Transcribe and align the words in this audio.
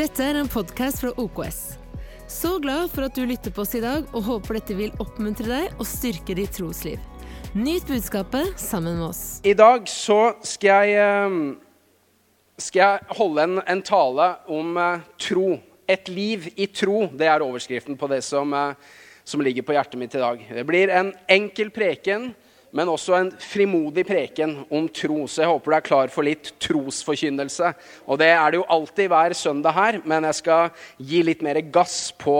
Dette 0.00 0.24
er 0.24 0.38
en 0.40 0.48
podkast 0.48 1.02
fra 1.02 1.10
OKS. 1.20 1.56
Så 2.30 2.54
glad 2.62 2.86
for 2.88 3.04
at 3.04 3.18
du 3.18 3.26
lytter 3.28 3.52
på 3.52 3.66
oss 3.66 3.74
i 3.76 3.82
dag, 3.84 4.06
og 4.16 4.22
håper 4.24 4.56
dette 4.56 4.76
vil 4.78 4.94
oppmuntre 5.02 5.44
deg 5.44 5.74
og 5.74 5.84
styrke 5.84 6.32
ditt 6.38 6.54
trosliv. 6.56 7.02
Nyt 7.52 7.84
budskapet 7.84 8.54
sammen 8.56 8.96
med 8.96 9.10
oss. 9.10 9.20
I 9.44 9.52
dag 9.52 9.84
så 9.92 10.32
skal 10.40 10.88
jeg, 10.88 11.04
eh, 11.04 11.36
skal 12.64 12.80
jeg 12.80 13.18
holde 13.18 13.44
en, 13.44 13.60
en 13.60 13.82
tale 13.84 14.30
om 14.48 14.80
eh, 14.80 15.04
tro. 15.20 15.58
Et 15.84 16.08
liv 16.08 16.48
i 16.56 16.70
tro. 16.72 17.02
Det 17.12 17.28
er 17.28 17.44
overskriften 17.44 18.00
på 18.00 18.08
det 18.08 18.22
som, 18.24 18.56
eh, 18.56 18.96
som 19.20 19.44
ligger 19.44 19.68
på 19.68 19.76
hjertet 19.76 20.00
mitt 20.00 20.16
i 20.16 20.24
dag. 20.24 20.46
Det 20.48 20.64
blir 20.64 20.96
en 20.96 21.12
enkel 21.28 21.68
preken, 21.76 22.30
men 22.76 22.90
også 22.90 23.16
en 23.18 23.30
frimodig 23.42 24.04
preken 24.06 24.54
om 24.70 24.86
tro. 24.94 25.24
Så 25.26 25.42
jeg 25.42 25.50
håper 25.50 25.72
du 25.72 25.76
er 25.76 25.86
klar 25.86 26.12
for 26.12 26.26
litt 26.26 26.52
trosforkynnelse. 26.62 27.72
Og 28.06 28.20
det 28.22 28.30
er 28.34 28.52
det 28.52 28.60
jo 28.60 28.68
alltid 28.76 29.10
hver 29.10 29.34
søndag 29.38 29.76
her, 29.76 30.00
men 30.04 30.28
jeg 30.28 30.38
skal 30.42 30.70
gi 30.98 31.24
litt 31.26 31.42
mer 31.46 31.60
gass 31.72 32.12
på, 32.18 32.38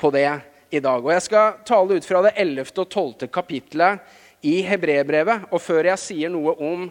på 0.00 0.12
det 0.14 0.30
i 0.70 0.80
dag. 0.84 1.04
Og 1.04 1.12
jeg 1.14 1.26
skal 1.28 1.60
tale 1.68 1.98
ut 1.98 2.08
fra 2.08 2.24
det 2.26 2.34
11. 2.36 2.72
og 2.76 2.88
12. 2.88 3.28
kapittelet 3.32 4.16
i 4.46 4.58
Hebrebrevet. 4.66 5.48
Og 5.52 5.62
før 5.62 5.92
jeg 5.92 6.04
sier 6.04 6.32
noe 6.32 6.56
om 6.56 6.88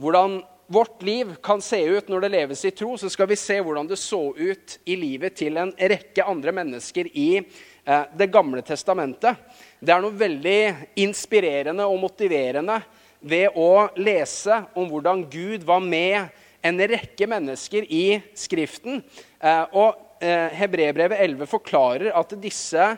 hvordan 0.00 0.40
vårt 0.66 1.02
liv 1.04 1.34
kan 1.44 1.60
se 1.60 1.78
ut 1.84 2.08
når 2.08 2.24
det 2.24 2.32
leves 2.32 2.64
i 2.64 2.72
tro, 2.72 2.94
så 2.96 3.10
skal 3.12 3.28
vi 3.28 3.36
se 3.36 3.58
hvordan 3.60 3.88
det 3.88 4.00
så 4.00 4.22
ut 4.32 4.78
i 4.88 4.96
livet 4.96 5.36
til 5.36 5.58
en 5.60 5.74
rekke 5.76 6.24
andre 6.24 6.54
mennesker 6.56 7.10
i 7.12 7.28
eh, 7.36 7.44
Det 7.84 8.30
gamle 8.32 8.62
testamentet. 8.64 9.36
Det 9.76 9.92
er 9.92 10.00
noe 10.00 10.16
veldig 10.16 10.60
inspirerende 11.04 11.84
og 11.84 11.98
motiverende 12.00 12.78
ved 13.20 13.56
å 13.60 13.90
lese 14.00 14.62
om 14.72 14.88
hvordan 14.88 15.26
Gud 15.28 15.66
var 15.68 15.82
med 15.84 16.30
en 16.64 16.80
rekke 16.80 17.28
mennesker 17.28 17.84
i 17.92 18.20
Skriften. 18.36 19.02
Eh, 19.40 19.64
og 19.76 20.22
eh, 20.24 20.48
Hebrebrevet 20.56 21.20
11 21.20 21.48
forklarer 21.50 22.14
at 22.16 22.32
disse 22.40 22.94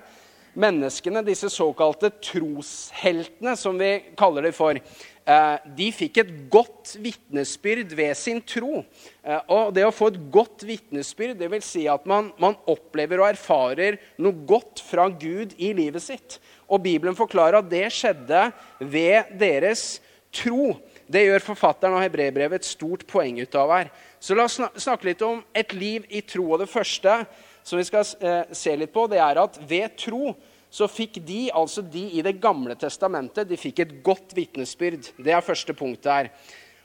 menneskene, 0.56 1.25
disse 1.27 1.50
såkalte 1.53 2.12
trosheltene, 2.23 3.56
som 3.59 3.78
vi 3.78 3.91
kaller 4.19 4.47
dem 4.47 4.56
for, 4.56 4.78
eh, 4.78 5.06
de 5.27 5.86
fikk 5.91 6.20
et 6.22 6.28
godt 6.52 6.92
vitnesbyrd 7.02 7.94
ved 7.98 8.14
sin 8.19 8.38
tro. 8.46 8.84
Eh, 9.27 9.41
og 9.50 9.72
det 9.74 9.82
å 9.86 9.94
få 9.94 10.12
et 10.12 10.20
godt 10.32 10.62
vitnesbyrd, 10.69 11.34
det 11.41 11.48
vil 11.50 11.64
si 11.66 11.86
at 11.91 12.06
man, 12.06 12.30
man 12.38 12.55
opplever 12.70 13.22
og 13.22 13.32
erfarer 13.32 13.98
noe 14.22 14.47
godt 14.47 14.84
fra 14.86 15.08
Gud 15.10 15.56
i 15.58 15.72
livet 15.74 16.04
sitt. 16.04 16.38
Og 16.70 16.84
Bibelen 16.84 17.19
forklarer 17.19 17.58
at 17.58 17.70
det 17.70 17.88
skjedde 17.94 18.48
ved 18.78 19.34
deres 19.41 19.97
tro. 20.34 20.77
Det 21.10 21.24
gjør 21.27 21.48
forfatteren 21.48 21.98
av 21.98 22.06
Hebrebrevet 22.06 22.62
et 22.62 22.69
stort 22.69 23.02
poeng 23.10 23.41
ut 23.42 23.58
av 23.58 23.74
her. 23.74 23.91
Så 24.22 24.34
la 24.34 24.47
oss 24.47 24.58
snakke 24.58 25.10
litt 25.10 25.22
om 25.27 25.42
et 25.54 25.74
liv 25.74 26.06
i 26.06 26.22
tro. 26.22 26.52
Og 26.52 26.62
det 26.62 26.70
første 26.70 27.19
som 27.66 27.80
vi 27.80 27.86
skal 27.86 28.06
eh, 28.22 28.54
se 28.54 28.78
litt 28.78 28.94
på, 28.94 29.08
det 29.10 29.19
er 29.22 29.42
at 29.42 29.58
ved 29.66 29.98
tro 29.98 30.36
så 30.70 30.89
fikk 30.91 31.20
de, 31.27 31.47
altså 31.55 31.83
de 31.83 32.03
i 32.19 32.22
Det 32.22 32.41
gamle 32.42 32.75
testamentet, 32.75 33.48
de 33.48 33.56
fikk 33.56 33.81
et 33.81 33.95
godt 34.05 34.34
vitnesbyrd. 34.36 35.12
Det 35.17 35.33
er 35.33 35.45
første 35.45 35.75
punktet 35.75 36.12
her. 36.12 36.31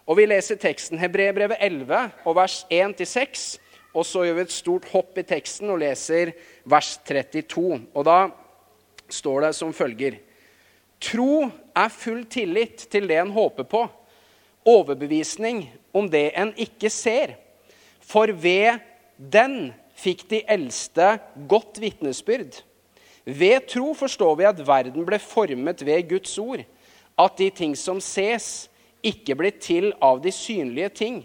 Og 0.07 0.17
Vi 0.17 0.25
leser 0.25 0.59
teksten 0.59 0.99
Hebrebrevet 0.99 1.57
11 1.59 2.11
og 2.25 2.35
vers 2.35 2.65
1-6. 2.71 3.59
Og 3.93 4.05
så 4.07 4.23
gjør 4.23 4.37
vi 4.37 4.45
et 4.45 4.55
stort 4.55 4.87
hopp 4.93 5.17
i 5.19 5.25
teksten 5.27 5.69
og 5.69 5.81
leser 5.81 6.31
vers 6.63 6.95
32. 7.07 7.81
Og 7.93 8.05
da 8.07 8.29
står 9.11 9.47
det 9.47 9.55
som 9.57 9.73
følger 9.75 10.19
Tro 11.01 11.49
er 11.75 11.89
full 11.89 12.25
tillit 12.29 12.85
til 12.93 13.07
det 13.09 13.17
en 13.17 13.33
håper 13.33 13.65
på, 13.65 13.79
overbevisning 14.69 15.63
om 15.97 16.05
det 16.11 16.27
en 16.37 16.51
ikke 16.61 16.91
ser. 16.93 17.33
For 18.05 18.29
ved 18.29 18.77
den 19.17 19.71
fikk 19.97 20.27
de 20.29 20.43
eldste 20.49 21.15
godt 21.49 21.81
vitnesbyrd. 21.81 22.61
Ved 23.31 23.67
tro 23.71 23.93
forstår 23.95 24.35
vi 24.39 24.47
at 24.49 24.59
verden 24.67 25.05
ble 25.07 25.19
formet 25.23 25.85
ved 25.85 26.09
Guds 26.09 26.33
ord, 26.41 26.63
at 27.15 27.37
de 27.39 27.47
ting 27.53 27.75
som 27.79 28.01
ses, 28.03 28.67
ikke 29.01 29.37
blir 29.37 29.55
til 29.61 29.91
av 30.03 30.19
de 30.21 30.33
synlige 30.35 30.89
ting. 30.99 31.21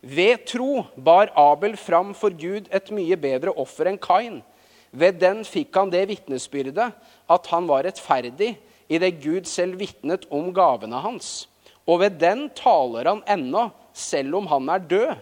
Ved 0.00 0.46
tro 0.48 0.84
bar 0.96 1.32
Abel 1.36 1.74
fram 1.76 2.14
for 2.16 2.32
Gud 2.32 2.70
et 2.72 2.92
mye 2.94 3.18
bedre 3.20 3.52
offer 3.58 3.90
enn 3.90 3.98
Kain. 4.00 4.38
Ved 4.90 5.18
den 5.20 5.42
fikk 5.44 5.74
han 5.76 5.90
det 5.92 6.06
vitnesbyrdet 6.08 6.94
at 7.30 7.50
han 7.52 7.68
var 7.68 7.84
rettferdig, 7.84 8.54
i 8.90 8.98
det 8.98 9.20
Gud 9.22 9.46
selv 9.46 9.78
vitnet 9.78 10.24
om 10.34 10.48
gavene 10.54 10.98
hans. 11.02 11.48
Og 11.86 12.00
ved 12.02 12.16
den 12.22 12.48
taler 12.58 13.06
han 13.06 13.20
ennå, 13.30 13.68
selv 13.94 14.40
om 14.40 14.48
han 14.50 14.70
er 14.72 14.86
død. 14.90 15.12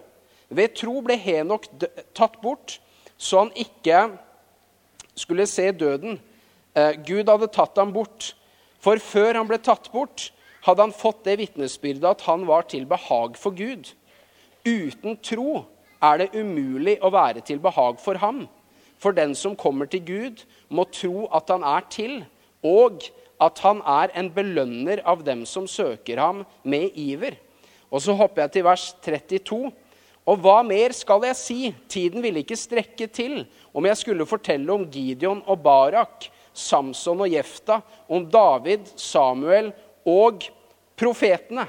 Ved 0.48 0.76
tro 0.76 1.02
ble 1.04 1.18
Henok 1.20 1.66
tatt 2.16 2.38
bort, 2.40 2.78
så 3.18 3.44
han 3.44 3.52
ikke 3.58 4.06
skulle 5.18 5.46
se 5.46 5.70
døden. 5.72 6.18
Eh, 6.74 6.94
Gud 7.06 7.28
hadde 7.28 7.50
tatt 7.52 7.78
ham 7.78 7.92
bort. 7.92 8.32
For 8.80 9.00
før 9.02 9.40
han 9.40 9.48
ble 9.48 9.58
tatt 9.58 9.90
bort, 9.92 10.30
hadde 10.66 10.84
han 10.84 10.94
fått 10.94 11.24
det 11.26 11.38
vitnesbyrdet 11.40 12.06
at 12.06 12.26
han 12.28 12.46
var 12.48 12.68
til 12.70 12.86
behag 12.86 13.36
for 13.38 13.54
Gud. 13.56 13.90
Uten 14.66 15.18
tro 15.22 15.64
er 16.02 16.22
det 16.22 16.34
umulig 16.36 16.98
å 17.02 17.10
være 17.14 17.42
til 17.46 17.60
behag 17.62 17.98
for 18.02 18.20
ham. 18.22 18.46
For 18.98 19.14
den 19.14 19.34
som 19.38 19.56
kommer 19.58 19.86
til 19.86 20.04
Gud, 20.06 20.44
må 20.68 20.84
tro 20.90 21.26
at 21.34 21.50
han 21.50 21.64
er 21.66 21.86
til, 21.90 22.22
og 22.66 23.06
at 23.40 23.60
han 23.62 23.82
er 23.86 24.10
en 24.18 24.30
belønner 24.34 25.02
av 25.06 25.22
dem 25.26 25.44
som 25.46 25.68
søker 25.70 26.18
ham 26.18 26.42
med 26.66 26.96
iver. 26.98 27.38
Og 27.90 28.02
så 28.02 28.14
hopper 28.18 28.44
jeg 28.44 28.58
til 28.58 28.66
vers 28.66 28.90
32. 29.04 29.70
Og 30.28 30.42
hva 30.44 30.58
mer 30.66 30.92
skal 30.92 31.24
jeg 31.24 31.38
si? 31.38 31.60
Tiden 31.88 32.20
ville 32.24 32.42
ikke 32.42 32.58
strekke 32.58 33.08
til 33.08 33.40
om 33.72 33.86
jeg 33.88 34.00
skulle 34.02 34.28
fortelle 34.28 34.74
om 34.74 34.84
Gideon 34.92 35.40
og 35.48 35.62
Barak, 35.64 36.28
Samson 36.52 37.22
og 37.24 37.32
Jefta, 37.32 37.80
om 38.10 38.26
David, 38.28 38.90
Samuel 38.98 39.70
og 40.04 40.44
profetene. 40.98 41.64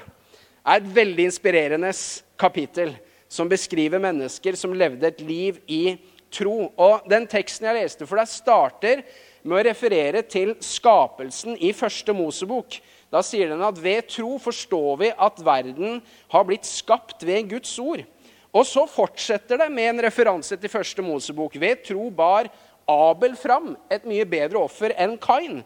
Det 0.60 0.74
er 0.74 0.82
et 0.82 0.92
veldig 0.94 1.24
inspirerende 1.30 1.92
kapittel 2.38 2.92
som 3.30 3.48
beskriver 3.48 4.02
mennesker 4.02 4.58
som 4.58 4.74
levde 4.76 5.08
et 5.08 5.22
liv 5.24 5.60
i 5.70 5.96
tro. 6.30 6.68
Og 6.76 7.08
Den 7.08 7.26
teksten 7.30 7.70
jeg 7.70 7.78
leste 7.80 8.06
for 8.06 8.20
deg, 8.20 8.28
starter 8.28 9.04
med 9.40 9.56
å 9.56 9.66
referere 9.70 10.22
til 10.28 10.52
skapelsen 10.60 11.56
i 11.56 11.72
første 11.72 12.12
Mosebok. 12.12 12.76
Da 13.10 13.22
sier 13.24 13.50
den 13.50 13.64
at 13.64 13.80
ved 13.82 14.10
tro 14.12 14.36
forstår 14.42 15.00
vi 15.00 15.12
at 15.16 15.40
verden 15.42 16.02
har 16.30 16.46
blitt 16.46 16.68
skapt 16.68 17.24
ved 17.26 17.48
Guds 17.54 17.72
ord. 17.80 18.04
Og 18.50 18.66
så 18.66 18.82
fortsetter 18.90 19.60
det 19.62 19.68
med 19.70 19.92
en 19.92 20.02
referanse 20.06 20.56
til 20.58 20.72
første 20.72 21.02
Mosebok. 21.02 21.54
Ved 21.60 21.84
tro 21.86 22.08
bar 22.10 22.50
Abel 22.90 23.36
fram 23.38 23.76
et 23.92 24.06
mye 24.08 24.26
bedre 24.26 24.58
offer 24.64 24.94
enn 24.98 25.14
Kain. 25.22 25.60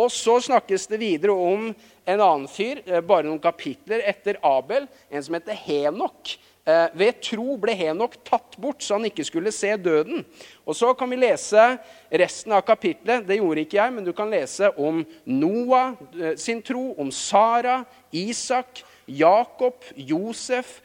Og 0.00 0.08
så 0.12 0.38
snakkes 0.40 0.86
det 0.88 1.00
videre 1.02 1.34
om 1.36 1.66
en 2.08 2.22
annen 2.22 2.46
fyr, 2.48 2.80
eh, 2.86 3.02
bare 3.04 3.26
noen 3.26 3.42
kapitler 3.42 4.00
etter 4.08 4.38
Abel, 4.42 4.86
en 5.10 5.22
som 5.22 5.36
heter 5.36 5.58
Henok. 5.66 6.38
Eh, 6.64 6.88
ved 6.94 7.20
tro 7.24 7.56
ble 7.60 7.74
Henok 7.76 8.16
tatt 8.24 8.56
bort, 8.60 8.80
så 8.80 8.96
han 8.96 9.04
ikke 9.08 9.24
skulle 9.24 9.52
se 9.52 9.76
døden. 9.76 10.24
Og 10.64 10.76
Så 10.76 10.94
kan 10.96 11.10
vi 11.10 11.16
lese 11.16 11.78
resten 12.10 12.52
av 12.52 12.62
kapitlet. 12.62 13.26
Det 13.26 13.36
gjorde 13.36 13.60
ikke 13.60 13.80
jeg, 13.80 13.92
men 13.92 14.04
du 14.04 14.12
kan 14.12 14.30
lese 14.30 14.70
om 14.78 15.04
Noah 15.26 15.94
eh, 16.18 16.36
sin 16.36 16.62
tro, 16.62 16.94
om 16.98 17.10
Sara, 17.10 17.84
Isak, 18.12 18.84
Jakob, 19.18 19.84
Josef, 19.96 20.78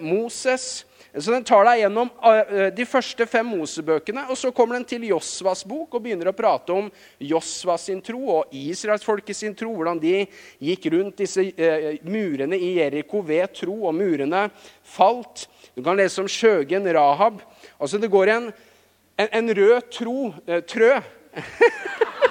Moses 0.00 0.84
så 1.18 1.34
den 1.34 1.44
tar 1.44 1.66
deg 1.68 1.82
gjennom 1.82 2.08
eh, 2.24 2.70
de 2.72 2.84
første 2.88 3.26
fem 3.28 3.50
Mosebøkene. 3.52 4.24
Og 4.32 4.38
så 4.40 4.48
kommer 4.56 4.78
den 4.78 4.86
til 4.88 5.04
Josvas 5.10 5.60
bok 5.68 5.98
og 5.98 6.04
begynner 6.06 6.30
å 6.30 6.36
prate 6.36 6.72
om 6.72 6.88
Josvas 7.20 7.84
sin 7.90 8.00
tro 8.04 8.20
og 8.38 8.54
israelsfolket 8.56 9.36
sin 9.36 9.56
tro. 9.56 9.74
Hvordan 9.76 10.00
de 10.00 10.22
gikk 10.64 10.88
rundt 10.94 11.20
disse 11.20 11.44
eh, 11.52 12.00
murene 12.08 12.56
i 12.56 12.72
Jeriko 12.78 13.20
ved 13.28 13.52
tro, 13.60 13.76
og 13.90 13.96
murene 13.98 14.46
falt. 14.94 15.46
Du 15.76 15.84
kan 15.84 16.00
lese 16.00 16.24
om 16.24 16.30
Sjøgen, 16.32 16.88
Rahab. 16.96 17.44
Altså 17.76 18.00
Det 18.00 18.12
går 18.12 18.32
en, 18.38 18.48
en, 19.20 19.32
en 19.42 19.56
rød 19.60 19.92
tro, 19.92 20.18
eh, 20.48 20.64
trø 20.64 20.94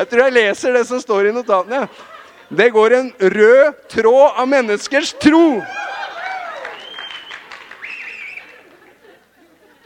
Jeg 0.00 0.08
tror 0.08 0.22
jeg 0.24 0.32
leser 0.32 0.72
det 0.72 0.86
som 0.88 1.00
står 1.02 1.26
i 1.28 1.32
notatene. 1.36 1.82
Det 2.48 2.70
går 2.72 2.94
en 2.96 3.08
rød 3.20 3.82
tråd 3.92 4.38
av 4.40 4.46
menneskers 4.48 5.10
tro. 5.20 5.60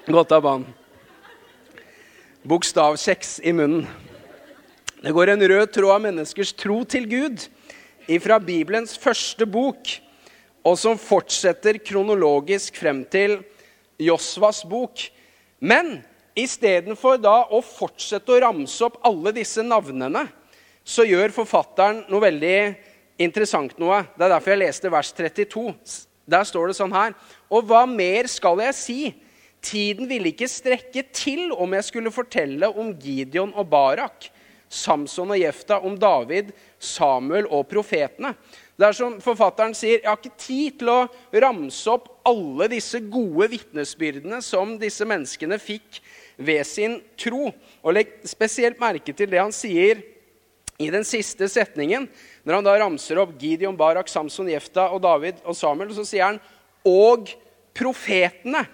Godt 0.06 0.36
av 0.36 0.44
banen. 0.44 0.68
Bokstavkjeks 2.46 3.40
i 3.42 3.56
munnen. 3.58 3.88
Det 5.02 5.16
går 5.18 5.34
en 5.34 5.46
rød 5.50 5.74
tråd 5.74 5.96
av 5.96 6.06
menneskers 6.06 6.54
tro 6.62 6.78
til 6.86 7.10
Gud 7.10 7.48
ifra 8.06 8.38
Bibelens 8.38 8.94
første 8.94 9.50
bok, 9.50 9.96
og 10.62 10.78
som 10.78 10.94
fortsetter 10.94 11.82
kronologisk 11.82 12.78
frem 12.78 13.02
til 13.10 13.40
Josvas 13.98 14.62
bok. 14.62 15.08
Men 15.58 15.96
Istedenfor 16.34 17.20
da 17.22 17.44
å 17.54 17.60
fortsette 17.62 18.32
å 18.34 18.40
ramse 18.42 18.82
opp 18.86 18.98
alle 19.06 19.30
disse 19.36 19.62
navnene, 19.62 20.26
så 20.84 21.06
gjør 21.06 21.32
forfatteren 21.32 22.02
noe 22.10 22.24
veldig 22.26 22.58
interessant 23.22 23.78
noe. 23.78 24.02
Det 24.16 24.26
er 24.26 24.34
derfor 24.34 24.54
jeg 24.54 24.62
leste 24.64 24.90
vers 24.92 25.12
32. 25.14 25.68
Der 26.26 26.46
står 26.48 26.70
det 26.70 26.78
sånn 26.78 26.94
her 26.96 27.12
Og 27.52 27.66
hva 27.68 27.82
mer 27.84 28.24
skal 28.32 28.62
jeg 28.64 28.76
si? 28.78 28.98
Tiden 29.64 30.08
ville 30.08 30.30
ikke 30.32 30.48
strekke 30.50 31.04
til 31.14 31.52
om 31.52 31.72
jeg 31.76 31.86
skulle 31.86 32.12
fortelle 32.12 32.68
om 32.68 32.90
Gideon 33.00 33.54
og 33.56 33.68
Barak, 33.72 34.26
Samson 34.68 35.32
og 35.32 35.40
Jefta, 35.40 35.78
om 35.80 35.94
David, 35.96 36.50
Samuel 36.76 37.46
og 37.48 37.64
profetene. 37.70 38.34
Det 38.76 38.88
er 38.88 38.96
som 38.98 39.16
forfatteren 39.22 39.72
sier, 39.76 40.02
jeg 40.02 40.10
har 40.10 40.18
ikke 40.18 40.42
tid 40.42 40.80
til 40.82 40.90
å 40.90 40.98
ramse 41.46 41.88
opp 41.92 42.10
alle 42.26 42.68
disse 42.72 42.98
gode 43.06 43.46
vitnesbyrdene 43.54 44.42
som 44.44 44.74
disse 44.80 45.06
menneskene 45.08 45.60
fikk 45.62 46.02
ved 46.36 46.64
sin 46.66 46.98
tro. 47.20 47.50
Og 47.82 47.96
legg 47.96 48.12
spesielt 48.28 48.80
merke 48.82 49.14
til 49.16 49.30
det 49.30 49.40
han 49.42 49.54
sier 49.54 50.02
i 50.78 50.90
den 50.90 51.06
siste 51.06 51.48
setningen. 51.50 52.08
Når 52.44 52.58
han 52.58 52.66
da 52.66 52.78
ramser 52.82 53.20
opp 53.22 53.36
Gideon, 53.40 53.76
Barak, 53.78 54.10
Samson, 54.10 54.50
Jefta 54.50 54.88
og 54.90 55.02
David 55.04 55.42
og 55.44 55.56
Samuel, 55.58 55.94
så 55.94 56.06
sier 56.06 56.24
han 56.32 56.40
'og 56.84 57.30
profetene'. 57.74 58.66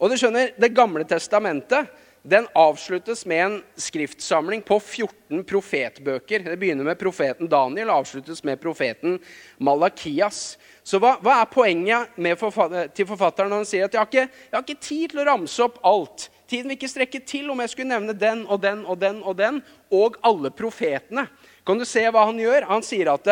Og 0.00 0.10
du 0.10 0.16
skjønner, 0.16 0.52
Det 0.58 0.74
gamle 0.74 1.04
testamentet 1.04 1.88
den 2.22 2.46
avsluttes 2.54 3.26
med 3.26 3.44
en 3.44 3.62
skriftsamling 3.76 4.62
på 4.62 4.78
14 4.80 5.42
profetbøker. 5.44 6.44
Det 6.44 6.58
begynner 6.58 6.86
med 6.86 6.98
profeten 6.98 7.50
Daniel 7.50 7.90
og 7.90 8.04
avsluttes 8.04 8.44
med 8.46 8.60
profeten 8.62 9.18
Malakias. 9.58 10.56
Så 10.86 11.00
hva, 11.02 11.16
hva 11.22 11.40
er 11.40 11.50
poenget 11.50 12.38
forfatter, 12.38 12.92
til 12.94 13.08
forfatteren 13.10 13.50
når 13.50 13.64
han 13.64 13.66
sier 13.66 13.88
at 13.88 13.96
jeg 13.96 14.00
har, 14.00 14.10
ikke, 14.10 14.44
jeg 14.50 14.56
har 14.56 14.62
ikke 14.62 14.86
tid 14.86 15.10
til 15.10 15.22
å 15.22 15.26
ramse 15.32 15.66
opp 15.66 15.80
alt? 15.82 16.28
Tiden 16.52 16.68
vil 16.68 16.76
ikke 16.76 16.90
strekke 16.92 17.20
til 17.24 17.48
om 17.48 17.60
jeg 17.64 17.72
skulle 17.72 17.88
nevne 17.88 18.12
den 18.12 18.42
og 18.44 18.58
den 18.60 18.82
og 18.84 18.98
den 19.00 19.22
og 19.24 19.36
den, 19.38 19.60
og 19.88 20.18
alle 20.20 20.50
profetene. 20.52 21.24
Kan 21.64 21.78
du 21.80 21.86
se 21.88 22.02
hva 22.04 22.26
han 22.28 22.36
gjør? 22.36 22.66
Han 22.68 22.84
sier 22.84 23.08
at 23.14 23.30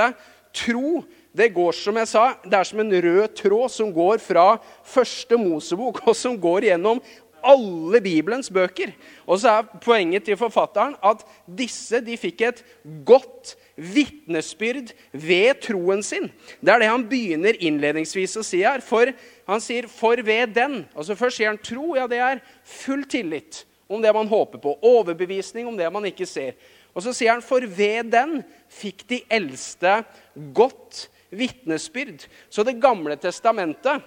tro 0.57 1.03
det 1.37 1.51
går 1.55 1.77
som 1.77 1.99
jeg 2.01 2.09
sa, 2.11 2.23
det 2.43 2.57
er 2.57 2.67
som 2.67 2.81
en 2.83 2.95
rød 3.05 3.35
tråd 3.39 3.71
som 3.71 3.93
går 3.95 4.23
fra 4.25 4.47
første 4.89 5.37
Mosebok, 5.39 6.01
og 6.09 6.17
som 6.17 6.35
går 6.41 6.67
gjennom 6.71 6.99
alle 7.45 8.01
Bibelens 8.03 8.51
bøker. 8.53 8.95
Og 9.29 9.39
så 9.43 9.61
er 9.61 9.69
poenget 9.85 10.25
til 10.27 10.41
forfatteren 10.41 10.97
at 11.05 11.23
disse 11.45 12.01
de 12.05 12.17
fikk 12.19 12.47
et 12.49 12.65
godt 13.07 13.55
vitnesbyrd 13.77 14.93
ved 15.13 15.61
troen 15.65 16.03
sin. 16.03 16.29
Det 16.61 16.73
er 16.73 16.83
det 16.83 16.91
han 16.91 17.07
begynner 17.09 17.59
innledningsvis 17.61 18.37
å 18.41 18.45
si 18.47 18.63
her. 18.65 18.81
For 18.85 19.13
han 19.47 19.61
sier 19.61 19.87
'for 19.89 20.17
ved 20.23 20.55
den'. 20.55 20.85
Altså 20.95 21.17
Først 21.17 21.37
sier 21.37 21.49
han 21.49 21.59
tro. 21.59 21.97
Ja, 21.97 22.07
det 22.07 22.19
er 22.19 22.43
full 22.65 23.05
tillit 23.05 23.65
om 23.89 24.03
det 24.03 24.15
man 24.15 24.29
håper 24.29 24.59
på. 24.59 24.79
Overbevisning 24.83 25.67
om 25.67 25.77
det 25.77 25.93
man 25.93 26.05
ikke 26.05 26.27
ser. 26.27 26.55
Og 26.95 27.03
så 27.03 27.13
sier 27.13 27.33
han 27.33 27.43
'for 27.43 27.61
ved 27.61 28.11
den 28.11 28.45
fikk 28.69 29.07
de 29.09 29.23
eldste 29.31 30.05
godt 30.55 31.09
vitnesbyrd'. 31.31 32.27
Så 32.51 32.65
Det 32.65 32.81
gamle 32.81 33.17
testamentet 33.17 34.03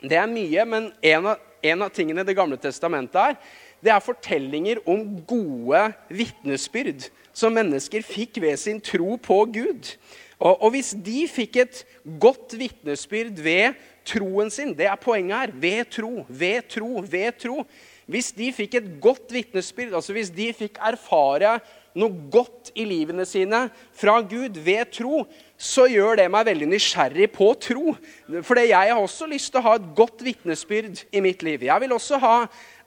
det 0.00 0.16
er 0.16 0.26
mye, 0.26 0.64
men 0.68 0.92
en 1.02 1.26
av, 1.26 1.38
en 1.62 1.82
av 1.82 1.88
tingene 1.88 2.24
Det 2.24 2.36
gamle 2.36 2.58
testamentet 2.60 3.16
er, 3.16 3.36
det 3.84 3.92
er 3.92 4.02
fortellinger 4.02 4.80
om 4.88 5.02
gode 5.28 5.82
vitnesbyrd 6.08 7.08
som 7.36 7.54
mennesker 7.56 8.04
fikk 8.06 8.40
ved 8.42 8.56
sin 8.60 8.80
tro 8.80 9.16
på 9.20 9.42
Gud. 9.52 9.92
Og, 10.38 10.62
og 10.62 10.70
hvis 10.74 10.94
de 11.04 11.24
fikk 11.28 11.60
et 11.64 11.82
godt 12.20 12.56
vitnesbyrd 12.58 13.40
ved 13.44 13.76
troen 14.06 14.50
sin 14.52 14.74
Det 14.78 14.86
er 14.86 15.00
poenget 15.00 15.38
her. 15.38 15.52
Ved 15.54 15.90
tro, 15.90 16.26
ved 16.28 16.68
tro, 16.70 17.02
ved 17.10 17.32
tro. 17.40 17.64
Hvis 18.06 18.30
de 18.36 18.52
fikk 18.54 18.76
et 18.78 18.90
godt 19.02 19.32
vitnesbyrd, 19.34 19.96
altså 19.98 20.14
hvis 20.14 20.30
de 20.30 20.52
fikk 20.54 20.78
erfare 20.78 21.56
noe 21.96 22.28
godt 22.30 22.70
i 22.76 22.84
livene 22.86 23.24
sine 23.26 23.64
fra 23.96 24.20
Gud 24.20 24.60
ved 24.62 24.92
tro, 24.94 25.24
så 25.56 25.86
gjør 25.88 26.20
det 26.20 26.28
meg 26.30 26.46
veldig 26.46 26.68
nysgjerrig 26.70 27.30
på 27.34 27.48
tro. 27.58 27.96
For 28.44 28.60
jeg 28.60 28.92
har 28.92 29.00
også 29.00 29.26
lyst 29.30 29.50
til 29.50 29.62
å 29.62 29.66
ha 29.70 29.74
et 29.80 29.88
godt 29.96 30.22
vitnesbyrd 30.22 31.02
i 31.10 31.24
mitt 31.24 31.42
liv. 31.46 31.64
Jeg 31.66 31.82
vil 31.82 31.96
også 31.96 32.20
ha 32.22 32.34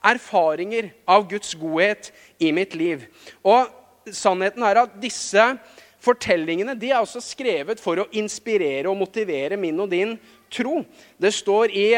erfaringer 0.04 0.90
av 1.08 1.28
Guds 1.30 1.54
godhet 1.58 2.10
i 2.40 2.52
mitt 2.56 2.74
liv. 2.78 3.04
Og 3.44 3.68
sannheten 4.14 4.64
er 4.66 4.82
at 4.84 4.96
disse 5.02 5.44
fortellingene 6.00 6.74
de 6.80 6.92
er 6.92 7.02
også 7.02 7.22
skrevet 7.22 7.80
for 7.82 8.00
å 8.00 8.08
inspirere 8.16 8.88
og 8.90 8.98
motivere 9.00 9.58
min 9.60 9.80
og 9.82 9.90
din 9.92 10.16
tro. 10.52 10.80
Det 11.20 11.32
står 11.34 11.74
i 11.76 11.88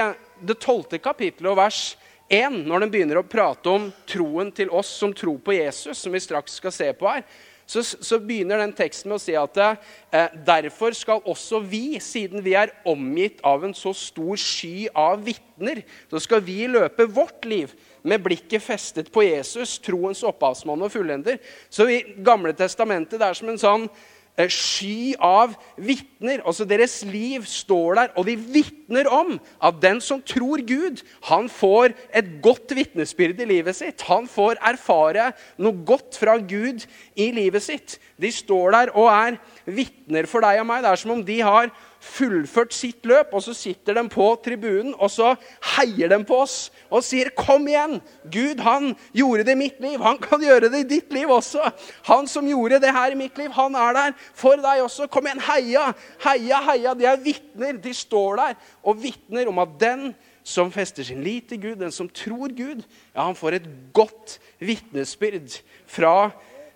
det 0.43 0.59
tolvte 0.63 0.99
kapittelet 1.03 1.53
og 1.53 1.61
vers 1.61 1.85
1, 2.33 2.63
når 2.67 2.85
den 2.85 2.93
begynner 2.93 3.21
å 3.21 3.29
prate 3.29 3.71
om 3.71 3.91
troen 4.09 4.51
til 4.55 4.71
oss 4.73 4.91
som 4.99 5.13
tror 5.15 5.39
på 5.45 5.55
Jesus, 5.55 6.01
som 6.01 6.15
vi 6.15 6.23
straks 6.23 6.59
skal 6.59 6.75
se 6.75 6.89
på 6.97 7.09
her, 7.11 7.25
så, 7.69 7.83
så 7.85 8.19
begynner 8.21 8.61
den 8.61 8.75
teksten 8.77 9.13
med 9.13 9.21
å 9.21 9.23
si 9.23 9.35
at 9.39 9.59
eh, 9.63 10.35
derfor 10.45 10.97
skal 10.97 11.23
også 11.29 11.63
vi, 11.65 12.01
siden 12.03 12.43
vi 12.45 12.57
er 12.59 12.73
omgitt 12.89 13.41
av 13.47 13.65
en 13.65 13.75
så 13.77 13.95
stor 13.97 14.41
sky 14.41 14.89
av 14.89 15.23
vitner, 15.25 15.85
så 16.11 16.21
skal 16.21 16.43
vi 16.45 16.65
løpe 16.69 17.07
vårt 17.09 17.47
liv 17.49 17.73
med 18.03 18.23
blikket 18.25 18.63
festet 18.63 19.13
på 19.13 19.25
Jesus, 19.27 19.79
troens 19.83 20.23
opphavsmann 20.27 20.83
og 20.83 20.93
fullender. 20.93 21.39
Så 21.71 21.89
i 21.91 22.03
Gamle 22.25 22.55
testamentet 22.57 23.21
det 23.21 23.29
er 23.29 23.39
som 23.39 23.53
en 23.53 23.63
sånn 23.63 23.87
Eh, 24.33 24.49
sky 24.49 25.13
av 25.21 25.53
vitner. 25.77 26.41
Altså 26.49 26.65
Deres 26.65 27.03
liv 27.05 27.45
står 27.45 27.99
der, 27.99 28.13
og 28.17 28.25
de 28.25 28.37
vitner 28.41 29.09
om 29.13 29.35
at 29.61 29.77
den 29.83 30.01
som 30.01 30.23
tror 30.25 30.63
Gud, 30.65 31.03
han 31.29 31.51
får 31.53 31.93
et 32.17 32.31
godt 32.41 32.73
vitnesbyrd 32.73 33.43
i 33.45 33.49
livet 33.51 33.77
sitt. 33.77 34.01
Han 34.09 34.25
får 34.25 34.57
erfare 34.65 35.35
noe 35.61 35.85
godt 35.85 36.17
fra 36.17 36.39
Gud 36.41 36.87
i 37.13 37.29
livet 37.37 37.65
sitt. 37.67 37.99
De 38.17 38.33
står 38.33 38.73
der 38.73 38.95
og 38.97 39.11
er 39.13 39.37
vitner 39.69 40.25
for 40.31 40.41
deg 40.41 40.63
og 40.63 40.71
meg. 40.71 40.81
Det 40.81 40.95
er 40.95 41.03
som 41.05 41.13
om 41.19 41.25
de 41.29 41.41
har 41.45 41.69
fullført 42.03 42.75
sitt 42.75 43.07
løp, 43.07 43.31
og 43.33 43.45
så 43.45 43.55
sitter 43.55 43.95
de 43.95 44.03
på 44.11 44.27
tribunen 44.43 44.91
og 44.99 45.11
så 45.13 45.33
heier 45.77 46.11
de 46.11 46.19
på 46.27 46.41
oss 46.43 46.57
og 46.91 47.05
sier, 47.07 47.31
'Kom 47.31 47.69
igjen! 47.69 48.01
Gud, 48.25 48.61
han 48.61 48.97
gjorde 49.15 49.45
det 49.45 49.53
i 49.53 49.61
mitt 49.63 49.81
liv. 49.81 50.01
Han 50.03 50.19
kan 50.19 50.43
gjøre 50.43 50.69
det 50.69 50.81
i 50.81 50.89
ditt 50.97 51.13
liv 51.13 51.31
også.' 51.31 51.73
'Han 52.05 52.27
som 52.27 52.49
gjorde 52.49 52.81
det 52.81 52.93
her 52.93 53.13
i 53.13 53.15
mitt 53.15 53.39
liv, 53.39 53.51
han 53.51 53.75
er 53.75 53.93
der 53.93 54.13
for 54.35 54.57
deg 54.57 54.83
også. 54.83 55.07
Kom 55.07 55.27
igjen! 55.27 55.41
Heia! 55.41 55.93
Heia, 56.25 56.61
heia!' 56.61 56.95
De 56.95 57.07
er 57.07 57.17
vitner. 57.17 57.73
De 57.73 57.95
står 57.95 58.37
der 58.37 58.55
og 58.83 59.03
vitner 59.03 59.49
om 59.49 59.59
at 59.59 59.69
den 59.81 60.15
som 60.45 60.73
fester 60.73 61.05
sin 61.05 61.23
lit 61.23 61.49
til 61.49 61.61
Gud, 61.61 61.77
den 61.77 61.93
som 61.93 62.09
tror 62.09 62.51
Gud, 62.51 62.83
ja, 63.15 63.23
han 63.23 63.37
får 63.39 63.55
et 63.61 63.69
godt 63.95 64.41
vitnesbyrd 64.59 65.63
fra 65.87 66.31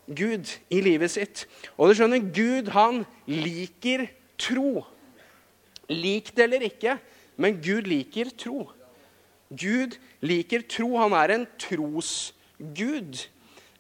Gud 0.06 0.52
i 0.70 0.81
livet 0.81 1.11
sitt. 1.11 1.46
Og 1.76 1.88
du 1.88 1.94
skjønner, 1.99 2.22
Gud 2.31 2.70
han 2.70 3.05
liker 3.26 4.06
tro. 4.38 4.84
Lik 5.93 6.32
det 6.37 6.49
eller 6.49 6.67
ikke, 6.67 6.96
men 7.37 7.60
Gud 7.63 7.87
liker 7.91 8.32
tro. 8.39 8.65
Gud 9.51 9.96
liker 10.25 10.65
tro. 10.67 10.96
Han 10.99 11.15
er 11.15 11.34
en 11.34 11.46
trosgud. 11.60 13.20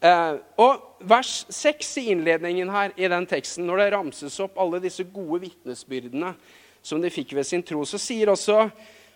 Eh, 0.04 0.34
og 0.60 1.02
vers 1.08 1.40
6 1.50 1.96
i 2.02 2.06
innledningen 2.12 2.70
her 2.70 2.94
i 3.00 3.08
den 3.10 3.26
teksten, 3.28 3.66
når 3.66 3.82
det 3.82 3.90
ramses 3.96 4.38
opp 4.44 4.58
alle 4.60 4.82
disse 4.84 5.06
gode 5.08 5.40
vitnesbyrdene 5.46 6.34
som 6.86 7.02
de 7.02 7.10
fikk 7.10 7.34
ved 7.34 7.48
sin 7.48 7.64
tro, 7.66 7.82
så 7.88 7.98
sier 7.98 8.30
også 8.30 8.68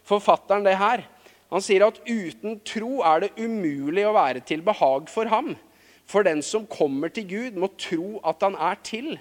forfatteren 0.08 0.64
det 0.66 0.78
her. 0.80 1.04
Han 1.50 1.62
sier 1.62 1.84
at 1.86 1.98
uten 2.06 2.58
tro 2.66 3.00
er 3.06 3.26
det 3.26 3.34
umulig 3.38 4.06
å 4.06 4.14
være 4.16 4.42
til 4.46 4.62
behag 4.66 5.10
for 5.12 5.30
ham. 5.30 5.54
For 6.10 6.26
den 6.26 6.42
som 6.42 6.66
kommer 6.70 7.12
til 7.14 7.28
Gud, 7.30 7.58
må 7.58 7.70
tro 7.78 8.18
at 8.26 8.42
han 8.42 8.56
er 8.58 8.78
til, 8.86 9.12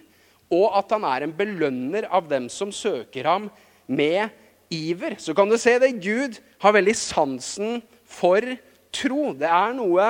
og 0.50 0.78
at 0.80 0.94
han 0.96 1.06
er 1.06 1.26
en 1.26 1.36
belønner 1.38 2.08
av 2.10 2.30
dem 2.32 2.48
som 2.50 2.72
søker 2.74 3.28
ham 3.30 3.50
med 3.90 4.30
iver. 4.70 5.18
Så 5.18 5.34
kan 5.34 5.50
du 5.50 5.58
se 5.58 5.76
det. 5.82 5.98
Gud 6.04 6.38
har 6.62 6.76
veldig 6.76 6.96
sansen 6.98 7.82
for 8.06 8.46
tro. 8.94 9.34
Det 9.34 9.50
er 9.50 9.76
noe 9.78 10.08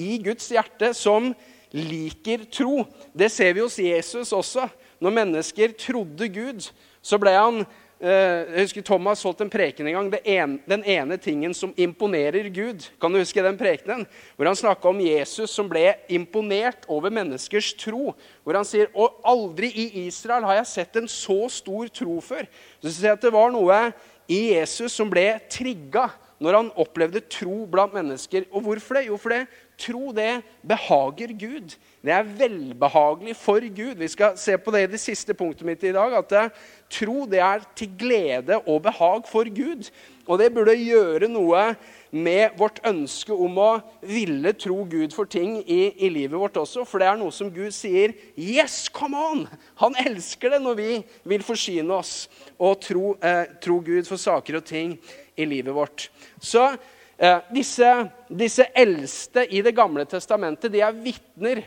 i 0.00 0.18
Guds 0.22 0.50
hjerte 0.52 0.92
som 0.96 1.30
liker 1.70 2.44
tro. 2.50 2.84
Det 3.14 3.30
ser 3.32 3.54
vi 3.54 3.64
hos 3.64 3.78
Jesus 3.78 4.34
også. 4.34 4.66
Når 5.00 5.16
mennesker 5.16 5.72
trodde 5.78 6.28
Gud, 6.28 6.66
så 7.00 7.16
ble 7.20 7.32
han 7.32 7.62
jeg 8.00 8.62
husker 8.64 8.84
Thomas 8.86 9.20
holdt 9.26 9.42
en 9.44 9.50
preken 9.52 9.88
en 9.90 9.96
gang. 9.98 10.06
En, 10.24 10.54
den 10.64 10.84
ene 10.88 11.18
tingen 11.20 11.52
som 11.56 11.74
imponerer 11.76 12.48
Gud. 12.48 12.86
Kan 13.00 13.12
du 13.12 13.20
huske 13.20 13.44
den 13.44 13.58
prekenen? 13.60 14.06
Hvor 14.36 14.48
han 14.48 14.56
snakka 14.56 14.88
om 14.88 15.02
Jesus 15.04 15.52
som 15.52 15.68
ble 15.68 15.92
imponert 16.08 16.88
over 16.88 17.12
menneskers 17.12 17.74
tro. 17.76 18.14
Hvor 18.40 18.56
han 18.56 18.64
sier 18.64 18.88
og 18.96 19.20
aldri 19.28 19.68
i 19.68 20.06
Israel 20.06 20.48
har 20.48 20.62
jeg 20.62 20.72
sett 20.72 20.96
en 20.96 21.10
så 21.12 21.42
stor 21.52 21.92
tro 21.92 22.16
før. 22.24 22.48
Så 22.80 22.94
sier 22.94 23.18
at 23.18 23.20
Det 23.20 23.34
var 23.36 23.52
noe 23.52 23.82
i 24.30 24.40
Jesus 24.54 24.96
som 24.96 25.12
ble 25.12 25.34
trigga 25.52 26.08
når 26.40 26.56
han 26.56 26.70
opplevde 26.80 27.20
tro 27.28 27.66
blant 27.68 27.92
mennesker. 27.92 28.46
Og 28.48 28.64
hvorfor 28.64 28.96
det? 28.96 29.08
Jo, 29.10 29.18
for 29.20 29.34
det 29.34 29.44
tro 29.80 30.12
det 30.16 30.40
behager 30.66 31.32
Gud. 31.36 31.76
Det 32.00 32.12
er 32.12 32.24
velbehagelig 32.24 33.36
for 33.36 33.60
Gud. 33.60 33.94
Vi 34.00 34.08
skal 34.08 34.38
se 34.40 34.56
på 34.58 34.72
det 34.72 34.86
i 34.86 34.90
det 34.94 35.00
siste 35.00 35.36
punktet 35.36 35.66
mitt 35.68 35.84
i 35.84 35.92
dag. 35.92 36.16
At 36.16 36.32
eh, 36.32 36.48
tro 36.90 37.24
det 37.30 37.40
er 37.44 37.62
til 37.78 37.92
glede 37.98 38.58
og 38.66 38.82
behag 38.88 39.26
for 39.30 39.48
Gud. 39.54 39.90
Og 40.30 40.38
det 40.38 40.52
burde 40.54 40.76
gjøre 40.78 41.26
noe 41.30 41.62
med 42.10 42.54
vårt 42.58 42.78
ønske 42.86 43.34
om 43.34 43.56
å 43.58 43.70
ville 44.06 44.52
tro 44.58 44.82
Gud 44.90 45.14
for 45.14 45.26
ting 45.30 45.56
i, 45.62 45.80
i, 45.94 46.10
livet 46.12 46.38
vårt 46.38 46.58
også. 46.60 46.84
For 46.86 47.02
det 47.02 47.08
er 47.10 47.18
noe 47.18 47.34
som 47.34 47.50
Gud 47.54 47.74
sier 47.74 48.14
Yes, 48.34 48.84
come 48.94 49.18
on! 49.18 49.42
Han 49.82 49.98
elsker 50.02 50.54
det 50.54 50.62
når 50.62 50.78
vi 50.78 50.92
vil 51.32 51.44
forsyne 51.46 51.98
oss 51.98 52.14
og 52.58 52.78
tro, 52.84 53.16
eh, 53.22 53.56
tro 53.62 53.80
Gud 53.82 54.06
for 54.10 54.20
saker 54.20 54.60
og 54.60 54.66
ting 54.70 54.96
i 55.34 55.48
livet 55.48 55.74
vårt. 55.74 56.08
Så 56.38 56.68
eh, 56.70 57.42
disse, 57.54 57.90
disse, 58.30 58.66
eldste 58.74 59.46
i 59.50 59.62
Det 59.66 59.74
gamle 59.76 60.06
testamentet 60.10 60.72
de 60.72 60.82
er 60.84 60.98
vitner. 61.06 61.64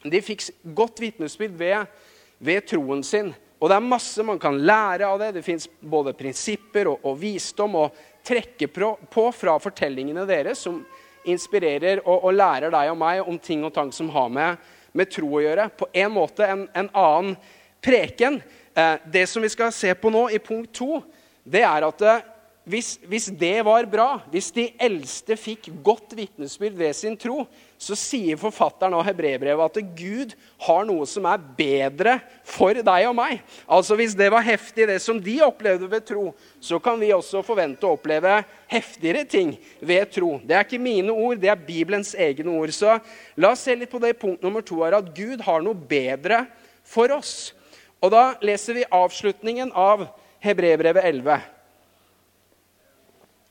De 0.00 0.22
fikk 0.24 0.46
godt 0.78 1.02
vitnesbyrd 1.02 1.58
ved, 1.58 2.02
ved 2.38 2.66
troen 2.70 3.02
sin. 3.06 3.34
Og 3.60 3.68
det 3.68 3.76
er 3.76 3.84
masse 3.84 4.24
man 4.24 4.40
kan 4.40 4.56
lære 4.56 5.08
av 5.08 5.20
det. 5.20 5.34
Det 5.36 5.44
fins 5.44 5.68
både 5.80 6.16
prinsipper 6.16 6.88
og, 6.88 7.04
og 7.04 7.18
visdom 7.20 7.76
å 7.76 7.90
trekke 8.26 8.68
på 8.72 9.26
fra 9.36 9.56
fortellingene 9.60 10.24
deres, 10.28 10.62
som 10.64 10.80
inspirerer 11.28 12.00
og, 12.06 12.24
og, 12.24 12.32
lærer 12.32 12.72
deg 12.72 12.92
og 12.92 12.98
meg 13.00 13.20
om 13.28 13.36
ting 13.40 13.64
og 13.66 13.74
tang 13.76 13.92
som 13.92 14.08
har 14.14 14.30
med, 14.32 14.70
med 14.96 15.12
tro 15.12 15.28
å 15.36 15.42
gjøre. 15.44 15.68
På 15.76 15.90
en 15.92 16.14
måte 16.14 16.48
en, 16.48 16.64
en 16.72 16.88
annen 16.96 17.36
preken. 17.84 18.40
Eh, 18.74 18.96
det 19.12 19.26
som 19.28 19.44
vi 19.44 19.52
skal 19.52 19.72
se 19.76 19.92
på 19.94 20.12
nå, 20.12 20.28
i 20.32 20.40
punkt 20.40 20.72
to, 20.80 21.02
det 21.44 21.64
er 21.66 21.84
at 21.84 22.06
eh, 22.06 22.24
hvis, 22.70 22.94
hvis, 23.08 23.26
det 23.34 23.64
var 23.66 23.86
bra, 23.90 24.20
hvis 24.30 24.50
de 24.54 24.68
eldste 24.80 25.34
fikk 25.38 25.68
godt 25.84 26.12
vitnesbyrd 26.16 26.76
ved 26.78 26.94
sin 26.94 27.16
tro, 27.18 27.42
så 27.80 27.96
sier 27.98 28.38
forfatteren 28.38 28.94
av 28.94 29.02
hebreerbrevet 29.08 29.66
at 29.66 29.92
Gud 29.98 30.34
har 30.66 30.86
noe 30.86 31.08
som 31.08 31.26
er 31.26 31.42
bedre 31.58 32.14
for 32.46 32.76
deg 32.76 33.08
og 33.08 33.16
meg. 33.18 33.42
Altså 33.66 33.96
Hvis 33.98 34.14
det 34.18 34.30
var 34.32 34.46
heftig, 34.46 34.86
det 34.86 35.00
som 35.02 35.18
de 35.22 35.36
opplevde 35.42 35.90
ved 35.90 36.06
tro, 36.06 36.30
så 36.62 36.78
kan 36.82 37.00
vi 37.00 37.12
også 37.16 37.42
forvente 37.46 37.88
å 37.88 37.96
oppleve 37.96 38.40
heftigere 38.70 39.26
ting 39.28 39.54
ved 39.80 40.12
tro. 40.14 40.36
Det 40.44 40.56
er 40.56 40.66
ikke 40.66 40.82
mine 40.82 41.14
ord, 41.14 41.40
det 41.40 41.50
er 41.50 41.66
Bibelens 41.68 42.14
egne 42.14 42.54
ord. 42.54 42.74
Så 42.76 42.98
la 43.40 43.54
oss 43.54 43.64
se 43.66 43.74
litt 43.74 43.90
på 43.90 44.02
det 44.02 44.16
punkt 44.20 44.44
nummer 44.46 44.62
to 44.62 44.82
her, 44.84 45.00
at 45.00 45.10
Gud 45.16 45.42
har 45.46 45.64
noe 45.64 45.74
bedre 45.74 46.44
for 46.86 47.10
oss. 47.16 47.54
Og 48.00 48.12
da 48.14 48.34
leser 48.44 48.78
vi 48.78 48.90
avslutningen 48.90 49.72
av 49.76 50.06
Hebreerbrevet 50.44 51.04
11. 51.04 51.40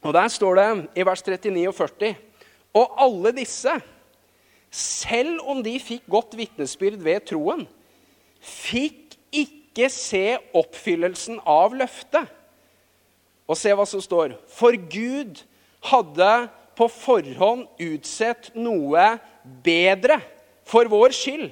Og 0.01 0.13
Der 0.13 0.27
står 0.27 0.55
det 0.55 0.87
i 0.95 1.05
vers 1.05 1.21
39 1.27 1.67
og 1.67 1.75
40.: 1.75 2.15
Og 2.73 3.03
alle 3.03 3.31
disse, 3.35 3.71
selv 4.71 5.39
om 5.43 5.63
de 5.63 5.79
fikk 5.79 6.05
godt 6.09 6.37
vitnesbyrd 6.37 7.01
ved 7.03 7.25
troen, 7.27 7.65
fikk 8.39 9.17
ikke 9.31 9.89
se 9.89 10.37
oppfyllelsen 10.53 11.41
av 11.45 11.75
løftet. 11.75 12.29
Og 13.49 13.57
se 13.57 13.73
hva 13.73 13.85
som 13.89 14.01
står. 14.01 14.37
For 14.47 14.77
Gud 14.77 15.41
hadde 15.89 16.33
på 16.77 16.87
forhånd 16.87 17.65
utsett 17.81 18.51
noe 18.55 19.17
bedre 19.65 20.19
for 20.69 20.87
vår 20.87 21.15
skyld, 21.17 21.49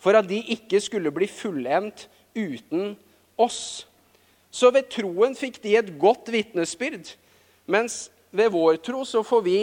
for 0.00 0.16
at 0.16 0.28
de 0.28 0.38
ikke 0.54 0.80
skulle 0.84 1.12
bli 1.14 1.26
fullendt 1.26 2.06
uten 2.36 2.94
oss. 3.40 3.86
Så 4.50 4.70
ved 4.74 4.90
troen 4.92 5.34
fikk 5.38 5.58
de 5.64 5.76
et 5.78 5.90
godt 5.98 6.30
vitnesbyrd. 6.32 7.16
Mens 7.70 8.08
ved 8.34 8.50
vår 8.52 8.80
tro 8.82 9.04
så 9.06 9.22
får 9.26 9.42
vi 9.46 9.58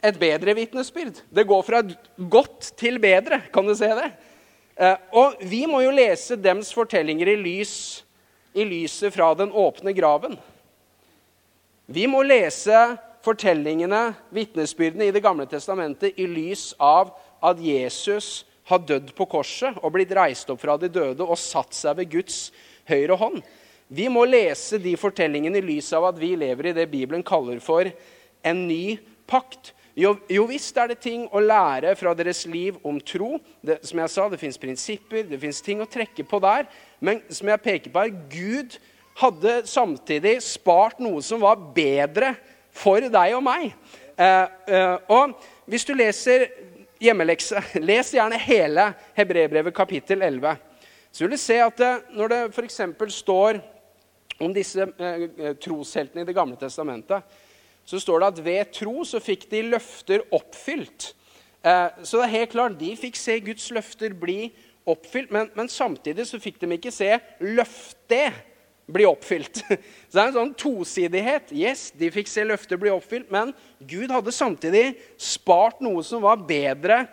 et 0.00 0.18
bedre 0.20 0.54
vitnesbyrd. 0.56 1.20
Det 1.28 1.44
går 1.48 1.64
fra 1.66 1.82
godt 2.16 2.72
til 2.80 2.96
bedre. 3.02 3.42
Kan 3.52 3.68
du 3.68 3.74
se 3.76 3.90
det? 3.96 4.10
Eh, 4.80 4.96
og 5.12 5.40
vi 5.44 5.66
må 5.68 5.82
jo 5.84 5.92
lese 5.92 6.38
dems 6.40 6.72
fortellinger 6.72 7.34
i, 7.34 7.36
lys, 7.36 7.74
i 8.56 8.64
lyset 8.64 9.12
fra 9.12 9.34
den 9.36 9.52
åpne 9.52 9.92
graven. 9.96 10.38
Vi 11.90 12.06
må 12.08 12.22
lese 12.24 12.96
fortellingene, 13.24 14.14
vitnesbyrdene 14.32 15.10
i 15.10 15.12
Det 15.12 15.20
gamle 15.24 15.44
testamentet 15.50 16.16
i 16.16 16.24
lys 16.30 16.70
av 16.80 17.12
at 17.44 17.60
Jesus 17.60 18.46
har 18.70 18.80
dødd 18.86 19.12
på 19.18 19.26
korset 19.28 19.76
og 19.82 19.92
blitt 19.92 20.12
reist 20.16 20.48
opp 20.52 20.62
fra 20.62 20.78
de 20.80 20.88
døde 20.92 21.26
og 21.26 21.38
satt 21.40 21.74
seg 21.76 21.98
ved 21.98 22.12
Guds 22.14 22.38
høyre 22.88 23.18
hånd. 23.20 23.42
Vi 23.90 24.06
må 24.12 24.22
lese 24.28 24.78
de 24.78 24.92
fortellingene 24.98 25.58
i 25.58 25.66
lys 25.66 25.88
av 25.98 26.12
at 26.12 26.18
vi 26.20 26.36
lever 26.38 26.70
i 26.70 26.74
det 26.76 26.86
Bibelen 26.92 27.24
kaller 27.26 27.58
for 27.62 27.88
en 28.46 28.60
ny 28.68 29.00
pakt. 29.26 29.72
Jo, 29.98 30.14
jo 30.30 30.44
visst 30.46 30.76
er 30.78 30.92
det 30.92 31.00
ting 31.02 31.24
å 31.34 31.42
lære 31.42 31.96
fra 31.98 32.12
deres 32.14 32.44
liv 32.46 32.78
om 32.86 33.00
tro. 33.02 33.34
Det, 33.66 33.80
som 33.86 33.98
jeg 33.98 34.12
sa, 34.12 34.28
det 34.30 34.38
fins 34.38 34.60
prinsipper, 34.62 35.24
det 35.26 35.40
fins 35.42 35.58
ting 35.66 35.82
å 35.82 35.88
trekke 35.90 36.22
på 36.22 36.38
der. 36.42 36.68
Men 37.02 37.18
som 37.34 37.50
jeg 37.50 37.64
peker 37.64 37.92
på 37.92 38.04
her, 38.04 38.14
Gud 38.30 38.78
hadde 39.18 39.56
samtidig 39.68 40.36
spart 40.46 41.02
noe 41.02 41.18
som 41.26 41.42
var 41.42 41.58
bedre 41.74 42.36
for 42.70 43.02
deg 43.02 43.34
og 43.36 43.42
meg. 43.44 43.74
Eh, 44.14 44.46
eh, 44.70 44.96
og 45.10 45.34
hvis 45.66 45.88
du 45.88 45.96
leser 45.98 46.46
hjemmelekse, 47.02 47.58
les 47.90 48.14
gjerne 48.14 48.38
hele 48.38 48.92
Hebrebrevet 49.18 49.74
kapittel 49.74 50.22
11. 50.22 50.54
Så 51.10 51.24
vil 51.24 51.34
du 51.34 51.42
se 51.42 51.58
at 51.58 51.82
det, 51.82 51.92
når 52.14 52.32
det 52.32 52.40
f.eks. 52.54 52.80
står 53.18 53.58
om 54.40 54.52
disse 54.54 54.86
eh, 54.98 55.24
eh, 55.28 55.54
trosheltene 55.60 56.24
i 56.24 56.28
Det 56.28 56.36
gamle 56.36 56.58
testamentet, 56.60 57.38
så 57.84 58.00
står 58.00 58.20
det 58.20 58.28
at 58.30 58.44
ved 58.44 58.74
tro 58.76 59.04
så 59.08 59.20
fikk 59.22 59.48
de 59.50 59.64
løfter 59.72 60.24
oppfylt. 60.34 61.12
Eh, 61.62 61.88
så 62.02 62.20
det 62.20 62.26
er 62.26 62.36
helt 62.38 62.54
klart, 62.54 62.78
de 62.80 62.92
fikk 62.96 63.18
se 63.20 63.38
Guds 63.44 63.70
løfter 63.74 64.14
bli 64.16 64.52
oppfylt, 64.88 65.32
men, 65.34 65.50
men 65.56 65.68
samtidig 65.68 66.26
så 66.28 66.40
fikk 66.40 66.60
de 66.62 66.70
ikke 66.76 66.94
se 66.94 67.12
løftet 67.44 68.46
bli 68.90 69.06
oppfylt. 69.06 69.62
Så 70.10 70.16
det 70.16 70.22
er 70.22 70.28
en 70.28 70.34
sånn 70.34 70.54
tosidighet. 70.58 71.52
Yes, 71.54 71.90
de 71.94 72.08
fikk 72.10 72.26
se 72.26 72.42
løfter 72.42 72.80
bli 72.80 72.90
oppfylt, 72.90 73.28
men 73.30 73.52
Gud 73.86 74.10
hadde 74.10 74.34
samtidig 74.34 74.96
spart 75.14 75.78
noe 75.84 76.02
som 76.06 76.24
var 76.24 76.40
bedre 76.42 77.04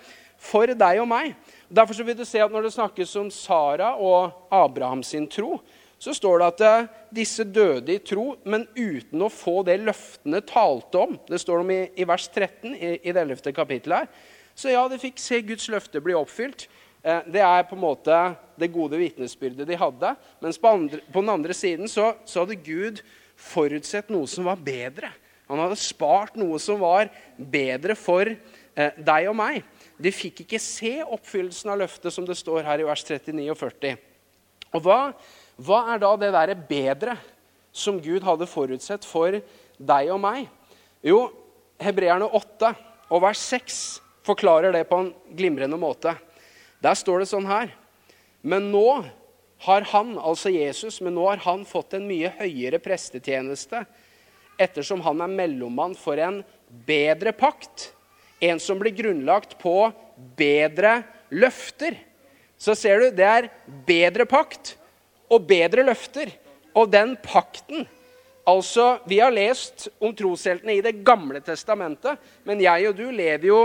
for 0.42 0.70
deg 0.74 1.02
og 1.04 1.10
meg. 1.10 1.36
Derfor 1.70 1.98
så 1.98 2.06
vil 2.08 2.18
du 2.18 2.26
se 2.26 2.42
at 2.42 2.52
Når 2.52 2.66
det 2.66 2.74
snakkes 2.74 3.16
om 3.20 3.30
Sara 3.34 3.94
og 4.00 4.50
Abraham 4.54 5.04
sin 5.04 5.28
tro, 5.30 5.60
så 5.98 6.14
står 6.14 6.40
det 6.40 6.48
at 6.48 6.64
eh, 6.66 6.90
disse 7.18 7.44
døde 7.44 7.96
i 7.96 8.02
tro, 8.06 8.32
men 8.46 8.68
uten 8.78 9.24
å 9.26 9.32
få 9.34 9.64
det 9.66 9.80
løftene 9.82 10.44
talte 10.46 11.04
om. 11.08 11.16
Det 11.30 11.40
står 11.42 11.64
om 11.64 11.72
i, 11.74 11.84
i 11.98 12.06
vers 12.08 12.28
13 12.30 12.76
i, 12.76 12.92
i 13.02 13.14
det 13.14 13.24
11. 13.24 13.54
kapittelet 13.56 14.06
her. 14.06 14.36
Så 14.58 14.74
ja, 14.74 14.84
de 14.90 14.98
fikk 15.02 15.20
se 15.22 15.42
Guds 15.46 15.68
løfte 15.70 16.02
bli 16.02 16.16
oppfylt. 16.18 16.68
Eh, 17.02 17.22
det 17.34 17.44
er 17.46 17.66
på 17.70 17.78
en 17.78 17.84
måte 17.84 18.18
det 18.60 18.72
gode 18.74 19.00
vitnesbyrdet 19.00 19.68
de 19.70 19.80
hadde. 19.80 20.14
Mens 20.44 20.60
på, 20.62 20.74
andre, 20.74 21.02
på 21.14 21.24
den 21.24 21.34
andre 21.34 21.56
siden 21.58 21.90
så, 21.92 22.12
så, 22.26 22.44
hadde 22.44 22.60
Gud 22.62 23.02
forutsett 23.38 24.10
noe 24.14 24.30
som 24.30 24.50
var 24.50 24.62
bedre. 24.62 25.12
Han 25.48 25.62
hadde 25.62 25.80
spart 25.80 26.36
noe 26.38 26.60
som 26.60 26.82
var 26.82 27.12
bedre 27.38 27.96
for 27.98 28.28
eh, 28.28 28.98
deg 28.98 29.30
og 29.32 29.38
meg. 29.40 29.62
De 29.98 30.14
fikk 30.14 30.44
ikke 30.44 30.62
se 30.62 31.00
oppfyllelsen 31.06 31.72
av 31.74 31.82
løftet, 31.82 32.14
som 32.14 32.26
det 32.28 32.38
står 32.38 32.66
her 32.68 32.84
i 32.84 32.88
vers 32.88 33.06
39 33.08 33.50
og 33.54 33.60
40. 33.62 34.02
Og 34.76 34.84
hva 34.84 35.00
hva 35.58 35.82
er 35.94 36.02
da 36.02 36.12
det 36.22 36.34
derre 36.36 36.56
bedre 36.70 37.16
som 37.74 37.98
Gud 38.02 38.26
hadde 38.26 38.50
forutsett 38.50 39.06
for 39.06 39.40
deg 39.78 40.12
og 40.14 40.20
meg? 40.22 40.46
Jo, 41.06 41.28
Hebreerne 41.82 42.30
8 42.30 42.74
og 43.14 43.24
vers 43.24 43.42
6 43.50 43.80
forklarer 44.28 44.76
det 44.76 44.86
på 44.90 45.00
en 45.02 45.12
glimrende 45.38 45.80
måte. 45.80 46.14
Der 46.84 46.98
står 46.98 47.24
det 47.24 47.32
sånn 47.32 47.48
her 47.50 47.72
Men 48.46 48.70
nå 48.72 49.02
har 49.66 49.86
han, 49.90 50.14
altså 50.22 50.52
Jesus, 50.54 51.00
men 51.02 51.16
nå 51.18 51.24
har 51.26 51.42
han 51.42 51.64
fått 51.66 51.96
en 51.98 52.06
mye 52.06 52.30
høyere 52.38 52.78
prestetjeneste 52.78 53.82
ettersom 54.62 55.02
han 55.06 55.24
er 55.26 55.34
mellommann 55.34 55.96
for 55.98 56.22
en 56.22 56.44
bedre 56.86 57.34
pakt. 57.34 57.92
En 58.42 58.62
som 58.62 58.78
blir 58.78 58.94
grunnlagt 58.94 59.56
på 59.58 59.74
bedre 60.38 61.00
løfter. 61.34 61.98
Så 62.58 62.78
ser 62.78 63.02
du, 63.02 63.10
det 63.18 63.26
er 63.26 63.50
bedre 63.90 64.26
pakt 64.30 64.76
og 65.30 65.48
bedre 65.48 65.86
løfter. 65.88 66.32
Og 66.78 66.92
den 66.92 67.16
pakten 67.24 67.88
Altså, 68.48 69.00
Vi 69.04 69.20
har 69.20 69.32
lest 69.32 69.90
om 70.00 70.14
trosheltene 70.16 70.78
i 70.78 70.82
Det 70.82 71.04
gamle 71.04 71.42
testamentet, 71.44 72.16
men 72.48 72.62
jeg 72.64 72.88
og 72.88 72.96
du 72.96 73.10
lever 73.12 73.48
jo 73.50 73.58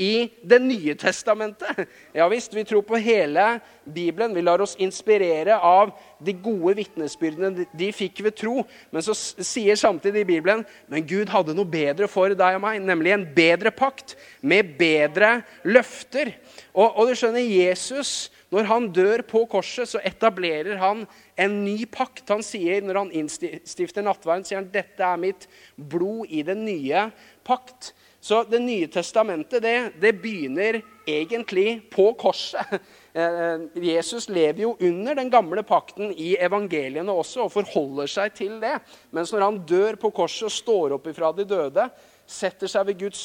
i 0.00 0.30
Det 0.42 0.58
nye 0.62 0.94
testamentet. 0.98 1.84
Ja 2.16 2.28
visst, 2.32 2.54
vi 2.56 2.64
tror 2.64 2.82
på 2.86 2.96
hele 2.96 3.60
Bibelen. 3.84 4.34
Vi 4.34 4.42
lar 4.42 4.62
oss 4.64 4.76
inspirere 4.80 5.58
av 5.60 5.92
de 6.24 6.32
gode 6.32 6.78
vitnesbyrdene 6.78 7.66
de 7.76 7.90
fikk 7.92 8.22
ved 8.24 8.38
tro. 8.40 8.64
Men 8.90 9.04
så 9.04 9.14
sier 9.14 9.76
samtidig 9.76 10.24
Bibelen 10.28 10.64
men 10.88 11.06
Gud 11.06 11.30
hadde 11.32 11.54
noe 11.56 11.68
bedre 11.68 12.08
for 12.10 12.32
deg 12.32 12.56
og 12.56 12.64
meg, 12.64 12.80
nemlig 12.80 13.12
en 13.14 13.28
bedre 13.36 13.72
pakt 13.74 14.16
med 14.40 14.72
bedre 14.80 15.40
løfter. 15.68 16.32
Og, 16.72 16.88
og 16.88 17.10
du 17.10 17.16
skjønner, 17.18 17.44
Jesus 17.44 18.30
når 18.50 18.66
han 18.66 18.88
dør 18.90 19.22
på 19.30 19.44
korset, 19.50 19.86
så 19.86 20.00
etablerer 20.02 20.80
han 20.80 21.04
en 21.38 21.60
ny 21.62 21.84
pakt. 21.86 22.24
Han 22.32 22.42
sier, 22.42 22.82
Når 22.82 22.98
han 22.98 23.12
innstifter 23.14 24.02
nattverden, 24.02 24.44
sier 24.44 24.58
han 24.58 24.70
dette 24.72 25.06
er 25.06 25.20
mitt 25.20 25.46
blod 25.76 26.26
i 26.26 26.42
den 26.42 26.64
nye 26.66 27.08
pakt. 27.46 27.92
Så 28.20 28.42
Det 28.44 28.60
nye 28.60 28.88
testamentet 28.92 29.62
det, 29.62 29.92
det 30.00 30.12
begynner 30.20 30.82
egentlig 31.08 31.90
på 31.90 32.12
korset. 32.14 32.80
Eh, 33.10 33.60
Jesus 33.74 34.28
lever 34.30 34.62
jo 34.62 34.76
under 34.86 35.16
den 35.18 35.32
gamle 35.32 35.64
pakten 35.66 36.12
i 36.14 36.36
evangeliene 36.38 37.10
også 37.10 37.48
og 37.48 37.50
forholder 37.50 38.06
seg 38.06 38.36
til 38.38 38.52
det. 38.62 38.76
Mens 39.10 39.32
når 39.34 39.42
han 39.42 39.58
dør 39.66 39.98
på 39.98 40.12
korset 40.14 40.46
og 40.46 40.54
står 40.54 40.94
opp 40.94 41.08
ifra 41.10 41.32
de 41.34 41.42
døde, 41.42 41.88
setter 42.30 42.70
seg 42.70 42.86
ved 42.86 43.00
Guds 43.00 43.24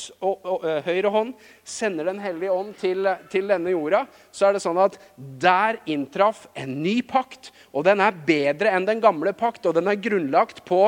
høyre 0.88 1.12
hånd, 1.14 1.36
sender 1.62 2.10
Den 2.10 2.24
hellige 2.24 2.54
ånd 2.54 2.74
til, 2.82 3.06
til, 3.30 3.46
denne 3.52 3.76
jorda, 3.76 4.08
så 4.34 4.50
er 4.50 4.58
det 4.58 4.64
sånn 4.66 4.82
at 4.82 4.98
der 5.16 5.78
inntraff 5.86 6.48
en 6.58 6.80
ny 6.82 6.98
pakt. 7.06 7.52
Og 7.70 7.86
den 7.86 8.02
er 8.02 8.24
bedre 8.26 8.74
enn 8.74 8.90
den 8.90 9.04
gamle 9.04 9.36
pakt, 9.38 9.70
og 9.70 9.78
den 9.78 9.92
er 9.92 10.02
grunnlagt 10.02 10.64
på 10.66 10.88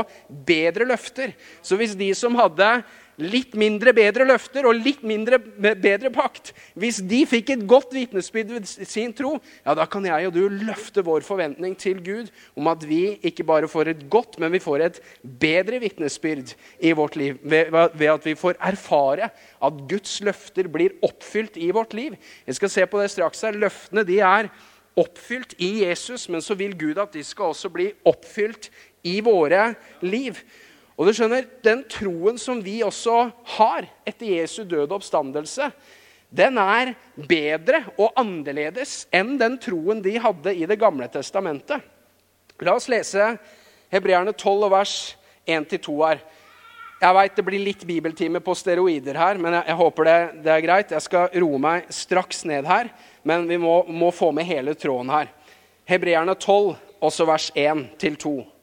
bedre 0.49 0.89
løfter. 0.89 1.37
Så 1.61 1.77
hvis 1.77 1.93
de 1.99 2.09
som 2.17 2.37
hadde 2.39 2.79
litt 3.17 3.55
mindre 3.57 3.93
bedre 3.97 4.27
løfter 4.29 4.67
og 4.69 4.77
litt 4.77 5.01
mindre 5.07 5.39
bedre 5.39 6.11
pakt. 6.13 6.51
Hvis 6.77 6.99
de 7.01 7.23
fikk 7.29 7.49
et 7.53 7.65
godt 7.69 7.95
vitnesbyrd 7.95 8.53
ved 8.53 8.69
sin 8.69 9.13
tro, 9.17 9.35
ja, 9.65 9.73
da 9.77 9.87
kan 9.89 10.05
jeg 10.05 10.29
og 10.29 10.35
du 10.35 10.43
løfte 10.67 11.03
vår 11.05 11.25
forventning 11.25 11.73
til 11.79 12.01
Gud 12.05 12.29
om 12.57 12.69
at 12.69 12.85
vi 12.85 13.17
ikke 13.25 13.45
bare 13.47 13.69
får 13.71 13.93
et 13.93 14.05
godt, 14.13 14.37
men 14.41 14.53
vi 14.53 14.61
får 14.61 14.85
et 14.85 15.01
bedre 15.41 15.81
vitnesbyrd 15.81 16.53
i 16.79 16.93
vårt 16.97 17.17
liv. 17.17 17.41
Ved, 17.41 17.73
ved 17.73 18.13
at 18.13 18.25
vi 18.29 18.37
får 18.37 18.61
erfare 18.61 19.31
at 19.33 19.83
Guds 19.89 20.19
løfter 20.21 20.69
blir 20.71 20.95
oppfylt 21.05 21.57
i 21.57 21.71
vårt 21.73 21.97
liv. 21.97 22.17
Jeg 22.45 22.59
skal 22.59 22.73
se 22.73 22.85
på 22.85 23.01
det 23.01 23.11
straks 23.13 23.41
her. 23.47 23.57
Løftene 23.57 24.05
de 24.05 24.21
er 24.21 24.51
oppfylt 24.97 25.53
i 25.61 25.83
Jesus, 25.83 26.25
men 26.29 26.41
så 26.41 26.57
vil 26.57 26.77
Gud 26.77 27.01
at 27.01 27.13
de 27.13 27.23
skal 27.25 27.53
også 27.53 27.69
bli 27.73 27.91
oppfylt 28.05 28.69
i 29.07 29.19
våre 29.25 29.71
liv. 30.05 30.37
Og 30.97 31.05
du 31.05 31.13
skjønner, 31.13 31.45
Den 31.63 31.83
troen 31.89 32.39
som 32.41 32.61
vi 32.63 32.81
også 32.83 33.29
har 33.57 33.85
etter 34.05 34.33
Jesu 34.33 34.63
døde 34.65 34.93
oppstandelse, 34.95 35.69
den 36.29 36.57
er 36.59 36.95
bedre 37.15 37.85
og 37.95 38.17
annerledes 38.19 39.05
enn 39.15 39.37
den 39.39 39.55
troen 39.61 40.01
de 40.03 40.17
hadde 40.19 40.55
i 40.55 40.65
Det 40.65 40.79
gamle 40.79 41.07
testamentet. 41.07 41.79
La 42.59 42.73
oss 42.73 42.89
lese 42.89 43.37
Hebreerne 43.93 44.33
12 44.33 44.71
vers 44.73 44.95
1-2 45.47 45.93
her. 46.01 46.19
Jeg 46.97 47.13
veit 47.13 47.35
det 47.37 47.45
blir 47.45 47.61
litt 47.61 47.83
bibeltime 47.85 48.41
på 48.41 48.55
steroider 48.57 49.15
her, 49.21 49.37
men 49.37 49.53
jeg, 49.53 49.67
jeg 49.69 49.77
håper 49.77 50.07
det, 50.07 50.17
det, 50.41 50.51
er 50.51 50.63
greit. 50.65 50.91
Jeg 50.95 51.05
skal 51.05 51.29
roe 51.43 51.59
meg 51.61 51.91
straks 51.93 52.41
ned 52.49 52.65
her, 52.65 52.89
men 53.21 53.45
vi 53.45 53.59
må, 53.61 53.83
må 53.85 54.09
få 54.09 54.31
med 54.33 54.49
hele 54.49 54.73
tråden 54.73 55.13
her. 55.13 55.29
Hebreerne 55.87 56.33
12, 56.33 56.73
også 57.05 57.27
vers 57.29 57.51
1-2. 57.53 58.56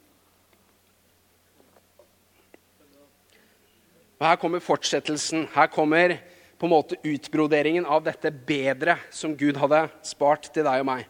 Og 4.20 4.26
Her 4.28 4.38
kommer 4.40 4.62
fortsettelsen. 4.62 5.48
Her 5.54 5.66
kommer 5.72 6.18
på 6.58 6.68
en 6.68 6.72
måte 6.72 6.98
utbroderingen 7.02 7.86
av 7.86 8.04
dette 8.06 8.30
bedre 8.30 8.96
som 9.12 9.34
Gud 9.36 9.58
hadde 9.60 9.86
spart 10.06 10.48
til 10.54 10.66
deg 10.66 10.84
og 10.84 10.88
meg. 10.88 11.08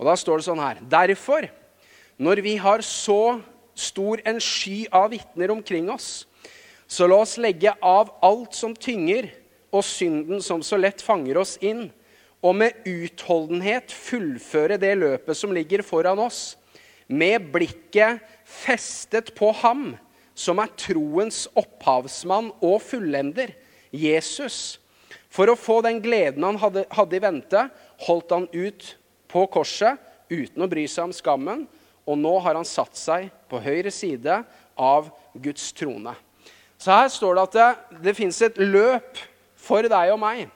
Og 0.00 0.08
Da 0.08 0.16
står 0.16 0.40
det 0.40 0.48
sånn 0.48 0.62
her 0.62 0.80
Derfor, 0.80 1.46
når 2.18 2.42
vi 2.44 2.56
har 2.56 2.82
så 2.84 3.40
stor 3.74 4.20
en 4.24 4.40
sky 4.40 4.86
av 4.92 5.10
vitner 5.12 5.52
omkring 5.54 5.88
oss, 5.92 6.26
så 6.90 7.06
la 7.06 7.20
oss 7.22 7.38
legge 7.38 7.72
av 7.80 8.10
alt 8.24 8.56
som 8.56 8.74
tynger, 8.74 9.30
og 9.70 9.84
synden 9.86 10.42
som 10.42 10.64
så 10.66 10.74
lett 10.80 10.98
fanger 11.04 11.38
oss 11.38 11.54
inn, 11.62 11.86
og 12.42 12.56
med 12.58 12.88
utholdenhet 12.88 13.92
fullføre 13.94 14.80
det 14.80 14.96
løpet 14.98 15.38
som 15.38 15.52
ligger 15.54 15.84
foran 15.86 16.18
oss, 16.18 16.56
med 17.06 17.46
blikket 17.52 18.18
festet 18.42 19.30
på 19.36 19.52
ham 19.62 19.92
som 20.34 20.60
er 20.62 20.72
troens 20.78 21.44
opphavsmann 21.58 22.52
og 22.64 22.78
fullender, 22.84 23.52
Jesus. 23.90 24.78
For 25.30 25.50
å 25.50 25.58
få 25.58 25.80
den 25.86 26.00
gleden 26.02 26.46
han 26.46 26.58
hadde, 26.60 26.86
hadde 26.90 27.18
i 27.18 27.22
vente, 27.22 27.66
holdt 28.06 28.34
han 28.34 28.48
ut 28.52 28.94
på 29.30 29.44
korset 29.52 30.00
uten 30.30 30.64
å 30.64 30.70
bry 30.70 30.86
seg 30.90 31.08
om 31.08 31.14
skammen. 31.14 31.66
Og 32.08 32.18
nå 32.18 32.32
har 32.42 32.56
han 32.58 32.66
satt 32.66 32.98
seg 32.98 33.28
på 33.50 33.60
høyre 33.62 33.92
side 33.94 34.40
av 34.80 35.10
Guds 35.38 35.68
trone. 35.76 36.14
Så 36.80 36.94
her 36.94 37.10
står 37.12 37.36
det 37.36 37.42
at 37.44 37.58
det, 37.58 37.68
det 38.08 38.16
fins 38.16 38.40
et 38.42 38.56
løp 38.58 39.20
for 39.60 39.84
deg 39.84 40.14
og 40.14 40.20
meg. 40.22 40.48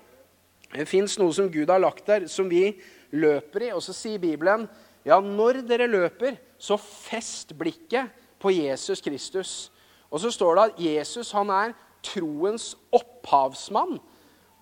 Det 0.75 0.89
fins 0.91 1.19
noe 1.21 1.35
som 1.37 1.51
Gud 1.53 1.71
har 1.71 1.83
lagt 1.83 2.07
der, 2.09 2.25
som 2.27 2.49
vi 2.51 2.73
løper 3.15 3.69
i. 3.69 3.73
Og 3.77 3.83
så 3.85 3.95
sier 3.95 4.23
Bibelen 4.23 4.67
ja, 5.05 5.21
når 5.21 5.61
dere 5.69 5.87
løper, 5.91 6.39
så 6.59 6.79
fest 6.81 7.53
blikket 7.59 8.09
på 8.45 8.53
Jesus 8.53 9.01
Kristus. 9.01 9.73
Og 10.13 10.21
så 10.21 10.31
står 10.31 10.55
det 10.55 10.65
at 10.69 10.83
Jesus 10.85 11.33
han 11.35 11.51
er 11.51 11.75
troens 12.05 12.75
opphavsmann 12.93 13.97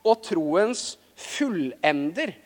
og 0.07 0.23
troens 0.25 0.97
fullender. 1.19 2.37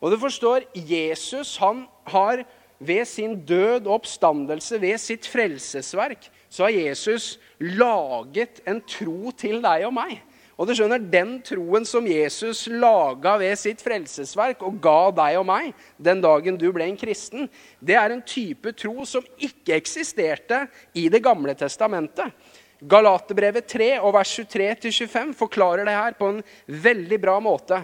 Og 0.00 0.12
du 0.12 0.18
forstår, 0.20 0.66
Jesus 0.74 1.56
han 1.60 1.84
har 2.08 2.44
ved 2.78 3.04
sin 3.08 3.38
død 3.46 3.86
og 3.86 4.00
oppstandelse, 4.00 4.80
ved 4.80 4.98
sitt 5.00 5.28
frelsesverk, 5.28 6.28
så 6.48 6.66
har 6.66 6.74
Jesus 6.76 7.38
laget 7.60 8.60
en 8.68 8.82
tro 8.88 9.30
til 9.36 9.62
deg 9.64 9.86
og 9.88 9.94
meg. 9.96 10.18
Og 10.56 10.64
du 10.64 10.72
skjønner, 10.72 10.98
Den 10.98 11.36
troen 11.44 11.84
som 11.84 12.06
Jesus 12.08 12.64
laga 12.72 13.36
ved 13.40 13.56
sitt 13.60 13.82
frelsesverk 13.84 14.62
og 14.64 14.78
ga 14.80 15.12
deg 15.12 15.40
og 15.40 15.46
meg 15.48 15.72
den 16.00 16.22
dagen 16.24 16.56
du 16.56 16.70
ble 16.72 16.88
en 16.88 16.96
kristen, 16.96 17.50
det 17.80 17.96
er 18.00 18.14
en 18.14 18.24
type 18.24 18.72
tro 18.72 19.04
som 19.04 19.24
ikke 19.36 19.76
eksisterte 19.76 20.64
i 20.96 21.08
Det 21.12 21.20
gamle 21.24 21.54
testamentet. 21.54 22.32
Galaterbrevet 22.80 23.68
3 23.68 23.90
og 24.04 24.12
vers 24.16 24.32
23-25 24.36 25.32
forklarer 25.36 25.88
det 25.88 25.96
her 25.96 26.16
på 26.16 26.28
en 26.28 26.42
veldig 26.68 27.18
bra 27.20 27.38
måte. 27.40 27.82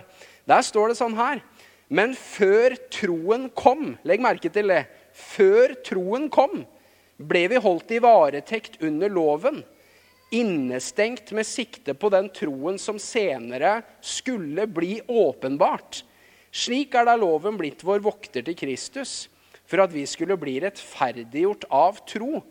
Der 0.48 0.64
står 0.64 0.92
det 0.92 0.98
sånn 0.98 1.16
her 1.16 1.40
Men 1.88 2.14
før 2.16 2.74
troen 2.92 3.48
kom 3.54 3.96
Legg 4.04 4.20
merke 4.20 4.50
til 4.52 4.68
det. 4.72 4.84
Før 5.12 5.74
troen 5.84 6.28
kom, 6.32 6.64
ble 7.20 7.46
vi 7.52 7.60
holdt 7.60 7.92
i 7.92 8.00
varetekt 8.00 8.80
under 8.84 9.12
loven 9.12 9.60
innestengt 10.32 11.32
med 11.36 11.46
sikte 11.46 11.94
på 11.94 12.08
den 12.12 12.30
troen 12.32 12.78
som 12.80 12.98
senere 13.00 13.82
skulle 14.00 14.66
bli 14.66 14.96
åpenbart. 15.06 16.02
Slik 16.52 16.96
er 16.96 17.06
da 17.08 17.16
loven 17.20 17.58
blitt 17.60 17.84
vår 17.84 18.02
vokter 18.04 18.44
til 18.44 18.56
Kristus, 18.56 19.28
for 19.68 19.84
at 19.84 19.92
vi 19.92 20.04
skulle 20.08 20.36
bli 20.40 20.58
rettferdiggjort 20.64 21.68
av 21.72 22.00
tro. 22.08 22.42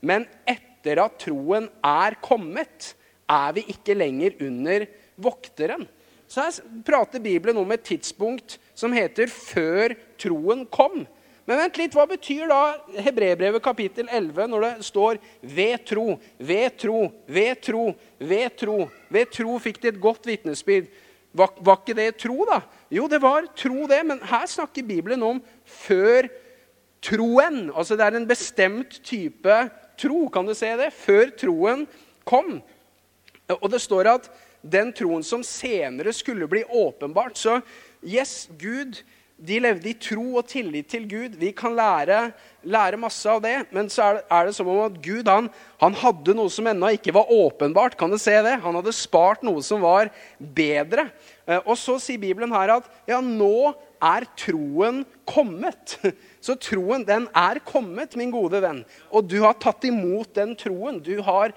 Men 0.00 0.26
etter 0.48 1.00
at 1.04 1.18
troen 1.22 1.68
er 1.84 2.16
kommet, 2.24 2.94
er 3.28 3.56
vi 3.56 3.66
ikke 3.72 3.96
lenger 3.96 4.36
under 4.44 4.86
vokteren. 5.16 5.86
Så 6.28 6.42
her 6.42 6.80
prater 6.86 7.22
Bibelen 7.22 7.58
om 7.60 7.72
et 7.72 7.84
tidspunkt 7.86 8.58
som 8.74 8.92
heter 8.92 9.26
'før 9.26 9.94
troen 10.18 10.66
kom'. 10.66 11.06
Men 11.46 11.60
vent 11.62 11.78
litt, 11.78 11.94
hva 11.94 12.08
betyr 12.10 12.48
da 12.50 12.60
Hebrebrevet 13.06 13.62
kapittel 13.62 14.08
11 14.10 14.48
når 14.50 14.64
det 14.64 14.86
står 14.88 15.18
'ved 15.42 15.84
tro', 15.86 16.18
'ved 16.38 16.76
tro', 16.76 17.12
'ved 17.28 17.60
tro', 17.62 17.94
'ved 18.18 18.56
tro'? 18.58 18.88
Ved 19.10 19.30
tro 19.30 19.58
fikk 19.58 19.80
de 19.80 19.88
et 19.88 20.00
godt 20.00 20.26
vitnesbyrd. 20.26 20.88
Var, 21.32 21.50
var, 21.60 21.78
ikke 21.78 21.94
det 21.94 22.16
tro, 22.18 22.44
da? 22.48 22.62
Jo, 22.90 23.06
det 23.06 23.20
var 23.22 23.46
tro, 23.54 23.86
det. 23.86 24.02
Men 24.06 24.18
her 24.18 24.46
snakker 24.46 24.82
Bibelen 24.82 25.22
om 25.22 25.42
før 25.64 26.28
troen. 27.00 27.70
Altså 27.76 27.96
det 27.96 28.06
er 28.06 28.16
en 28.16 28.26
bestemt 28.26 28.98
type 29.04 29.70
tro. 30.00 30.28
Kan 30.28 30.46
du 30.46 30.54
se 30.54 30.72
det? 30.80 30.92
Før 30.96 31.30
troen 31.36 31.86
kom. 32.24 32.62
Og 33.60 33.70
det 33.70 33.80
står 33.84 34.08
at 34.16 34.30
den 34.66 34.90
troen 34.96 35.22
som 35.22 35.44
senere 35.46 36.12
skulle 36.16 36.48
bli 36.48 36.64
åpenbart. 36.64 37.36
Så 37.38 37.60
yes, 38.02 38.48
Gud 38.58 39.02
de 39.36 39.58
levde 39.60 39.90
i 39.90 39.96
tro 40.00 40.38
og 40.40 40.46
tillit 40.48 40.88
til 40.88 41.04
Gud. 41.08 41.34
Vi 41.36 41.50
kan 41.56 41.74
lære, 41.76 42.30
lære 42.64 42.96
masse 43.00 43.28
av 43.28 43.42
det, 43.44 43.66
men 43.74 43.90
så 43.92 44.06
er 44.06 44.14
det, 44.16 44.22
er 44.32 44.46
det 44.48 44.54
som 44.56 44.70
om 44.72 44.78
at 44.86 44.96
Gud 45.04 45.28
han, 45.28 45.50
han 45.82 45.98
hadde 46.00 46.34
noe 46.38 46.52
som 46.52 46.68
ennå 46.70 46.94
ikke 46.96 47.12
var 47.12 47.28
åpenbart. 47.32 47.98
Kan 48.00 48.12
du 48.12 48.16
se 48.20 48.32
det? 48.46 48.54
Han 48.64 48.78
hadde 48.80 48.94
spart 48.96 49.44
noe 49.44 49.60
som 49.64 49.84
var 49.84 50.08
bedre. 50.40 51.10
Eh, 51.44 51.60
og 51.60 51.76
så 51.76 51.98
sier 52.00 52.22
Bibelen 52.22 52.54
her 52.56 52.78
at 52.78 52.88
ja, 53.10 53.20
nå 53.20 53.74
er 54.00 54.24
troen 54.40 55.02
kommet. 55.28 55.98
Så 56.46 56.54
troen, 56.62 57.02
den 57.02 57.24
er 57.34 57.58
kommet, 57.66 58.12
min 58.14 58.30
gode 58.30 58.60
venn. 58.62 58.84
Og 59.10 59.26
du 59.26 59.40
har 59.42 59.56
tatt 59.58 59.82
imot 59.88 60.30
den 60.36 60.52
troen. 60.58 61.00
Du 61.02 61.16
har, 61.26 61.50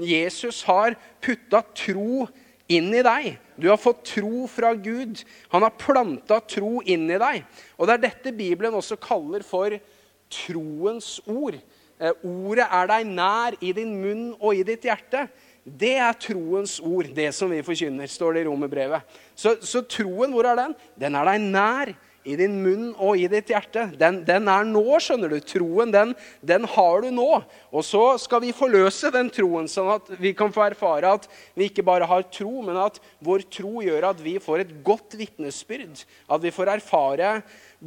Jesus 0.00 0.62
har 0.64 0.96
putta 1.20 1.60
tro 1.76 2.24
inn 2.72 2.90
i 2.94 3.02
deg. 3.04 3.36
Du 3.56 3.68
har 3.70 3.80
fått 3.80 4.04
tro 4.12 4.46
fra 4.50 4.72
Gud. 4.74 5.22
Han 5.52 5.64
har 5.64 5.78
planta 5.78 6.40
tro 6.44 6.80
inn 6.84 7.08
i 7.10 7.20
deg. 7.20 7.44
Og 7.78 7.88
det 7.88 7.96
er 7.96 8.04
dette 8.08 8.34
Bibelen 8.36 8.76
også 8.76 8.98
kaller 9.00 9.46
for 9.46 9.74
troens 10.32 11.16
ord. 11.30 11.58
Eh, 11.96 12.24
ordet 12.26 12.66
er 12.66 12.90
deg 12.90 13.06
nær 13.08 13.56
i 13.64 13.72
din 13.76 13.94
munn 14.02 14.24
og 14.36 14.58
i 14.58 14.64
ditt 14.66 14.84
hjerte. 14.88 15.26
Det 15.66 15.96
er 15.98 16.18
troens 16.22 16.76
ord, 16.78 17.08
det 17.14 17.32
som 17.34 17.50
vi 17.50 17.64
forkynner, 17.66 18.06
står 18.10 18.36
det 18.36 18.44
i 18.44 18.48
romerbrevet. 18.50 19.16
Så, 19.34 19.56
så 19.66 19.82
troen, 19.82 20.30
hvor 20.34 20.46
er 20.46 20.60
den? 20.60 20.76
Den 21.00 21.16
er 21.18 21.32
deg 21.32 21.48
nær 21.48 21.94
i 22.26 22.34
din 22.38 22.56
munn 22.64 22.88
og 22.98 23.20
i 23.20 23.28
ditt 23.30 23.52
hjerte. 23.52 23.86
Den, 23.98 24.20
den 24.26 24.48
er 24.50 24.66
nå, 24.66 24.82
skjønner 25.02 25.30
du. 25.30 25.38
Troen, 25.46 25.92
den, 25.94 26.14
den, 26.42 26.66
har 26.74 27.04
du 27.04 27.12
nå. 27.14 27.28
Og 27.70 27.86
så 27.86 28.02
skal 28.20 28.42
vi 28.42 28.54
forløse 28.56 29.12
den 29.14 29.30
troen, 29.32 29.68
sånn 29.70 29.92
at 29.94 30.10
vi 30.18 30.34
kan 30.36 30.50
få 30.54 30.64
erfare 30.66 31.14
at 31.18 31.28
vi 31.54 31.70
ikke 31.70 31.86
bare 31.86 32.08
har 32.10 32.26
tro, 32.34 32.64
men 32.66 32.78
at 32.82 32.98
vår 33.24 33.46
tro 33.52 33.84
gjør 33.84 34.08
at 34.10 34.22
vi 34.24 34.36
får 34.42 34.64
et 34.64 34.74
godt 34.86 35.14
vitnesbyrd. 35.20 36.02
At 36.26 36.42
vi 36.42 36.54
får 36.54 36.74
erfare 36.74 37.30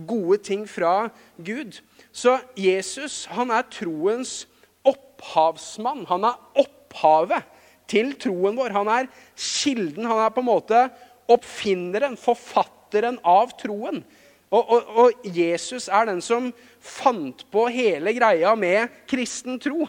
gode 0.08 0.40
ting 0.48 0.64
fra 0.70 1.10
Gud. 1.36 1.82
Så 2.16 2.38
Jesus, 2.58 3.26
han 3.34 3.52
er 3.52 3.68
troens 3.74 4.46
opphavsmann. 4.88 6.06
Han 6.10 6.30
er 6.30 6.64
opphavet 6.64 7.44
til 7.90 8.14
troen 8.22 8.56
vår. 8.60 8.72
Han 8.78 8.92
er 8.94 9.12
kilden. 9.36 10.08
Han 10.08 10.24
er 10.24 10.34
på 10.34 10.44
en 10.44 10.52
måte 10.52 10.88
oppfinneren, 11.30 12.18
forfatteren 12.18 13.20
av 13.28 13.54
troen. 13.60 14.02
Og, 14.50 14.70
og, 14.70 14.88
og, 14.98 15.12
Jesus 15.24 15.88
er 15.94 16.08
den 16.10 16.22
som 16.26 16.48
fant 16.82 17.44
på 17.54 17.68
hele 17.70 18.16
greia 18.18 18.56
med 18.58 18.90
kristen 19.10 19.60
tro. 19.62 19.86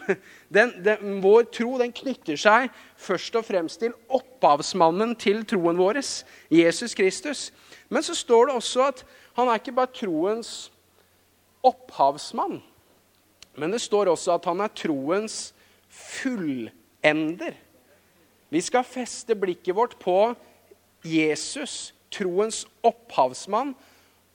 Vår 0.51 1.47
tro 1.49 1.71
den 1.81 1.93
knytter 1.97 2.37
seg 2.37 2.69
først 2.99 3.39
og 3.39 3.47
fremst 3.47 3.81
til 3.81 3.95
opphavsmannen 4.13 5.15
til 5.17 5.41
troen 5.49 5.81
vår, 5.81 6.03
Jesus 6.53 6.93
Kristus. 6.97 7.47
Men 7.89 8.05
så 8.05 8.13
står 8.15 8.51
det 8.51 8.59
også 8.59 8.85
at 8.91 9.03
han 9.39 9.49
er 9.49 9.57
ikke 9.57 9.73
bare 9.73 9.95
troens 9.95 10.69
opphavsmann, 11.65 12.59
men 13.57 13.73
det 13.73 13.81
står 13.81 14.11
også 14.11 14.35
at 14.35 14.45
han 14.49 14.61
er 14.61 14.73
troens 14.75 15.53
fullender. 15.89 17.55
Vi 18.51 18.61
skal 18.61 18.85
feste 18.85 19.35
blikket 19.39 19.75
vårt 19.75 19.95
på 20.01 20.33
Jesus, 21.07 21.93
troens 22.11 22.65
opphavsmann 22.83 23.73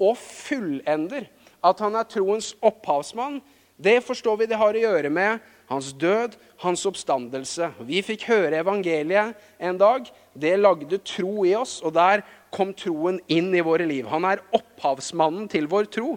og 0.01 0.17
fullender. 0.21 1.29
At 1.65 1.81
han 1.83 1.97
er 1.99 2.09
troens 2.09 2.55
opphavsmann, 2.65 3.41
det 3.77 4.01
forstår 4.07 4.39
vi 4.41 4.49
det 4.49 4.57
har 4.57 4.73
å 4.73 4.83
gjøre 4.87 5.11
med 5.13 5.43
hans 5.69 5.91
død, 5.99 6.37
hans 6.63 6.85
oppstandelse. 6.89 7.69
Vi 7.85 8.01
fikk 8.05 8.25
høre 8.31 8.63
evangeliet 8.63 9.37
en 9.61 9.79
dag. 9.81 10.07
Det 10.33 10.55
lagde 10.57 11.01
tro 11.05 11.45
i 11.45 11.53
oss, 11.59 11.81
og 11.85 11.93
der 11.97 12.25
kom 12.55 12.73
troen 12.77 13.19
inn 13.29 13.51
i 13.53 13.65
våre 13.65 13.85
liv. 13.89 14.07
Han 14.09 14.25
er 14.29 14.41
opphavsmannen 14.57 15.51
til 15.53 15.69
vår 15.69 15.91
tro. 15.93 16.15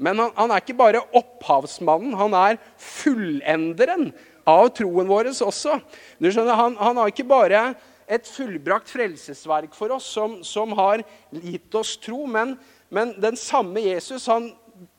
Men 0.00 0.22
han, 0.22 0.32
han 0.38 0.54
er 0.54 0.62
ikke 0.62 0.78
bare 0.78 1.02
opphavsmannen, 1.14 2.16
han 2.18 2.34
er 2.38 2.60
fullenderen 2.80 4.08
av 4.48 4.70
troen 4.76 5.10
vår 5.10 5.30
også. 5.34 5.76
Du 6.18 6.30
skjønner, 6.30 6.56
han, 6.56 6.78
han 6.80 6.98
har 7.00 7.12
ikke 7.12 7.28
bare 7.28 7.66
et 8.10 8.26
fullbrakt 8.28 8.90
frelsesverk 8.92 9.76
for 9.76 9.94
oss 9.96 10.08
som, 10.16 10.40
som 10.44 10.74
har 10.76 11.04
gitt 11.30 11.76
oss 11.78 11.94
tro. 12.00 12.24
Men, 12.28 12.56
men, 12.88 13.14
den 13.20 13.36
samme 13.40 13.80
Jesus 13.80 14.26
han 14.30 14.50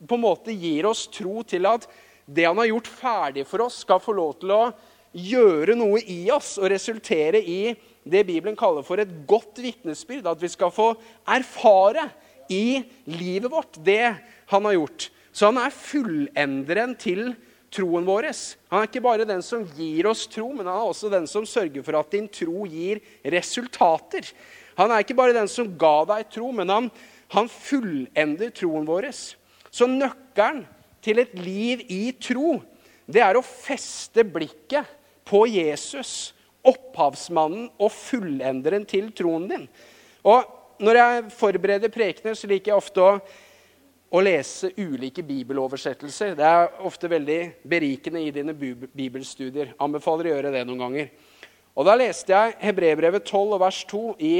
på 0.08 0.16
en 0.16 0.24
måte 0.24 0.54
gir 0.56 0.88
oss 0.88 1.04
tro 1.12 1.42
til 1.46 1.68
at 1.68 1.86
det 2.26 2.46
han 2.48 2.58
har 2.58 2.70
gjort 2.70 2.90
ferdig 2.90 3.44
for 3.46 3.66
oss, 3.66 3.82
skal 3.84 4.02
få 4.02 4.16
lov 4.16 4.38
til 4.40 4.54
å 4.54 4.62
gjøre 5.16 5.76
noe 5.78 6.00
i 6.10 6.26
oss 6.34 6.56
og 6.60 6.70
resultere 6.72 7.40
i 7.40 7.76
det 8.06 8.24
Bibelen 8.26 8.56
kaller 8.58 8.84
for 8.86 9.00
et 9.00 9.12
godt 9.28 9.60
vitnesbyrd. 9.62 10.26
At 10.28 10.42
vi 10.42 10.50
skal 10.50 10.72
få 10.74 10.92
erfare 11.36 12.08
i 12.52 12.82
livet 13.10 13.50
vårt 13.50 13.78
det 13.84 14.14
han 14.50 14.68
har 14.68 14.76
gjort. 14.76 15.08
Så 15.32 15.50
han 15.50 15.60
er 15.60 15.74
fullenderen 15.74 16.94
til 16.98 17.30
troen 17.74 18.06
vår. 18.06 18.30
Han 18.70 18.82
er 18.82 18.88
ikke 18.88 19.04
bare 19.04 19.26
den 19.28 19.42
som 19.44 19.64
gir 19.76 20.08
oss 20.10 20.24
tro, 20.30 20.48
men 20.54 20.66
han 20.68 20.78
er 20.78 20.90
også 20.90 21.10
den 21.12 21.26
som 21.30 21.46
sørger 21.48 21.84
for 21.86 21.98
at 21.98 22.14
din 22.14 22.28
tro 22.30 22.64
gir 22.70 23.02
resultater. 23.36 24.30
Han 24.76 24.92
er 24.92 25.04
ikke 25.04 25.16
bare 25.18 25.36
den 25.36 25.50
som 25.50 25.72
ga 25.78 25.98
deg 26.12 26.30
tro, 26.32 26.50
men 26.54 26.72
han, 26.72 26.88
han 27.34 27.48
fullender 27.50 28.52
troen 28.54 28.86
vår. 28.86 29.08
Så 29.70 29.88
nøkkelen 29.90 30.64
til 31.04 31.22
et 31.22 31.34
liv 31.38 31.82
i 31.92 32.10
tro, 32.18 32.58
det 33.06 33.22
er 33.22 33.38
å 33.38 33.44
feste 33.46 34.24
blikket 34.26 34.88
på 35.26 35.44
Jesus, 35.50 36.32
opphavsmannen 36.66 37.68
og 37.78 37.92
fullenderen 37.94 38.86
til 38.88 39.12
troen 39.14 39.50
din. 39.50 39.66
Og 40.26 40.52
Når 40.76 40.96
jeg 40.98 41.20
forbereder 41.32 41.88
prekener, 41.88 42.34
så 42.36 42.44
liker 42.50 42.68
jeg 42.68 42.76
ofte 42.76 43.00
å 43.00 43.12
å 44.16 44.22
lese 44.22 44.70
ulike 44.78 45.24
bibeloversettelser. 45.26 46.36
Det 46.38 46.46
er 46.46 46.68
ofte 46.86 47.10
veldig 47.10 47.40
berikende 47.66 48.22
i 48.22 48.32
dine 48.34 48.54
bibelstudier. 48.54 49.74
Anbefaler 49.82 50.28
å 50.28 50.34
gjøre 50.36 50.52
det 50.54 50.62
noen 50.66 50.84
ganger. 50.84 51.10
Og 51.76 51.84
Da 51.84 51.96
leste 51.98 52.32
jeg 52.32 52.56
Hebrebrevet 52.62 53.26
12 53.26 53.58
vers 53.60 53.82
2 53.90 54.04
i 54.22 54.34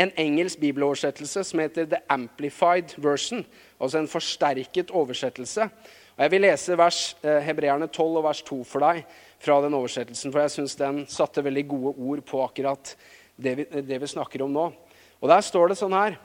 en 0.00 0.12
engelsk 0.16 0.60
bibeloversettelse 0.62 1.44
som 1.44 1.60
heter 1.62 1.88
The 1.90 2.00
Amplified 2.08 2.94
Version, 2.96 3.44
altså 3.80 4.00
en 4.00 4.08
forsterket 4.08 4.90
oversettelse. 4.90 5.68
Og 6.16 6.22
Jeg 6.22 6.30
vil 6.30 6.40
lese 6.40 6.78
vers, 6.78 7.16
eh, 7.24 7.40
Hebreerne 7.44 7.86
12 7.86 8.16
og 8.16 8.24
vers 8.24 8.42
2 8.42 8.64
for 8.64 8.80
deg 8.80 9.04
fra 9.38 9.60
den 9.64 9.74
oversettelsen, 9.74 10.32
for 10.32 10.40
jeg 10.40 10.50
syns 10.50 10.76
den 10.76 11.06
satte 11.08 11.44
veldig 11.44 11.68
gode 11.68 11.94
ord 11.96 12.24
på 12.24 12.42
akkurat 12.44 12.96
det 13.36 13.56
vi, 13.56 13.64
det 13.64 14.00
vi 14.00 14.06
snakker 14.06 14.42
om 14.44 14.52
nå. 14.52 14.72
Og 15.20 15.28
Der 15.28 15.40
står 15.40 15.68
det 15.68 15.78
sånn 15.78 15.92
her 15.92 16.18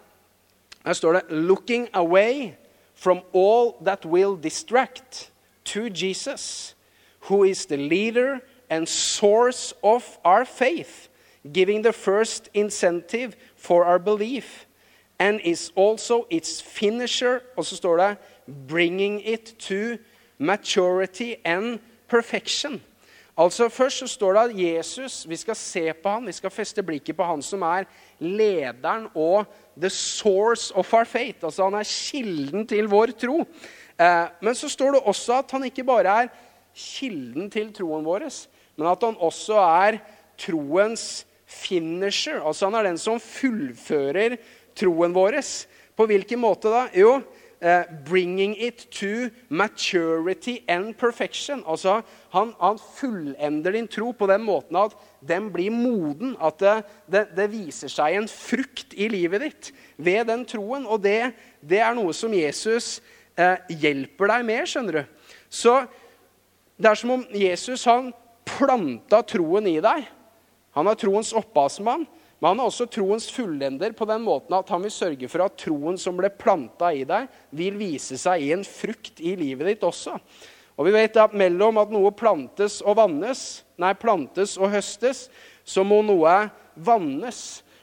her 0.85 0.93
står 0.93 1.13
det 1.13 1.21
'Looking 1.29 1.87
away 1.93 2.53
from 2.93 3.21
all 3.33 3.73
that 3.83 4.05
will 4.05 4.37
distract 4.37 5.31
to 5.65 5.89
Jesus, 5.89 6.75
who 7.19 7.43
is 7.43 7.65
the 7.65 7.77
leader 7.77 8.39
and 8.69 8.87
source 8.87 9.73
of 9.83 10.17
our 10.23 10.45
faith, 10.45 11.09
giving 11.53 11.83
the 11.83 11.93
first 11.93 12.49
incentive 12.53 13.35
for 13.65 13.85
our 13.85 13.99
belief, 13.99 14.67
and 15.19 15.39
is 15.43 15.71
also 15.77 16.25
its 16.29 16.61
finisher', 16.61 17.41
og 17.57 17.65
så 17.65 17.75
står 17.75 17.97
det 17.97 18.17
'bringing 18.67 19.21
it 19.33 19.55
to 19.59 19.97
maturity 20.37 21.33
and 21.45 21.79
perfection'. 22.13 22.79
Altså 23.37 23.69
Først 23.69 23.97
så 23.97 24.07
står 24.07 24.33
det 24.33 24.39
at 24.39 24.59
Jesus, 24.59 25.29
vi 25.29 25.35
skal 25.35 25.55
se 25.55 25.93
på 25.93 26.09
han, 26.09 26.27
vi 26.27 26.31
skal 26.31 26.49
feste 26.49 26.83
blikket 26.83 27.17
på 27.17 27.23
han 27.23 27.41
som 27.41 27.61
er 27.61 27.83
lederen 28.19 29.07
og 29.15 29.45
the 29.77 29.89
source 29.89 30.75
of 30.75 30.93
our 30.93 31.03
faith. 31.03 31.39
Altså 31.43 31.63
Han 31.63 31.73
er 31.73 31.83
kilden 31.83 32.67
til 32.67 32.87
vår 32.87 33.05
tro. 33.05 33.43
Eh, 33.99 34.25
men 34.41 34.55
så 34.55 34.69
står 34.69 34.91
det 34.91 35.01
også 35.03 35.33
at 35.33 35.51
han 35.51 35.63
ikke 35.63 35.83
bare 35.83 36.23
er 36.23 36.27
kilden 36.75 37.51
til 37.51 37.73
troen 37.73 38.05
vår, 38.05 38.29
men 38.75 38.87
at 38.87 39.03
han 39.03 39.15
også 39.19 39.53
er 39.55 39.97
troens 40.37 41.25
finisher. 41.45 42.41
Altså 42.41 42.69
Han 42.69 42.79
er 42.79 42.89
den 42.89 42.99
som 43.01 43.21
fullfører 43.21 44.37
troen 44.75 45.15
vår. 45.15 45.39
På 45.95 46.07
hvilken 46.09 46.41
måte 46.41 46.71
da? 46.73 46.87
Jo, 46.93 47.21
Uh, 47.61 47.83
'bringing 48.03 48.53
it 48.61 48.87
to 48.91 49.31
maturity 49.49 50.59
and 50.67 50.93
perfection'. 50.97 51.63
Altså, 51.65 52.01
han, 52.29 52.53
han, 52.61 52.77
fullender 52.95 53.71
din 53.71 53.87
tro 53.87 54.11
på 54.11 54.27
den 54.27 54.43
måten 54.43 54.75
at 54.75 54.91
den 55.27 55.47
blir 55.53 55.71
moden. 55.71 56.35
At 56.41 56.59
det, 56.59 56.83
det, 57.11 57.27
det, 57.37 57.51
viser 57.51 57.87
seg 57.87 58.17
en 58.19 58.27
frukt 58.27 58.93
i 58.93 59.07
livet 59.07 59.41
ditt 59.41 59.71
ved 59.97 60.27
den 60.27 60.45
troen. 60.45 60.85
Og 60.85 61.01
det, 61.03 61.31
det 61.61 61.79
er 61.79 61.95
noe 61.95 62.13
som 62.13 62.35
Jesus 62.35 62.99
uh, 63.39 63.55
hjelper 63.71 64.35
deg 64.35 64.45
med, 64.45 64.67
skjønner 64.67 64.99
du. 64.99 65.31
Så 65.49 65.79
det 66.77 66.91
er 66.91 67.01
som 67.01 67.15
om 67.15 67.25
Jesus 67.31 67.87
han 67.87 68.11
planta 68.45 69.23
troen 69.25 69.71
i 69.71 69.79
deg. 69.81 70.05
Han 70.75 70.91
er 70.91 70.99
troens 70.99 71.33
opphavsmann. 71.35 72.05
Men 72.41 72.51
han 72.51 72.65
er 72.65 72.67
også 72.69 72.85
troens 72.91 73.29
fullender 73.31 73.93
på 73.95 74.05
den 74.09 74.23
måten 74.25 74.53
at 74.57 74.69
han 74.69 74.83
vil 74.83 74.91
sørge 74.93 75.29
for 75.31 75.45
at 75.45 75.55
troen 75.57 75.95
som 75.97 76.17
ble 76.19 76.27
planta 76.35 76.91
i 76.93 77.05
deg, 77.07 77.29
vil 77.55 77.77
vise 77.79 78.19
seg 78.19 78.43
i 78.43 78.51
en 78.53 78.65
frukt 78.67 79.21
i 79.23 79.37
livet 79.39 79.69
ditt 79.71 79.85
også. 79.87 80.17
Og 80.75 80.89
vi 80.89 80.93
vet 80.97 81.15
at 81.21 81.35
mellom 81.37 81.79
at 81.79 81.93
noe 81.95 82.11
plantes 82.11 82.81
og 82.83 82.97
vannes, 82.99 83.63
nei, 83.79 83.93
plantes 83.95 84.57
og 84.59 84.73
høstes, 84.73 85.29
så 85.63 85.85
må 85.87 86.01
noe 86.03 86.35
vannes. 86.75 87.39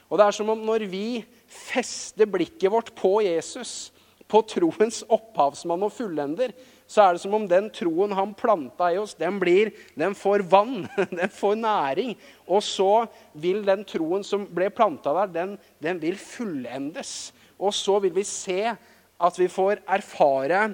Og 0.07 0.21
det 0.21 0.27
er 0.27 0.37
som 0.37 0.53
om 0.53 0.61
når 0.61 0.85
vi 0.91 1.07
fester 1.49 2.29
blikket 2.29 2.69
vårt 2.71 2.93
på 2.95 3.17
Jesus, 3.25 3.89
på 4.29 4.43
troens 4.49 5.01
opphavsmann 5.09 5.83
og 5.85 5.93
fullender, 5.93 6.53
så 6.93 7.01
er 7.01 7.15
det 7.15 7.23
som 7.23 7.33
om 7.33 7.45
den 7.49 7.71
troen 7.73 8.11
han 8.13 8.35
planta 8.37 8.91
i 8.93 8.99
oss, 9.01 9.15
den, 9.17 9.39
blir, 9.41 9.71
den 9.97 10.13
får 10.13 10.43
vann, 10.45 10.83
den 11.19 11.31
får 11.33 11.55
næring. 11.57 12.11
Og 12.45 12.61
så 12.65 13.07
vil 13.41 13.63
den 13.65 13.81
troen 13.89 14.25
som 14.27 14.45
ble 14.45 14.69
planta 14.73 15.15
der, 15.17 15.31
den, 15.33 15.55
den 15.81 16.01
vil 16.03 16.19
fullendes. 16.21 17.31
Og 17.57 17.73
så 17.73 17.97
vil 18.03 18.13
vi 18.13 18.25
se 18.27 18.59
at 18.73 19.39
vi 19.39 19.49
får 19.49 19.81
erfare 19.89 20.67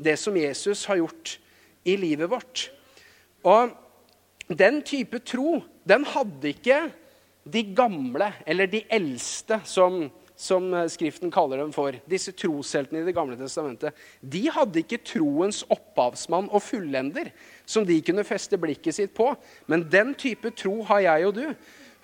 det 0.00 0.16
som 0.20 0.36
Jesus 0.38 0.86
har 0.88 1.02
gjort 1.02 1.36
i 1.84 1.98
livet 2.00 2.30
vårt. 2.32 2.70
Og 3.44 3.74
den 4.48 4.80
type 4.86 5.20
tro, 5.28 5.60
den 5.84 6.06
hadde 6.08 6.54
ikke 6.54 6.86
de 7.44 7.62
gamle 7.76 8.32
eller 8.48 8.70
de 8.70 8.80
eldste 8.90 9.60
som 9.68 10.06
som 10.36 10.68
eh, 10.74 10.86
Skriften 10.92 11.32
kaller 11.32 11.62
dem 11.62 11.72
for, 11.74 11.96
disse 12.08 12.34
trosheltene 12.36 13.02
i 13.02 13.08
Det 13.08 13.16
gamle 13.16 13.38
testamentet, 13.40 13.96
de 14.20 14.44
hadde 14.52 14.82
ikke 14.82 15.00
troens 15.06 15.62
opphavsmann 15.72 16.50
og 16.52 16.62
fullender 16.64 17.32
som 17.66 17.86
de 17.88 17.98
kunne 18.04 18.26
feste 18.26 18.60
blikket 18.60 18.98
sitt 18.98 19.14
på. 19.16 19.32
Men 19.66 19.86
den 19.90 20.14
type 20.18 20.52
tro 20.56 20.78
har 20.90 21.04
jeg 21.08 21.28
og 21.30 21.36
du. 21.40 21.46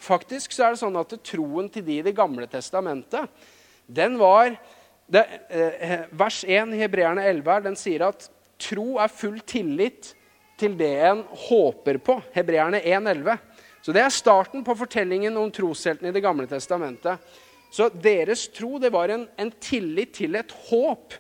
Faktisk 0.03 0.55
så 0.57 0.67
er 0.67 0.75
det 0.75 0.83
sånn 0.83 0.99
at 0.99 1.13
troen 1.29 1.69
til 1.71 1.85
de 1.87 2.01
i 2.01 2.07
Det 2.07 2.17
gamle 2.17 2.49
testamentet, 2.51 3.29
den 3.87 4.17
var 4.19 4.57
det, 5.13 5.27
eh, 5.51 6.01
vers 6.11 6.43
1 6.45 6.73
i 6.73 6.81
Hebreerne 6.81 7.23
11 7.29 7.61
den 7.69 7.77
sier 7.77 8.09
at 8.09 8.31
tro 8.63 8.97
er 9.03 9.13
full 9.13 9.41
tillit 9.45 10.15
til 10.57 10.77
det 10.79 10.95
en 11.05 11.23
håper 11.49 11.99
på. 11.99 12.17
Hebreerne 12.35 12.81
1,11. 12.81 13.39
Så 13.83 13.93
Det 13.93 14.03
er 14.03 14.15
starten 14.15 14.63
på 14.65 14.77
fortellingen 14.79 15.37
om 15.37 15.51
trosheltene 15.51 16.09
i 16.09 16.13
Det 16.13 16.23
gamle 16.23 16.47
testamentet. 16.47 17.19
Så 17.73 17.89
deres 17.89 18.47
tro 18.53 18.77
det 18.81 18.93
var 18.93 19.13
en, 19.13 19.25
en 19.41 19.53
tillit 19.63 20.13
til 20.19 20.37
et 20.37 20.53
håp. 20.69 21.17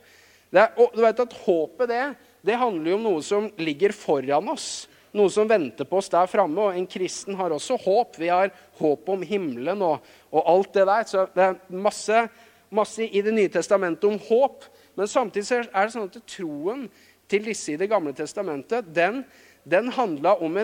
Er, 0.52 0.74
og 0.76 0.92
du 0.92 1.00
vet 1.00 1.22
at 1.24 1.36
Håpet 1.46 1.88
det, 1.88 2.02
det 2.44 2.58
handler 2.60 2.92
jo 2.92 2.98
om 2.98 3.06
noe 3.06 3.22
som 3.24 3.46
ligger 3.56 3.94
foran 3.96 4.50
oss. 4.52 4.86
Noe 5.16 5.32
som 5.32 5.48
venter 5.48 5.88
på 5.88 5.98
oss 6.00 6.10
der 6.12 6.28
framme. 6.28 6.68
Og 6.68 6.76
en 6.76 6.88
kristen 6.88 7.36
har 7.38 7.54
også 7.54 7.78
håp. 7.80 8.18
Vi 8.20 8.28
har 8.32 8.52
håp 8.80 9.08
om 9.14 9.24
himmelen 9.24 9.80
og, 9.84 10.04
og 10.32 10.50
alt 10.54 10.76
det 10.76 10.86
der. 10.88 11.08
Så 11.08 11.24
det 11.32 11.46
er 11.46 11.58
masse, 11.72 12.26
masse 12.72 13.08
i 13.08 13.24
Det 13.24 13.32
nye 13.32 13.52
testamentet 13.52 14.08
om 14.08 14.20
håp. 14.28 14.68
Men 14.98 15.08
samtidig 15.08 15.62
er 15.62 15.86
det 15.86 15.94
sånn 15.94 16.10
at 16.10 16.20
troen 16.28 16.86
til 17.32 17.48
disse 17.48 17.72
i 17.72 17.80
Det 17.80 17.88
gamle 17.88 18.12
testamentet, 18.16 18.92
den, 18.92 19.22
den 19.64 19.88
handla 19.96 20.34
om, 20.44 20.58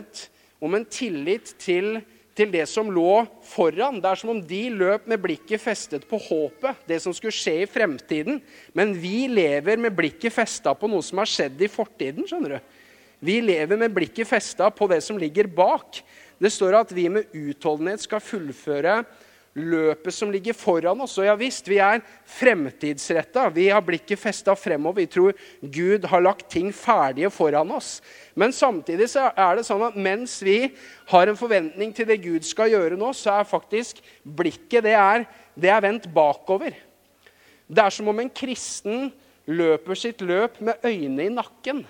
om, 0.61 0.74
en 0.74 0.85
tillit 0.85 1.55
til, 1.61 2.03
til, 2.38 2.53
det 2.55 2.64
som 2.70 2.88
lå 2.94 3.24
foran. 3.46 3.98
Det 4.03 4.11
er 4.11 4.20
som 4.20 4.33
om 4.33 4.40
de 4.40 4.62
løp 4.70 5.09
med 5.11 5.20
blikket 5.22 5.62
festet 5.62 6.07
på 6.09 6.20
håpet, 6.29 6.85
det 6.88 7.01
som 7.05 7.14
skulle 7.16 7.35
skje 7.35 7.64
i 7.64 7.68
fremtiden. 7.70 8.40
Men 8.77 8.94
vi 8.96 9.27
lever 9.31 9.81
med 9.81 9.96
blikket 9.98 10.35
festa 10.35 10.74
på 10.79 10.90
noe 10.90 11.05
som 11.05 11.20
har 11.22 11.31
skjedd 11.31 11.61
i 11.62 11.70
fortiden. 11.72 12.27
skjønner 12.29 12.57
du? 12.57 12.74
Vi 13.18 13.40
lever 13.42 13.81
med 13.81 13.94
blikket 13.94 14.29
festa 14.31 14.70
på 14.70 14.87
det 14.90 15.01
som 15.03 15.18
ligger 15.18 15.51
bak. 15.51 16.03
Det 16.38 16.53
står 16.55 16.77
at 16.79 16.92
vi 16.94 17.09
med 17.11 17.33
utholdenhet 17.35 18.05
skal 18.05 18.22
fullføre 18.22 19.01
løpet 19.59 20.14
som 20.14 20.31
ligger 20.33 20.57
foran 20.57 21.01
oss. 21.05 21.16
Og 21.18 21.27
ja 21.27 21.35
visst, 21.38 21.68
vi 21.68 21.81
er 21.83 22.01
fremtidsretta. 22.38 23.49
Vi 23.55 23.68
har 23.73 23.85
blikket 23.85 24.21
festa 24.21 24.55
fremover. 24.59 25.03
Vi 25.03 25.11
tror 25.12 25.37
Gud 25.61 26.07
har 26.11 26.25
lagt 26.25 26.49
ting 26.53 26.71
ferdige 26.75 27.31
foran 27.35 27.71
oss. 27.75 27.99
Men 28.38 28.55
samtidig 28.55 29.11
så 29.12 29.29
er 29.35 29.59
det 29.59 29.66
sånn 29.68 29.85
at 29.87 29.99
mens 29.99 30.38
vi 30.44 30.59
har 31.12 31.29
en 31.31 31.38
forventning 31.38 31.94
til 31.97 32.09
det 32.09 32.21
Gud 32.25 32.47
skal 32.47 32.73
gjøre 32.73 32.99
nå, 32.99 33.12
så 33.16 33.38
er 33.38 33.49
faktisk 33.49 34.03
blikket 34.23 34.87
det 34.87 34.97
er, 34.99 35.25
det 35.59 35.73
er 35.75 35.85
vendt 35.85 36.11
bakover. 36.14 36.77
Det 37.68 37.85
er 37.85 37.92
som 37.92 38.09
om 38.09 38.21
en 38.23 38.33
kristen 38.33 39.11
løper 39.49 39.97
sitt 39.99 40.23
løp 40.25 40.61
med 40.64 40.85
øynene 40.85 41.27
i 41.27 41.33
nakken. 41.33 41.83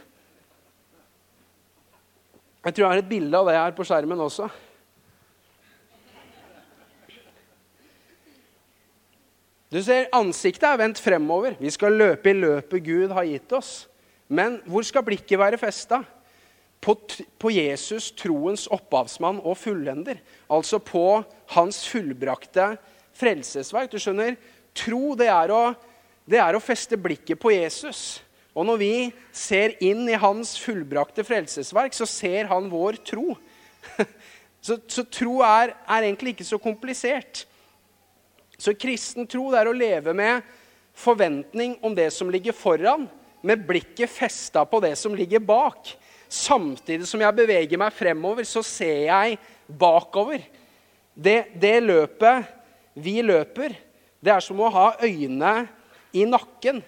Jeg 2.64 2.74
tror 2.74 2.84
jeg 2.84 2.90
har 2.92 3.02
et 3.02 3.10
bilde 3.10 3.38
av 3.38 3.46
det 3.48 3.58
her 3.58 3.76
på 3.76 3.86
skjermen 3.86 4.20
også. 4.20 4.48
Du 9.68 9.80
ser, 9.84 10.06
Ansiktet 10.16 10.64
er 10.64 10.78
vendt 10.80 11.00
fremover. 11.02 11.58
Vi 11.60 11.70
skal 11.72 11.98
løpe 12.00 12.30
i 12.30 12.38
løpet 12.38 12.84
Gud 12.86 13.12
har 13.12 13.26
gitt 13.28 13.52
oss. 13.52 13.72
Men 14.28 14.62
hvor 14.68 14.84
skal 14.84 15.04
blikket 15.04 15.40
være 15.40 15.60
festa? 15.60 16.00
På, 16.80 16.94
på, 17.40 17.50
Jesus, 17.52 18.08
troens 18.16 18.68
opphavsmann 18.72 19.42
og 19.42 19.58
fullender. 19.60 20.22
Altså 20.48 20.80
på 20.80 21.20
hans 21.52 21.82
fullbrakte 21.90 22.70
frelsesverk. 23.18 23.92
Du 23.92 24.00
skjønner, 24.00 24.38
Tro 24.78 25.16
det 25.18 25.26
er, 25.26 25.50
å, 25.50 25.72
det 26.28 26.38
er 26.38 26.54
å 26.54 26.62
feste 26.62 26.96
blikket 27.00 27.40
på 27.40 27.50
Jesus. 27.50 28.22
Og 28.54 28.64
når 28.68 28.80
vi 28.80 28.92
ser 29.34 29.74
inn 29.84 30.04
i 30.08 30.16
hans 30.18 30.54
fullbrakte 30.62 31.24
frelsesverk, 31.26 31.96
så 31.96 32.06
ser 32.08 32.48
han 32.52 32.70
vår 32.72 33.02
tro. 33.04 33.36
Så, 34.58 34.74
så 34.90 35.04
tro 35.06 35.36
er, 35.46 35.70
er 35.86 36.04
egentlig 36.04 36.32
ikke 36.34 36.44
så 36.44 36.56
komplisert. 36.60 37.44
Så 38.58 38.74
kristen 38.74 39.26
tro 39.30 39.52
det 39.52 39.60
er 39.60 39.70
å 39.70 39.76
leve 39.76 40.14
med 40.16 40.42
forventning 40.98 41.76
om 41.84 41.94
det 41.94 42.10
som 42.14 42.30
ligger 42.30 42.56
foran, 42.56 43.06
med 43.40 43.62
blikket 43.68 44.10
festa 44.10 44.64
på 44.66 44.80
det 44.82 44.96
som 44.98 45.14
ligger 45.14 45.38
bak. 45.38 45.92
Samtidig 46.28 47.06
som 47.06 47.22
jeg 47.22 47.36
beveger 47.38 47.78
meg 47.80 47.94
fremover, 47.94 48.44
så 48.44 48.64
ser 48.66 49.06
jeg 49.06 49.38
bakover. 49.70 50.42
Det, 51.14 51.54
det 51.54 51.76
løpet 51.86 52.50
vi 52.98 53.20
løper, 53.22 53.76
det 54.18 54.34
er 54.34 54.42
som 54.42 54.58
å 54.58 54.72
ha 54.74 54.88
øynene 55.06 55.68
i 56.18 56.26
nakken. 56.26 56.82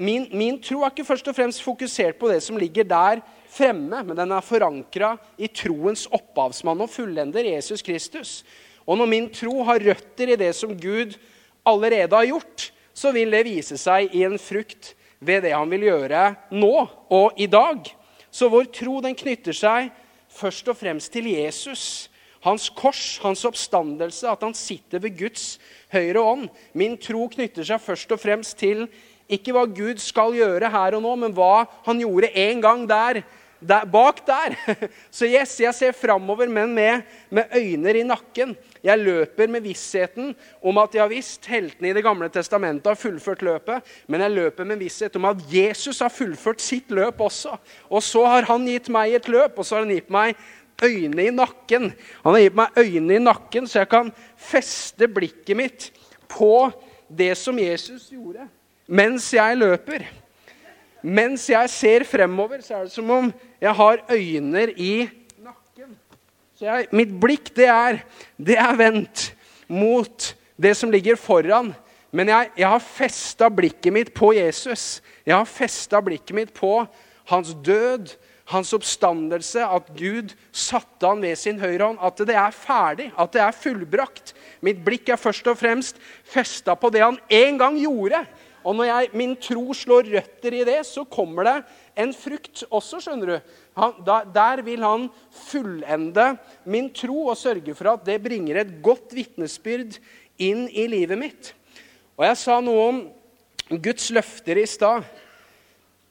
Min, 0.00 0.26
min, 0.32 0.56
tro 0.58 0.82
er 0.82 0.90
ikke 0.90 1.06
først 1.06 1.28
og 1.30 1.36
fremst 1.36 1.62
fokusert 1.62 2.16
på 2.18 2.32
det 2.32 2.40
som 2.42 2.56
ligger 2.58 2.86
der 2.88 3.20
fremme, 3.52 4.00
men 4.02 4.16
den 4.16 4.32
er 4.34 4.44
forankra 4.44 5.14
i 5.38 5.52
troens 5.52 6.08
opphavsmann 6.08 6.82
og 6.82 6.90
fullender, 6.90 7.46
Jesus 7.46 7.84
Kristus. 7.84 8.40
Og 8.84 8.98
når 9.00 9.10
min 9.10 9.28
tro 9.32 9.62
har 9.64 9.82
røtter 9.82 10.34
i 10.34 10.38
det 10.40 10.52
som 10.56 10.74
Gud 10.76 11.16
allerede 11.64 12.16
har 12.16 12.28
gjort, 12.28 12.70
så 12.94 13.10
vil 13.14 13.32
det 13.34 13.46
vise 13.48 13.78
seg 13.80 14.12
i 14.14 14.22
en 14.26 14.38
frukt 14.38 14.92
ved 15.24 15.44
det 15.46 15.54
han 15.54 15.70
vil 15.72 15.88
gjøre 15.88 16.24
nå 16.54 16.74
og 17.12 17.40
i 17.40 17.48
dag. 17.50 17.80
Så 18.30 18.50
vår 18.52 18.68
tro 18.74 19.00
den 19.02 19.16
knytter 19.16 19.56
seg 19.56 19.90
først 20.34 20.68
og 20.70 20.78
fremst 20.78 21.12
til 21.14 21.30
Jesus. 21.32 22.10
Hans 22.44 22.68
kors, 22.76 23.16
hans 23.22 23.44
oppstandelse, 23.48 24.28
at 24.28 24.42
han 24.44 24.54
sitter 24.56 25.00
ved 25.00 25.16
Guds 25.16 25.56
høyre 25.94 26.20
ånd. 26.20 26.48
Min 26.76 26.98
tro 27.00 27.24
knytter 27.32 27.64
seg 27.64 27.80
først 27.80 28.12
og 28.12 28.20
fremst 28.20 28.58
til 28.60 28.84
ikke 29.32 29.54
hva 29.56 29.64
Gud 29.64 30.02
skal 30.02 30.34
gjøre 30.36 30.68
her 30.68 30.98
og 30.98 31.04
nå, 31.06 31.14
men 31.22 31.32
hva 31.32 31.64
han 31.86 32.02
gjorde 32.02 32.28
en 32.36 32.60
gang 32.60 32.84
der 32.90 33.22
der, 33.68 33.84
bak 33.88 34.20
der. 34.26 34.56
Så 35.16 35.26
yes, 35.26 35.56
jeg 35.60 35.74
ser 35.74 35.92
framover, 35.96 36.48
men 36.48 36.74
med, 36.74 37.02
med, 37.30 37.44
øyne 37.56 37.94
i 37.98 38.02
nakken. 38.06 38.54
Jeg 38.84 39.00
løper 39.00 39.48
med 39.48 39.64
vissheten 39.64 40.34
om 40.62 40.80
at 40.82 40.96
ja 40.96 41.06
visst, 41.08 41.46
heltene 41.48 41.90
i 41.90 41.94
Det 41.96 42.04
gamle 42.04 42.28
testamentet 42.28 42.90
har 42.92 43.00
fullført 43.00 43.42
løpet, 43.42 43.94
men 44.06 44.20
jeg 44.20 44.34
løper 44.34 44.68
med 44.68 44.82
visshet 44.82 45.16
om 45.16 45.30
at 45.30 45.40
Jesus 45.52 46.02
har 46.04 46.12
fullført 46.12 46.60
sitt 46.60 46.90
løp 46.92 47.20
også. 47.24 47.56
Og 47.88 48.02
så 48.04 48.26
har 48.28 48.48
han 48.50 48.66
gitt 48.68 48.90
meg 48.92 49.16
et 49.16 49.30
løp, 49.32 49.58
og 49.58 49.64
så 49.64 49.78
har 49.78 49.86
han 49.86 49.94
gitt 49.94 50.12
meg 50.12 50.36
øyne 50.84 51.28
i 51.28 51.32
nakken. 51.32 51.92
Han 52.24 52.36
har 52.36 52.44
gitt 52.44 52.58
meg 52.60 52.82
øyne 52.82 53.16
i 53.16 53.22
nakken, 53.22 53.70
så 53.70 53.84
jeg 53.84 53.92
kan 53.94 54.12
feste 54.36 55.08
blikket 55.08 55.56
mitt 55.56 55.88
på 56.28 56.68
det 57.08 57.32
som 57.38 57.56
Jesus 57.60 58.10
gjorde 58.12 58.48
mens 58.86 59.30
jeg 59.32 59.56
løper. 59.56 60.04
Mens 61.04 61.50
jeg 61.50 61.68
ser 61.68 62.04
fremover, 62.08 62.62
så 62.64 62.78
er 62.78 62.86
det 62.86 62.94
som 62.94 63.10
om 63.12 63.26
jeg 63.60 63.76
har 63.76 64.00
øyne 64.08 64.62
i 64.72 64.92
nakken. 65.44 65.90
Så 66.56 66.64
jeg, 66.64 66.86
mitt 66.96 67.12
blikk, 67.20 67.50
det 67.56 67.66
er, 67.68 67.98
det 68.40 68.56
er 68.56 68.78
vendt 68.78 69.26
mot 69.68 70.30
det 70.56 70.72
som 70.78 70.92
ligger 70.92 71.18
foran. 71.20 71.74
Men 72.14 72.30
jeg, 72.32 72.50
jeg 72.56 72.72
har 72.72 72.80
festa 72.80 73.50
blikket 73.52 73.92
mitt 73.92 74.14
på 74.16 74.32
Jesus. 74.32 75.02
Jeg 75.26 75.36
har 75.36 75.48
festa 75.50 76.00
blikket 76.00 76.36
mitt 76.38 76.54
på 76.56 76.86
hans 77.28 77.52
død, 77.66 78.14
hans 78.54 78.72
oppstandelse, 78.76 79.60
at 79.60 79.90
Gud 79.98 80.32
satte 80.52 81.04
han 81.08 81.20
ved 81.24 81.36
sin 81.36 81.60
høyre 81.60 81.90
hånd. 81.90 82.00
At 82.00 82.22
det 82.24 82.38
er 82.38 82.56
ferdig, 82.56 83.10
at 83.12 83.36
det 83.36 83.44
er 83.44 83.58
fullbrakt. 83.60 84.32
Mitt 84.64 84.80
blikk 84.86 85.12
er 85.12 85.20
først 85.20 85.52
og 85.52 85.60
fremst 85.60 86.00
festa 86.24 86.78
på 86.80 86.88
det 86.94 87.04
han 87.04 87.20
en 87.28 87.60
gang 87.60 87.76
gjorde. 87.82 88.24
Og 88.64 88.76
når 88.78 88.88
jeg, 88.88 89.08
min 89.12 89.34
tro 89.36 89.74
slår 89.76 90.08
røtter 90.14 90.56
i 90.56 90.62
det, 90.64 90.78
så 90.88 91.04
kommer 91.04 91.44
det 91.44 91.56
en 92.00 92.14
frukt 92.16 92.62
også, 92.70 93.02
skjønner 93.04 93.34
du. 93.34 93.56
Han, 93.76 93.98
da, 94.06 94.22
der 94.24 94.62
vil 94.64 94.84
han 94.84 95.08
fullende 95.44 96.30
min 96.64 96.88
tro 96.96 97.26
og 97.28 97.36
sørge 97.38 97.76
for 97.76 97.92
at 97.92 98.06
det 98.08 98.22
bringer 98.24 98.62
et 98.62 98.72
godt 98.84 99.12
vitnesbyrd 99.16 99.98
inn 100.40 100.64
i 100.72 100.86
livet 100.90 101.20
mitt. 101.20 101.52
Og 102.16 102.24
jeg 102.28 102.40
sa 102.40 102.56
noe 102.64 102.88
om 102.88 103.04
Guds 103.84 104.08
løfter 104.14 104.60
i 104.60 104.66
stad. 104.70 105.04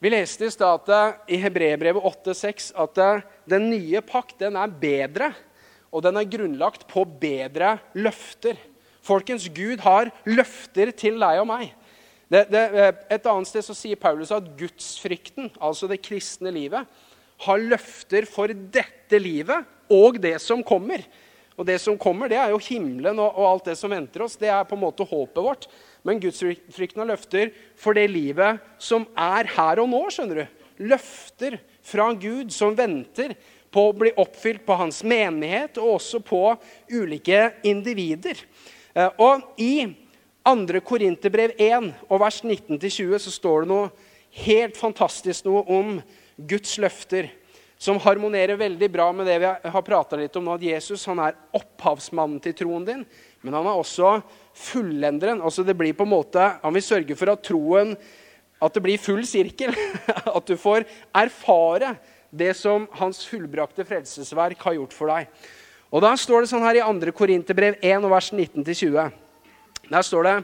Vi 0.04 0.12
leste 0.12 0.46
i 0.46 0.52
stad 0.52 0.90
i 1.32 1.40
Hebrebrevet 1.40 2.04
8,6 2.04 2.74
at 2.84 3.00
den 3.50 3.70
nye 3.72 4.02
pakt 4.04 4.36
den 4.42 4.58
er 4.60 4.68
bedre, 4.68 5.32
og 5.94 6.04
den 6.04 6.18
er 6.20 6.28
grunnlagt 6.28 6.86
på 6.90 7.06
bedre 7.08 7.78
løfter. 7.96 8.60
Folkens, 9.04 9.50
Gud 9.52 9.82
har 9.84 10.12
løfter 10.28 10.92
til 10.96 11.18
deg 11.22 11.40
og 11.42 11.48
meg. 11.50 11.72
Det, 12.34 12.48
det, 12.50 12.62
eh, 12.74 12.94
et 13.14 13.28
annet 13.30 13.50
sted 13.50 13.66
så 13.66 13.76
sier 13.78 14.00
Paulus 14.00 14.32
at 14.34 14.48
gudsfrykten, 14.58 15.52
altså 15.62 15.90
det 15.92 16.02
kristne 16.02 16.54
livet, 16.56 16.90
har 17.44 17.62
løfter 17.62 18.26
for 18.30 18.50
dette 18.50 19.20
livet 19.22 19.68
og 19.94 20.18
det 20.24 20.40
som 20.42 20.64
kommer. 20.66 21.04
Og 21.54 21.68
det 21.68 21.78
som 21.84 21.98
kommer, 22.02 22.32
det 22.32 22.40
er 22.42 22.50
jo 22.50 22.62
himmelen 22.66 23.20
og, 23.22 23.36
og, 23.36 23.46
alt 23.46 23.68
det 23.70 23.76
som 23.78 23.94
venter 23.94 24.24
oss. 24.26 24.40
Det 24.42 24.50
er 24.50 24.66
på 24.66 24.74
en 24.74 24.82
måte 24.82 25.06
håpet 25.06 25.44
vårt. 25.46 25.68
Men 26.02 26.22
gudsfrykten 26.24 27.04
har 27.04 27.12
løfter 27.12 27.52
for 27.80 27.94
det 27.94 28.08
livet 28.10 28.64
som 28.82 29.06
er 29.14 29.52
her 29.54 29.84
og 29.84 29.92
nå. 29.92 30.02
skjønner 30.10 30.42
du. 30.42 30.62
Løfter 30.90 31.60
fra 31.86 32.10
Gud 32.18 32.50
som 32.56 32.74
venter 32.78 33.36
på 33.74 33.90
å 33.90 33.98
bli 33.98 34.14
oppfylt 34.22 34.64
på 34.66 34.78
hans 34.80 35.04
menighet 35.06 35.78
og 35.82 36.00
også 36.00 36.24
på 36.26 36.42
ulike 36.94 37.52
individer. 37.70 38.42
Eh, 38.94 39.10
og 39.22 39.62
i 39.62 39.86
2. 40.44 40.80
Korinterbrev 40.84 41.54
1 41.56 41.94
og 42.10 42.20
vers 42.20 42.42
19-20 42.44 43.16
så 43.24 43.32
står 43.32 43.64
det 43.64 43.72
noe 43.72 43.92
helt 44.44 44.76
fantastisk 44.76 45.48
noe 45.48 45.64
om 45.72 45.96
Guds 46.36 46.76
løfter. 46.84 47.30
Som 47.80 48.00
harmonerer 48.00 48.60
veldig 48.60 48.88
bra 48.92 49.10
med 49.12 49.28
det 49.28 49.38
vi 49.44 49.48
har 49.48 49.84
prata 49.84 50.16
litt 50.20 50.36
om 50.40 50.46
nå. 50.48 50.56
At 50.56 50.64
Jesus 50.64 51.04
han 51.10 51.20
er 51.20 51.38
opphavsmannen 51.56 52.40
til 52.44 52.56
troen 52.56 52.86
din. 52.88 53.02
Men 53.44 53.58
han 53.58 53.68
er 53.68 53.80
også 53.80 54.18
fullenderen. 54.56 55.42
Altså 55.44 55.66
det 55.68 55.76
blir 55.80 55.96
på 55.96 56.08
en 56.08 56.14
måte, 56.14 56.54
Han 56.64 56.74
vil 56.74 56.84
sørge 56.84 57.16
for 57.16 57.34
at 57.34 57.44
troen 57.44 57.98
at 58.64 58.74
det 58.74 58.84
blir 58.84 59.02
full 59.02 59.26
sirkel. 59.28 59.76
At 60.38 60.48
du 60.48 60.56
får 60.56 60.86
erfare 61.12 61.98
det 62.32 62.54
som 62.56 62.88
hans 62.96 63.26
fullbrakte 63.28 63.84
frelsesverk 63.84 64.62
har 64.64 64.78
gjort 64.78 64.96
for 64.96 65.12
deg. 65.12 65.28
Og 65.92 66.02
Da 66.02 66.16
står 66.16 66.42
det 66.42 66.50
sånn 66.54 66.64
her 66.64 66.80
i 66.80 66.86
2. 66.86 67.12
Korinterbrev 67.12 67.76
1, 67.84 68.08
vers 68.08 68.32
19-20. 68.32 69.12
Der 69.90 70.02
står 70.02 70.24
det 70.24 70.38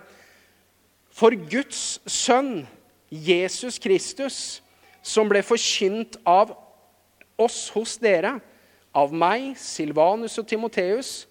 For 1.12 1.36
Guds 1.49 1.99
sønn, 2.08 2.67
Jesus 3.12 3.80
Kristus, 3.80 4.62
som 5.02 5.30
ble 5.30 5.41
forkynt 5.43 6.19
av 6.28 6.54
oss 7.39 7.69
hos 7.73 7.97
dere, 7.97 8.38
av 8.93 9.13
meg, 9.15 9.54
Silvanus 9.58 10.38
og 10.41 10.47
Timoteus, 10.49 11.28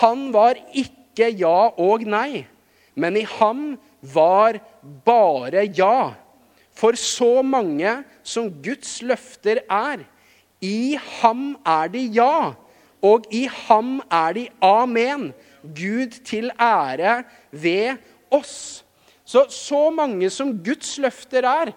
han 0.00 0.28
var 0.34 0.58
ikke 0.76 1.30
ja 1.40 1.70
og 1.80 2.04
nei, 2.08 2.44
men 2.94 3.16
i 3.16 3.24
ham 3.38 3.78
var 4.00 4.58
bare 5.06 5.64
ja. 5.76 6.12
For 6.76 6.96
så 6.96 7.40
mange 7.44 8.00
som 8.22 8.50
Guds 8.62 9.00
løfter 9.04 9.62
er, 9.64 10.04
i 10.60 10.98
ham 11.20 11.54
er 11.64 11.88
de 11.92 12.04
ja, 12.14 12.52
og 13.00 13.24
i 13.32 13.46
ham 13.66 14.00
er 14.12 14.36
de 14.36 14.48
amen. 14.64 15.30
Gud 15.62 16.10
til 16.24 16.50
ære 16.60 17.22
ved 17.50 17.96
oss. 18.30 18.84
Så, 19.24 19.46
så 19.48 19.90
mange 19.90 20.30
som 20.30 20.64
Guds 20.64 20.98
løfter 20.98 21.48
er, 21.48 21.72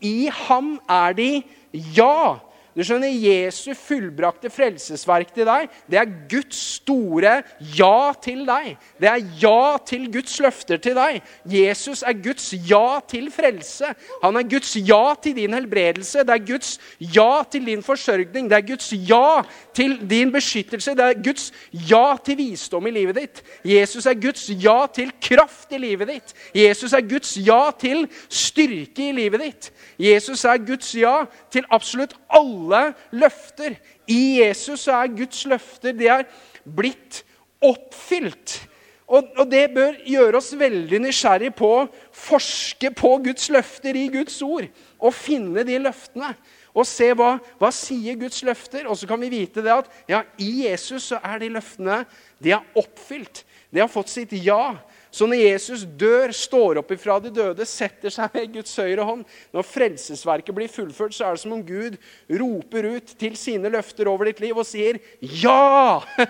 i, 0.00 0.30
ham 0.32 0.80
er 0.88 1.12
de 1.12 1.42
ja. 1.74 2.36
Du 2.76 2.82
skjønner, 2.84 3.08
Jesu 3.08 3.70
fullbrakte 3.72 4.50
frelsesverk 4.52 5.30
til 5.32 5.46
deg, 5.48 5.70
det 5.88 5.96
er 5.96 6.10
Guds 6.28 6.58
store 6.76 7.38
ja 7.78 8.12
til 8.20 8.42
deg. 8.44 8.74
Det 9.00 9.08
er 9.08 9.22
ja 9.40 9.78
til 9.88 10.04
Guds 10.12 10.34
løfter 10.44 10.80
til 10.84 10.98
deg. 10.98 11.22
Jesus 11.48 12.04
er 12.04 12.18
Guds 12.20 12.50
ja 12.68 12.98
til 13.08 13.30
frelse. 13.32 13.88
Han 14.20 14.36
er 14.36 14.44
Guds 14.50 14.74
ja 14.76 15.14
til 15.24 15.38
din 15.38 15.56
helbredelse. 15.56 16.26
Det 16.28 16.34
er 16.34 16.44
Guds 16.50 16.74
ja 17.00 17.30
til 17.48 17.64
din 17.64 17.84
forsørgning. 17.86 18.50
Det 18.52 18.58
er 18.58 18.68
Guds 18.68 18.92
ja 19.08 19.40
til 19.72 19.96
din 20.10 20.34
beskyttelse. 20.34 20.92
Det 21.00 21.06
er 21.06 21.24
Guds 21.24 21.48
ja 21.72 22.04
til 22.28 22.36
visdom 22.42 22.90
i 22.90 22.94
livet 22.98 23.22
ditt. 23.22 23.42
Jesus 23.64 24.04
er 24.04 24.20
Guds 24.20 24.50
ja 24.52 24.76
til 24.92 25.14
kraft 25.30 25.72
i 25.72 25.80
livet 25.80 26.12
ditt. 26.12 26.36
Jesus 26.52 26.92
er 26.92 27.08
Guds 27.08 27.32
ja 27.40 27.70
til 27.80 28.04
styrke 28.28 29.08
i 29.08 29.16
livet 29.16 29.48
ditt. 29.48 29.72
Jesus 29.96 30.44
er 30.44 30.60
Guds 30.60 30.92
ja 30.92 31.22
til 31.48 31.64
absolutt 31.72 32.12
alle 32.28 32.65
løfter. 33.14 33.76
I 34.06 34.40
Jesus 34.40 34.86
er 34.92 35.12
Guds 35.14 35.44
løfter 35.48 35.96
det 35.96 36.10
er 36.12 36.26
blitt 36.66 37.22
oppfylt. 37.64 38.60
Og, 39.06 39.28
og, 39.38 39.44
det 39.50 39.68
bør 39.70 39.94
gjøre 40.02 40.40
oss 40.40 40.50
veldig 40.58 40.98
nysgjerrig 41.04 41.52
på 41.54 41.68
å 41.76 41.86
forske 42.10 42.90
på 42.96 43.12
Guds 43.28 43.46
løfter 43.54 43.94
i 43.94 44.08
Guds 44.10 44.40
ord. 44.42 44.66
Og 44.98 45.14
finne 45.14 45.62
de 45.66 45.78
løftene. 45.78 46.32
Og 46.76 46.84
se 46.88 47.12
hva, 47.16 47.36
hva 47.60 47.70
sier 47.72 48.18
Guds 48.18 48.42
løfter. 48.44 48.88
Og 48.90 48.98
så 48.98 49.06
kan 49.08 49.22
vi 49.22 49.30
vite 49.32 49.62
det 49.64 49.72
at 49.72 49.92
ja, 50.10 50.24
i 50.42 50.66
Jesus 50.66 51.12
så 51.12 51.20
er 51.22 51.38
de 51.42 51.52
løftene 51.54 52.02
de 52.42 52.56
er 52.58 52.66
oppfylt. 52.76 53.44
De 53.70 53.82
har 53.82 53.92
fått 53.92 54.10
sitt 54.10 54.34
ja. 54.42 54.74
Så 55.16 55.24
når 55.24 55.38
Jesus 55.40 55.84
dør, 55.96 56.32
står 56.36 56.82
opp 56.82 56.90
ifra 56.92 57.14
de 57.24 57.30
døde, 57.32 57.64
setter 57.64 58.12
seg 58.12 58.34
ved 58.36 58.50
Guds 58.58 58.74
høyre 58.76 59.04
hånd 59.06 59.22
Når 59.54 59.64
frelsesverket 59.64 60.56
blir 60.56 60.68
fullført, 60.68 61.14
så 61.16 61.24
er 61.24 61.36
det 61.36 61.40
som 61.40 61.54
om 61.56 61.62
Gud 61.64 61.96
roper 62.42 62.90
ut 62.98 63.14
til 63.16 63.38
sine 63.40 63.70
løfter 63.72 64.10
over 64.12 64.28
ditt 64.28 64.42
liv 64.44 64.56
og 64.56 64.68
sier 64.68 65.00
ja! 65.40 66.02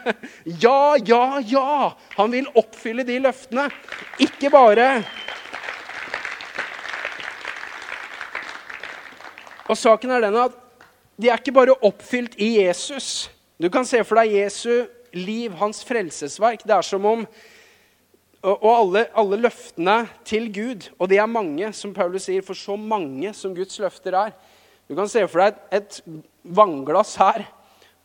Ja, 0.63 0.95
ja, 1.03 1.25
ja! 1.43 1.73
Han 2.15 2.31
vil 2.31 2.47
oppfylle 2.55 3.03
de 3.07 3.19
løftene. 3.25 3.67
Ikke 4.23 4.53
bare 4.55 4.87
Og 9.67 9.75
saken 9.75 10.15
er 10.15 10.23
den 10.29 10.39
at 10.39 10.55
de 11.19 11.33
er 11.33 11.41
ikke 11.41 11.57
bare 11.57 11.75
oppfylt 11.89 12.37
i 12.39 12.61
Jesus. 12.61 13.33
Du 13.59 13.67
kan 13.73 13.89
se 13.89 13.99
for 14.07 14.21
deg 14.21 14.37
Jesu 14.37 14.87
liv, 15.17 15.55
hans 15.59 15.81
frelsesverk. 15.89 16.63
Det 16.63 16.75
er 16.77 16.87
som 16.87 17.07
om 17.09 17.27
og 18.47 18.67
alle, 18.71 19.07
alle, 19.19 19.41
løftene 19.43 19.97
til 20.27 20.47
Gud, 20.55 20.87
og 21.01 21.11
det 21.11 21.19
er 21.19 21.27
mange, 21.31 21.73
som 21.75 21.95
Paulus 21.95 22.29
sier, 22.29 22.45
for 22.47 22.55
så 22.55 22.77
mange 22.79 23.33
som 23.35 23.55
Guds 23.57 23.81
løfter 23.83 24.15
er. 24.15 24.37
Du 24.87 24.95
kan 24.95 25.11
se 25.11 25.25
for 25.27 25.43
deg 25.43 25.57
et, 25.75 25.97
et 25.99 26.21
vannglass 26.55 27.17
her, 27.19 27.43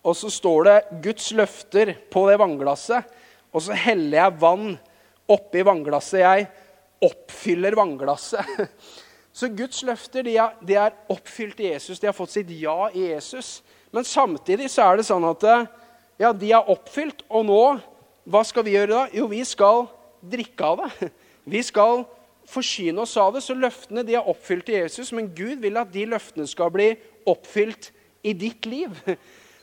og 0.01 0.17
så 0.17 0.31
står 0.33 0.65
det 0.65 0.77
Guds 1.03 1.29
løfter 1.37 1.93
på 2.09 2.25
det 2.31 2.39
vannglasset. 2.41 3.05
Og 3.53 3.61
så 3.67 3.77
heller 3.77 4.17
jeg 4.17 4.39
vann 4.41 4.73
oppi 5.29 5.61
vannglasset. 5.67 6.23
Jeg 6.23 6.47
oppfyller 7.05 7.77
vannglasset. 7.77 8.49
Så 9.31 9.47
Guds 9.55 9.79
løfter 9.87 10.25
de 10.27 10.33
er, 10.35 10.57
de 10.59 10.75
er, 10.75 10.95
oppfylt 11.07 11.61
i 11.63 11.69
Jesus. 11.69 12.01
De 12.01 12.09
har 12.09 12.15
fått 12.15 12.33
sitt 12.33 12.49
ja 12.51 12.89
i 12.91 13.05
Jesus. 13.13 13.61
Men 13.95 14.03
samtidig 14.03 14.67
så 14.73 14.89
er 14.89 14.99
det 14.99 15.05
sånn 15.07 15.23
at 15.23 15.45
ja, 16.19 16.33
de 16.35 16.49
er 16.51 16.67
oppfylt. 16.71 17.23
Og 17.31 17.45
nå, 17.47 17.61
hva 18.27 18.41
skal 18.47 18.65
vi 18.67 18.75
gjøre 18.75 18.91
da? 18.91 19.05
Jo, 19.15 19.29
vi 19.31 19.39
skal 19.47 19.85
drikke 20.21 20.65
av 20.65 20.83
det. 20.83 21.11
Vi 21.53 21.61
skal 21.65 22.05
forsyne 22.51 23.03
oss 23.03 23.15
av 23.19 23.33
det. 23.35 23.43
Så 23.45 23.55
løftene 23.57 24.03
de 24.07 24.17
er 24.17 24.29
oppfylt 24.29 24.69
i 24.71 24.79
Jesus, 24.79 25.11
men 25.15 25.31
Gud 25.35 25.61
vil 25.63 25.79
at 25.81 25.91
de 25.93 26.05
løftene 26.09 26.47
skal 26.49 26.71
bli 26.73 26.91
oppfylt 27.29 27.91
i 28.27 28.33
ditt 28.37 28.67
liv. 28.69 28.93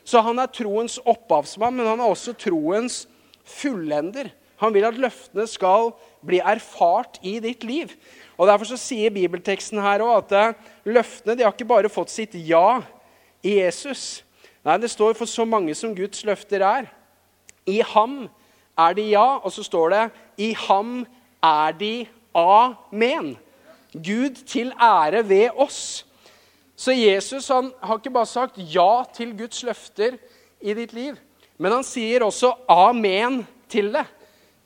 Så 0.09 0.23
han 0.25 0.41
er 0.41 0.49
troens 0.49 0.97
opphavsmann, 1.05 1.77
men 1.77 1.89
han 1.91 2.01
er 2.01 2.09
også 2.09 2.33
troens 2.39 3.03
fullender. 3.45 4.31
Han 4.59 4.73
vil 4.75 4.87
at 4.89 4.99
løftene 4.99 5.45
skal 5.47 5.93
bli 6.27 6.41
erfart 6.43 7.21
i 7.23 7.37
ditt 7.43 7.67
liv. 7.67 7.93
Og 8.39 8.49
Derfor 8.49 8.71
så 8.71 8.79
sier 8.81 9.13
bibelteksten 9.15 9.81
her 9.83 10.03
også 10.03 10.19
at 10.23 10.35
eh, 10.39 10.73
løftene 10.97 11.37
de 11.37 11.45
har 11.47 11.55
ikke 11.55 11.69
bare 11.69 11.93
fått 11.93 12.11
sitt 12.15 12.35
ja 12.49 12.81
i 13.45 13.59
Jesus. 13.61 14.25
Nei, 14.67 14.79
det 14.83 14.91
står 14.91 15.15
for 15.19 15.31
så 15.31 15.47
mange 15.47 15.75
som 15.79 15.95
Guds 15.95 16.25
løfter 16.27 16.65
er. 16.67 16.89
I 17.69 17.81
ham 17.95 18.27
er 18.79 18.95
de 18.95 19.09
ja, 19.11 19.27
og 19.43 19.53
så 19.53 19.65
står 19.67 19.95
det 19.95 20.03
i 20.39 20.53
ham 20.67 21.07
er 21.43 21.73
de 21.79 22.07
amen. 22.35 23.37
Gud 23.93 24.45
til 24.47 24.73
ære 24.81 25.29
ved 25.29 25.49
oss. 25.57 26.07
Så 26.77 26.93
Jesus 26.93 27.49
han 27.49 27.73
har 27.83 27.99
ikke 27.99 28.15
bare 28.15 28.27
sagt 28.27 28.59
ja 28.59 29.03
til 29.15 29.35
Guds 29.39 29.63
løfter 29.67 30.19
i 30.61 30.75
ditt 30.75 30.93
liv, 30.93 31.17
men 31.59 31.73
han 31.73 31.87
sier 31.87 32.23
også 32.23 32.53
amen 32.71 33.43
til 33.71 33.91
det. 33.95 34.05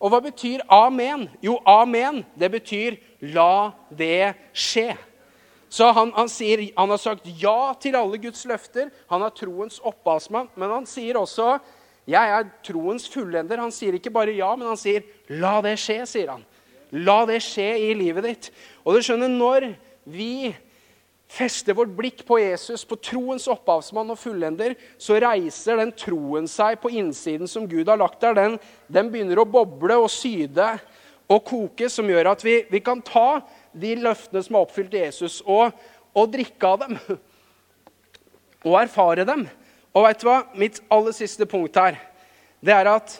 Og 0.02 0.10
hva 0.10 0.18
betyr 0.20 0.64
amen? 0.68 1.28
Jo, 1.42 1.60
amen, 1.66 2.24
det 2.38 2.50
betyr 2.50 2.98
la 3.32 3.70
det 3.96 4.34
skje. 4.52 4.96
Så 5.72 5.88
han, 5.94 6.10
han, 6.12 6.28
sier, 6.28 6.66
han 6.76 6.90
har 6.92 7.00
sagt 7.00 7.28
ja 7.40 7.72
til 7.80 7.94
alle 7.96 8.18
Guds 8.20 8.42
løfter. 8.44 8.90
Han 9.08 9.22
er 9.24 9.32
troens 9.32 9.78
opphavsmann. 9.80 10.50
Men 10.58 10.74
han 10.74 10.88
sier 10.90 11.16
også 11.16 11.54
'Jeg 12.06 12.30
er 12.34 12.50
troens 12.64 13.08
fullender'. 13.08 13.60
Han 13.60 13.70
sier 13.70 13.94
ikke 13.94 14.10
bare 14.10 14.34
ja, 14.34 14.54
men 14.56 14.68
han 14.68 14.76
sier 14.76 15.02
'la 15.28 15.60
det 15.62 15.78
skje'. 15.78 16.06
sier 16.06 16.30
han. 16.30 16.44
La 16.92 17.24
det 17.24 17.40
skje 17.40 17.70
i 17.88 17.94
livet 17.94 18.24
ditt. 18.24 18.50
Og 18.84 18.94
du 18.94 19.00
skjønner, 19.00 19.28
når 19.28 19.74
vi 20.04 20.52
fester 21.32 21.72
vårt 21.72 21.94
blikk 21.96 22.20
på 22.28 22.36
Jesus, 22.42 22.84
på 22.84 22.98
troens 23.00 23.46
opphavsmann 23.48 24.12
og 24.12 24.20
fullender, 24.20 24.74
så 25.00 25.16
reiser 25.22 25.80
den 25.80 25.92
troen 25.96 26.48
seg 26.50 26.76
på 26.82 26.92
innsiden 26.92 27.48
som 27.48 27.68
Gud 27.70 27.88
har 27.88 28.00
lagt 28.00 28.20
der. 28.20 28.36
Den, 28.36 28.58
den 28.92 29.08
begynner 29.12 29.40
å 29.40 29.48
boble 29.48 29.96
og 30.02 30.10
syde 30.12 30.74
og 31.32 31.44
koke, 31.48 31.88
som 31.88 32.10
gjør 32.10 32.34
at 32.34 32.44
vi, 32.44 32.58
vi 32.68 32.82
kan 32.84 33.00
ta 33.00 33.40
de 33.72 33.94
løftene 34.02 34.42
som 34.44 34.58
er 34.58 34.66
oppfylt 34.66 34.96
i 34.98 35.06
Jesus, 35.06 35.40
og, 35.48 35.72
og 36.12 36.32
drikke 36.34 36.74
av 36.74 36.82
dem. 36.84 36.98
Og 38.62 38.76
erfare 38.78 39.24
dem. 39.26 39.40
Og 39.92 40.06
vet 40.06 40.22
du 40.22 40.28
hva? 40.28 40.38
Mitt 40.56 40.80
aller 40.92 41.14
siste 41.16 41.46
punkt 41.48 41.76
her, 41.76 41.98
det 42.64 42.72
er 42.74 42.88
at 42.88 43.18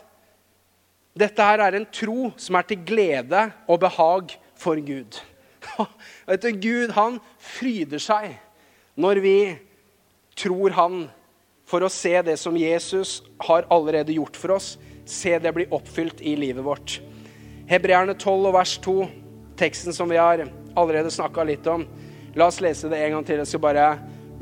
dette 1.18 1.44
her 1.44 1.60
er 1.60 1.76
en 1.76 1.88
tro 1.92 2.30
som 2.40 2.56
er 2.56 2.68
til 2.68 2.80
glede 2.88 3.42
og 3.68 3.82
behag 3.82 4.32
for 4.56 4.80
Gud. 4.80 5.18
vet 6.30 6.46
du, 6.46 6.50
Gud 6.62 6.94
han 6.96 7.18
fryder 7.38 8.00
seg 8.02 8.38
når 8.98 9.20
vi 9.24 9.36
tror 10.38 10.74
han 10.76 11.04
for 11.68 11.84
å 11.84 11.92
se 11.92 12.14
det 12.24 12.38
som 12.40 12.56
Jesus 12.58 13.20
har 13.46 13.68
allerede 13.72 14.16
gjort 14.16 14.36
for 14.36 14.56
oss. 14.56 14.74
Se 15.08 15.36
det 15.40 15.52
bli 15.56 15.68
oppfylt 15.72 16.20
i 16.24 16.34
livet 16.36 16.64
vårt. 16.64 16.98
Hebreerne 17.68 18.14
12 18.16 18.48
og 18.50 18.56
vers 18.56 18.74
2, 18.84 18.96
teksten 19.60 19.96
som 19.96 20.10
vi 20.10 20.20
har 20.20 20.44
allerede 20.76 21.12
snakka 21.12 21.44
litt 21.48 21.68
om. 21.70 21.86
La 22.36 22.48
oss 22.48 22.60
lese 22.64 22.90
det 22.92 23.00
en 23.00 23.16
gang 23.16 23.28
til. 23.28 23.40
Jeg 23.40 23.52
skal 23.52 23.64
bare 23.64 23.86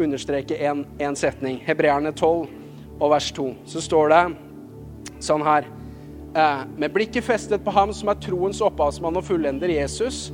understreke 0.04 0.56
én 0.58 1.16
setning. 1.18 1.60
Hebreerne 1.66 2.12
12 2.12 2.48
og 3.00 3.12
vers 3.12 3.30
2. 3.36 3.46
Så 3.68 3.82
står 3.84 4.12
det 4.12 4.22
sånn 5.24 5.44
her 5.44 5.66
eh, 6.34 6.62
Med 6.80 6.92
blikket 6.94 7.26
festet 7.26 7.64
på 7.64 7.74
ham 7.74 7.92
som 7.96 8.12
er 8.12 8.20
troens 8.22 8.60
opphavsmann 8.64 9.18
og 9.20 9.26
fullender 9.26 9.72
Jesus. 9.72 10.28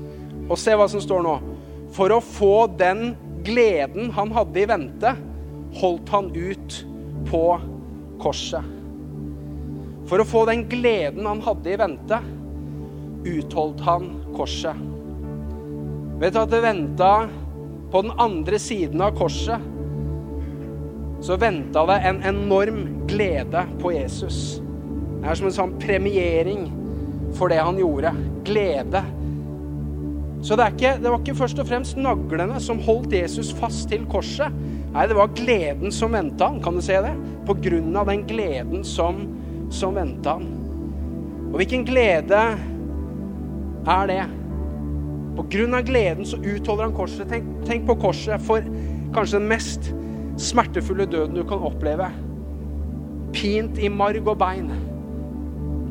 Og 0.47 0.59
se 0.61 0.75
hva 0.77 0.89
som 0.91 1.03
står 1.03 1.25
nå. 1.27 1.37
For 1.95 2.13
å 2.13 2.23
få 2.23 2.67
den 2.79 3.15
gleden 3.47 4.11
han 4.15 4.33
hadde 4.35 4.63
i 4.63 4.69
vente, 4.69 5.15
holdt 5.79 6.11
han 6.11 6.33
ut 6.35 6.81
på 7.31 7.45
korset. 8.23 8.75
For 10.07 10.23
å 10.23 10.27
få 10.27 10.45
den 10.47 10.67
gleden 10.71 11.27
han 11.27 11.43
hadde 11.43 11.73
i 11.73 11.79
vente, 11.79 12.21
utholdt 13.27 13.83
han 13.87 14.11
korset. 14.37 14.79
Vet 16.21 16.33
du 16.33 16.41
at 16.41 16.53
det 16.53 16.63
venta 16.65 17.11
på 17.93 18.03
den 18.03 18.15
andre 18.21 18.59
siden 18.63 19.03
av 19.05 19.17
korset? 19.19 19.73
Så 21.21 21.37
venta 21.41 21.87
det 21.89 22.01
en 22.09 22.23
enorm 22.29 22.83
glede 23.09 23.65
på 23.81 23.93
Jesus. 23.95 24.61
Det 25.21 25.31
er 25.31 25.39
som 25.39 25.49
en 25.49 25.57
sånn 25.57 25.77
premiering 25.81 26.67
for 27.37 27.51
det 27.51 27.63
han 27.63 27.79
gjorde. 27.81 28.13
Glede. 28.47 29.03
Så 30.45 30.57
det, 30.57 30.69
ikke, 30.77 30.93
det, 31.01 31.11
var 31.11 31.23
ikke 31.23 31.39
først 31.39 31.59
og 31.63 31.69
fremst 31.69 31.99
naglene 31.99 32.61
som 32.63 32.83
holdt 32.85 33.17
Jesus 33.17 33.51
fast 33.57 33.89
til 33.91 34.05
korset. 34.11 34.53
Nei, 34.93 35.07
det 35.09 35.17
var 35.19 35.33
gleden 35.37 35.93
som 35.93 36.15
venta 36.15 36.53
han. 36.53 36.61
Kan 36.63 36.79
du 36.79 36.85
se 36.85 37.01
det? 37.03 37.15
På 37.49 37.57
grunn 37.59 37.97
av 37.99 38.11
den 38.11 38.23
gleden 38.29 38.85
som, 38.87 39.25
som 39.75 39.97
venta 39.97 40.37
han. 40.37 40.47
Og 41.51 41.59
hvilken 41.61 41.87
glede 41.89 42.43
er 43.87 44.11
det? 44.11 44.23
På 45.37 45.45
grunn 45.53 45.75
av 45.77 45.85
gleden 45.87 46.27
så 46.27 46.39
utholder 46.41 46.89
han 46.89 46.97
korset. 46.97 47.29
Tenk, 47.29 47.49
tenk 47.69 47.87
på 47.89 47.99
korset 48.01 48.43
for 48.47 48.65
kanskje 49.15 49.41
den 49.41 49.51
mest 49.51 49.91
smertefulle 50.41 51.07
døden 51.13 51.37
du 51.37 51.45
kan 51.49 51.65
oppleve. 51.65 52.09
Pint 53.37 53.79
i 53.79 53.91
marg 53.93 54.25
og 54.25 54.39
bein. 54.41 54.71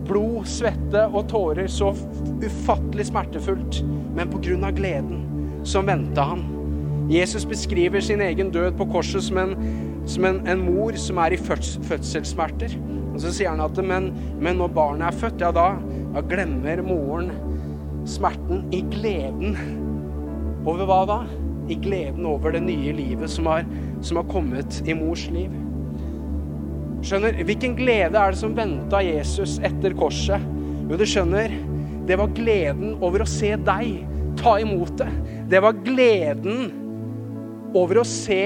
Blod, 0.05 0.45
svette 0.49 1.05
og 1.11 1.29
tårer. 1.29 1.69
Så 1.69 1.93
ufattelig 2.41 3.09
smertefullt. 3.11 3.83
Men 4.17 4.33
på 4.33 4.41
grunn 4.49 4.65
av 4.65 4.75
gleden 4.77 5.23
så 5.65 5.81
venta 5.85 6.25
han. 6.33 6.45
Jesus 7.09 7.45
beskriver 7.45 8.01
sin 8.01 8.21
egen 8.21 8.49
død 8.53 8.77
på 8.79 8.87
korset 8.89 9.23
som 9.23 9.37
en, 9.37 9.53
som 10.09 10.25
en, 10.25 10.39
en 10.49 10.61
mor 10.65 10.97
som 10.97 11.21
er 11.21 11.35
i 11.35 11.41
fødselssmerter. 11.41 12.73
Og 13.13 13.21
så 13.21 13.31
sier 13.31 13.53
han 13.53 13.61
at 13.61 13.77
men, 13.85 14.09
men 14.41 14.57
når 14.59 14.73
barnet 14.73 15.07
er 15.07 15.19
født, 15.19 15.43
ja 15.45 15.51
da, 15.53 15.75
da 16.15 16.23
glemmer 16.25 16.81
moren 16.85 17.29
smerten 18.09 18.65
i 18.75 18.81
gleden. 18.93 19.57
Over 20.65 20.87
hva 20.89 21.01
da? 21.09 21.19
I 21.69 21.77
gleden 21.81 22.25
over 22.29 22.53
det 22.53 22.61
nye 22.65 22.93
livet 22.93 23.31
som 23.31 23.49
har, 23.49 23.65
som 24.05 24.19
har 24.21 24.27
kommet 24.29 24.81
i 24.85 24.95
mors 24.97 25.25
liv. 25.33 25.53
Skjønner, 27.05 27.37
Hvilken 27.45 27.75
glede 27.77 28.17
er 28.17 28.33
det 28.33 28.39
som 28.39 28.55
venta 28.57 29.01
Jesus 29.05 29.59
etter 29.65 29.93
korset? 29.97 30.41
Jo, 30.85 30.97
du 30.97 31.05
skjønner, 31.09 31.53
det 32.05 32.17
var 32.21 32.33
gleden 32.37 32.95
over 33.01 33.23
å 33.25 33.29
se 33.29 33.55
deg 33.65 34.05
ta 34.37 34.57
imot 34.61 34.97
det. 35.01 35.09
Det 35.49 35.61
var 35.63 35.77
gleden 35.85 36.71
over 37.75 38.01
å 38.01 38.07
se 38.07 38.41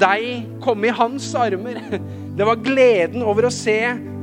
deg 0.00 0.60
komme 0.64 0.88
i 0.88 0.96
hans 0.96 1.28
armer. 1.36 1.80
Det 2.40 2.46
var 2.46 2.60
gleden 2.62 3.24
over 3.26 3.48
å 3.48 3.52
se 3.52 3.74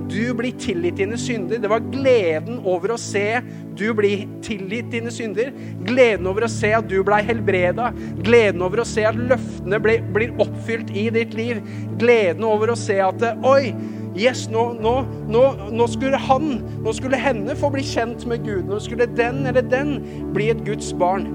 du 0.08 0.34
blir 0.38 0.56
tilgitt 0.62 0.98
dine 1.00 1.18
synder. 1.20 1.60
Det 1.62 1.70
var 1.72 1.84
gleden 1.92 2.62
over 2.68 2.94
å 2.96 3.00
se 3.02 3.42
du 3.78 3.86
blir 3.98 4.26
tilgitt 4.46 4.90
dine 4.94 5.12
synder. 5.14 5.52
Gleden 5.86 6.28
over 6.30 6.48
å 6.48 6.52
se 6.52 6.72
at 6.78 6.88
du 6.90 6.98
blei 7.06 7.22
helbreda. 7.28 7.92
Gleden 8.26 8.64
over 8.66 8.82
å 8.82 8.88
se 8.88 9.06
at 9.08 9.20
løftene 9.20 9.80
ble, 9.84 10.00
blir 10.16 10.34
oppfylt 10.42 10.92
i 10.98 11.08
ditt 11.14 11.38
liv. 11.38 11.62
Gleden 12.02 12.48
over 12.48 12.74
å 12.74 12.80
se 12.80 13.00
at 13.04 13.24
Oi! 13.46 13.76
Yes, 14.18 14.48
nå, 14.50 14.72
nå, 14.82 14.94
nå, 15.30 15.42
nå, 15.78 15.86
skulle 15.94 16.18
han, 16.18 16.56
nå 16.82 16.94
skulle 16.98 17.20
henne 17.22 17.54
få 17.60 17.70
bli 17.70 17.84
kjent 17.86 18.26
med 18.26 18.48
Gud. 18.48 18.66
Nå 18.66 18.80
skulle 18.82 19.06
den 19.14 19.44
eller 19.46 19.62
den 19.62 20.00
bli 20.34 20.50
et 20.50 20.64
Guds 20.66 20.90
barn. 20.98 21.28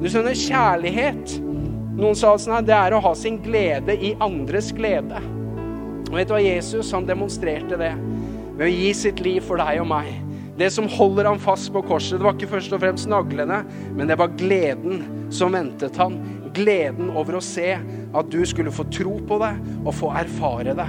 Du 0.00 0.08
skjønner, 0.08 0.38
kjærlighet 0.38 1.36
Noen 1.92 2.16
sa 2.16 2.32
sånn 2.40 2.64
det 2.64 2.72
er 2.72 2.94
å 2.96 3.02
ha 3.04 3.12
sin 3.14 3.36
glede 3.44 3.92
i 4.00 4.14
andres 4.24 4.70
glede. 4.72 5.20
Og 6.08 6.16
vet 6.16 6.30
du 6.30 6.34
hva? 6.34 6.40
Jesus 6.40 6.92
han 6.96 7.04
demonstrerte 7.08 7.76
det 7.80 7.92
ved 8.58 8.66
å 8.66 8.72
gi 8.72 8.92
sitt 8.96 9.22
liv 9.24 9.42
for 9.46 9.60
deg 9.62 9.80
og 9.82 9.88
meg. 9.92 10.12
Det 10.58 10.68
som 10.74 10.88
holder 10.90 11.30
ham 11.30 11.40
fast 11.40 11.70
på 11.72 11.80
korset, 11.86 12.18
det 12.18 12.26
var 12.26 12.36
ikke 12.36 12.50
først 12.52 12.74
og 12.76 12.82
fremst 12.82 13.08
naglene, 13.10 13.62
men 13.96 14.10
det 14.10 14.18
var 14.20 14.34
gleden 14.38 15.28
som 15.32 15.56
ventet 15.56 15.96
han. 16.00 16.18
Gleden 16.52 17.08
over 17.16 17.38
å 17.38 17.44
se 17.44 17.70
at 17.78 18.28
du 18.32 18.42
skulle 18.48 18.74
få 18.74 18.84
tro 18.92 19.16
på 19.28 19.38
det 19.40 19.54
og 19.80 19.94
få 19.96 20.12
erfare 20.20 20.76
det. 20.76 20.88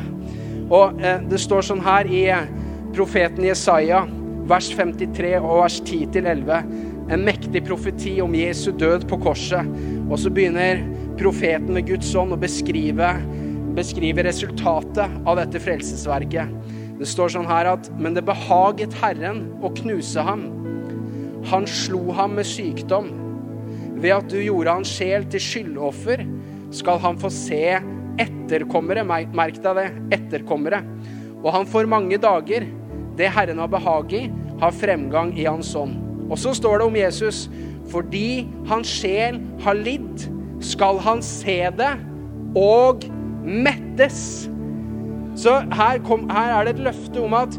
Og 0.68 0.99
eh, 0.99 1.22
Det 1.30 1.39
står 1.39 1.64
sånn 1.70 1.84
her 1.84 2.09
i 2.11 2.26
eh, 2.34 2.49
profeten 2.95 3.47
Jesaja, 3.47 4.03
vers 4.49 4.68
53 4.76 5.38
og 5.39 5.61
vers 5.64 5.80
10-11. 5.80 6.51
En 7.14 7.24
mektig 7.24 7.64
profeti 7.68 8.18
om 8.24 8.36
Jesu 8.36 8.74
død 8.76 9.07
på 9.07 9.22
korset. 9.24 9.72
Og 10.09 10.18
så 10.20 10.32
begynner 10.34 10.84
profeten 11.20 11.72
med 11.78 11.88
Guds 11.88 12.11
ånd 12.20 12.36
å 12.36 12.39
beskrive 12.39 13.16
beskrive 13.74 14.24
resultatet 14.28 15.16
av 15.26 15.38
dette 15.39 15.57
frelsesverket. 15.61 16.51
Det 17.00 17.08
står 17.10 17.34
sånn 17.34 17.50
her 17.50 17.72
at 17.74 17.89
Men 17.98 18.16
det 18.18 18.26
behaget 18.28 18.94
Herren 19.02 19.46
å 19.64 19.72
knuse 19.82 20.24
ham. 20.24 20.46
Han 21.52 21.68
slo 21.68 22.14
ham 22.16 22.38
med 22.38 22.48
sykdom. 22.48 23.10
Ved 24.04 24.14
at 24.16 24.30
du 24.32 24.39
gjorde 24.41 24.78
hans 24.80 24.91
sjel 24.91 25.26
til 25.32 25.44
skyldoffer, 25.44 26.24
skal 26.74 27.00
han 27.04 27.20
få 27.20 27.30
se 27.34 27.64
etterkommere. 28.22 29.04
Merk 29.06 29.60
deg 29.64 29.80
det. 29.80 29.89
Etterkommere. 30.20 30.82
Og 31.44 31.52
han 31.56 31.68
får 31.68 31.89
mange 31.91 32.20
dager. 32.22 32.66
Det 33.18 33.30
Herren 33.30 33.60
har 33.62 33.70
behag 33.70 34.14
i, 34.18 34.24
har 34.62 34.74
fremgang 34.74 35.36
i 35.38 35.46
hans 35.46 35.74
ånd. 35.78 36.00
Og 36.32 36.39
så 36.39 36.56
står 36.58 36.80
det 36.80 36.88
om 36.88 36.98
Jesus. 36.98 37.44
Fordi 37.91 38.48
hans 38.70 38.89
sjel 38.89 39.41
har 39.62 39.78
lidd, 39.78 40.24
skal 40.64 41.02
han 41.04 41.22
se 41.26 41.60
det 41.76 41.91
og 42.56 43.04
mettes. 43.44 44.48
Så 45.36 45.60
her, 45.74 46.00
kom, 46.06 46.28
her, 46.30 46.54
er 46.54 46.68
det 46.68 46.76
et 46.78 46.86
løfte 46.90 47.24
om 47.24 47.34
at 47.38 47.58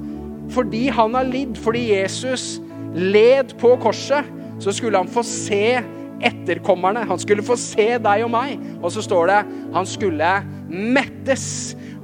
fordi 0.52 0.86
han 0.92 1.14
har 1.16 1.26
lidd, 1.26 1.56
fordi 1.58 1.88
Jesus 1.94 2.58
led 2.94 3.56
på 3.58 3.74
korset, 3.82 4.26
så 4.62 4.72
skulle 4.76 5.00
han 5.00 5.10
få 5.10 5.24
se 5.26 5.80
etterkommerne. 6.24 7.06
Han 7.08 7.18
skulle 7.18 7.44
få 7.44 7.56
se 7.58 7.94
deg 8.02 8.26
og 8.26 8.30
meg. 8.32 8.60
Og 8.82 8.92
så 8.94 9.02
står 9.04 9.30
det 9.30 9.40
han 9.74 9.88
skulle 9.88 10.30
mettes. 10.68 11.46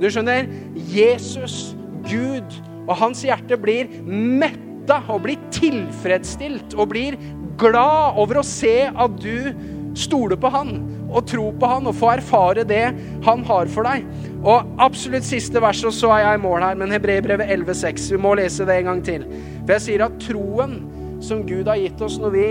Du 0.00 0.08
skjønner, 0.08 0.48
Jesus, 0.90 1.74
Gud 2.08 2.58
og 2.86 2.96
hans 2.98 3.22
hjerte 3.26 3.58
blir 3.60 3.90
metta 4.08 5.02
og 5.12 5.22
blir 5.26 5.38
tilfredsstilt 5.54 6.74
og 6.74 6.90
blir 6.94 7.18
glad 7.60 8.18
over 8.18 8.40
å 8.40 8.46
se 8.46 8.88
at 8.88 9.20
du 9.20 9.52
stoler 9.98 10.38
på 10.40 10.50
han 10.52 10.78
og 11.10 11.26
tro 11.28 11.50
på 11.58 11.70
han 11.70 11.88
og 11.90 11.96
få 11.98 12.12
erfare 12.14 12.64
det 12.66 12.84
han 13.26 13.44
har 13.48 13.70
for 13.72 13.88
deg. 13.88 14.06
Og 14.40 14.70
absolutt 14.80 15.26
siste 15.26 15.60
vers, 15.62 15.82
og 15.84 15.94
så 15.94 16.12
er 16.14 16.24
jeg 16.24 16.40
i 16.40 16.42
mål 16.44 16.64
her, 16.64 16.78
men 16.80 16.94
Hebreerbrevet 16.94 17.50
11,6. 17.50 18.08
Vi 18.14 18.20
må 18.20 18.34
lese 18.38 18.66
det 18.68 18.78
en 18.78 18.90
gang 18.92 19.04
til. 19.04 19.26
For 19.64 19.76
jeg 19.76 19.86
sier 19.86 20.06
at 20.06 20.18
troen 20.22 20.78
som 21.24 21.44
Gud 21.48 21.68
har 21.68 21.80
gitt 21.80 22.00
oss 22.04 22.16
når 22.20 22.34
vi 22.36 22.46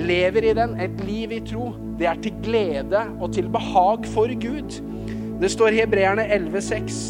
lever 0.00 0.50
i 0.50 0.56
den, 0.56 0.76
et 0.80 1.04
liv 1.04 1.32
i 1.34 1.42
tro, 1.44 1.72
det 2.00 2.08
er 2.08 2.20
til 2.24 2.36
glede 2.44 3.02
og 3.20 3.34
til 3.36 3.50
behag 3.52 4.06
for 4.14 4.32
Gud. 4.40 4.80
Det 5.40 5.50
står 5.52 5.74
i 5.74 5.82
Hebreerne 5.82 6.24
11,6. 6.24 7.00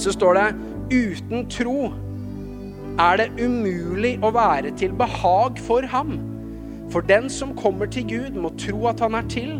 Så 0.00 0.12
står 0.12 0.40
det 0.40 0.48
uten 0.92 1.46
tro 1.48 1.92
er 2.94 3.18
det 3.18 3.30
umulig 3.42 4.12
å 4.22 4.30
være 4.34 4.70
til 4.78 4.92
behag 4.94 5.58
for 5.66 5.86
ham. 5.90 6.18
For 6.92 7.02
den 7.02 7.26
som 7.32 7.56
kommer 7.58 7.88
til 7.90 8.06
Gud, 8.06 8.36
må 8.38 8.52
tro 8.60 8.86
at 8.86 9.00
han 9.02 9.16
er 9.18 9.26
til, 9.30 9.56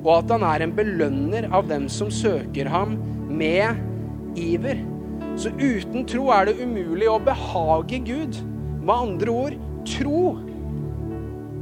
og 0.00 0.12
at 0.16 0.32
han 0.34 0.44
er 0.46 0.64
en 0.64 0.74
belønner 0.76 1.48
av 1.54 1.68
dem 1.68 1.88
som 1.92 2.10
søker 2.12 2.70
ham 2.72 2.96
med 3.28 4.38
iver. 4.38 4.80
Så 5.40 5.52
uten 5.60 6.06
tro 6.08 6.28
er 6.34 6.48
det 6.48 6.60
umulig 6.60 7.08
å 7.10 7.20
behage 7.22 8.00
Gud. 8.06 8.40
Med 8.80 8.94
andre 8.94 9.34
ord 9.34 9.56
tro. 9.88 10.24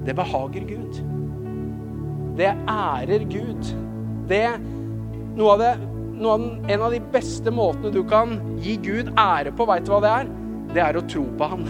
Det 0.07 0.15
behager 0.17 0.67
Gud. 0.69 1.01
Det 2.39 2.51
ærer 2.71 3.27
Gud. 3.29 3.73
Det 4.31 4.47
noe 5.39 5.55
av 5.55 5.63
det, 5.63 5.73
noe 6.19 6.35
av 6.35 6.43
den, 6.43 6.71
En 6.71 6.83
av 6.83 6.95
de 6.95 7.01
beste 7.13 7.51
måtene 7.55 7.93
du 7.95 8.03
kan 8.07 8.39
gi 8.63 8.77
Gud 8.83 9.13
ære 9.19 9.53
på, 9.55 9.67
veit 9.69 9.87
du 9.87 9.93
hva 9.93 10.01
det 10.03 10.15
er? 10.15 10.33
Det 10.75 10.83
er 10.85 10.99
å 10.99 11.05
tro 11.09 11.25
på 11.39 11.51
Han. 11.53 11.67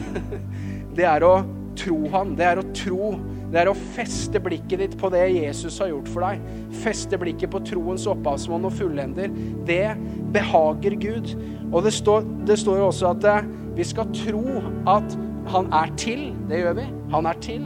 Det 0.98 1.04
er 1.06 1.22
å 1.22 1.34
tro 1.78 1.98
Han. 2.10 2.32
Det 2.38 2.46
er 2.48 2.58
å 2.58 2.64
tro 2.74 3.12
det 3.48 3.62
er 3.62 3.70
å 3.70 3.76
feste 3.96 4.40
blikket 4.44 4.82
ditt 4.82 4.94
på 5.00 5.08
det 5.12 5.22
Jesus 5.32 5.78
har 5.80 5.88
gjort 5.88 6.08
for 6.12 6.26
deg. 6.26 6.48
Feste 6.82 7.16
blikket 7.20 7.52
på 7.54 7.62
troens 7.64 8.04
opphavsmann 8.10 8.66
og 8.68 8.74
fullender. 8.76 9.32
Det 9.68 9.94
behager 10.34 10.96
Gud. 11.00 11.32
Og 11.72 11.80
det 11.86 11.94
står, 11.96 12.26
det 12.48 12.58
står 12.60 12.82
jo 12.82 12.88
også 12.90 13.12
at 13.14 13.28
eh, 13.28 13.48
vi 13.78 13.86
skal 13.88 14.10
tro 14.12 14.42
at 14.90 15.16
han 15.48 15.70
er 15.72 15.94
til. 16.00 16.26
Det 16.50 16.60
gjør 16.60 16.76
vi. 16.82 16.88
Han 17.14 17.28
er 17.30 17.40
til. 17.44 17.64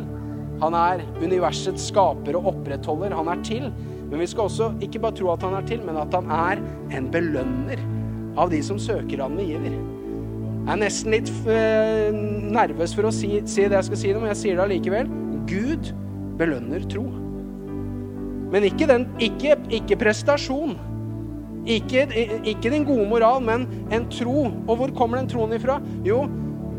Han 0.62 0.76
er 0.78 1.02
universets 1.18 1.88
skaper 1.90 2.38
og 2.38 2.52
opprettholder. 2.52 3.16
Han 3.18 3.32
er 3.32 3.42
til. 3.42 3.66
Men 4.12 4.22
vi 4.22 4.28
skal 4.30 4.46
også 4.46 4.70
ikke 4.84 5.02
bare 5.02 5.16
tro 5.18 5.32
at 5.34 5.42
han 5.42 5.56
er 5.58 5.66
til, 5.66 5.82
men 5.82 5.98
at 5.98 6.14
han 6.14 6.30
er 6.30 6.62
en 6.94 7.10
belønner 7.10 7.82
av 8.38 8.52
de 8.52 8.60
som 8.64 8.78
søker 8.78 9.24
han 9.24 9.34
med 9.34 9.50
iver. 9.50 9.74
Jeg 10.62 10.76
er 10.76 10.78
nesten 10.78 11.16
litt 11.16 11.30
uh, 11.48 12.14
nervøs 12.54 12.94
for 12.94 13.08
å 13.08 13.14
si, 13.14 13.40
si, 13.50 13.64
det 13.66 13.80
jeg 13.80 13.88
skal 13.88 13.98
si 13.98 14.12
nå, 14.12 14.20
men 14.22 14.30
jeg 14.30 14.40
sier 14.44 14.60
det 14.60 14.66
allikevel. 14.68 15.10
Gud 15.48 15.92
belønner 16.38 16.84
tro. 16.90 17.04
Men 18.52 18.66
ikke, 18.68 18.88
den, 18.90 19.06
ikke, 19.22 19.56
ikke 19.72 19.98
prestasjon. 20.00 20.76
Ikke, 21.66 22.04
ikke 22.44 22.72
din 22.72 22.84
gode 22.84 23.06
moral, 23.08 23.40
men 23.44 23.68
en 23.94 24.08
tro. 24.12 24.48
Og 24.66 24.76
hvor 24.76 24.92
kommer 24.96 25.20
den 25.20 25.30
troen 25.30 25.54
ifra? 25.56 25.78
Jo, 26.04 26.24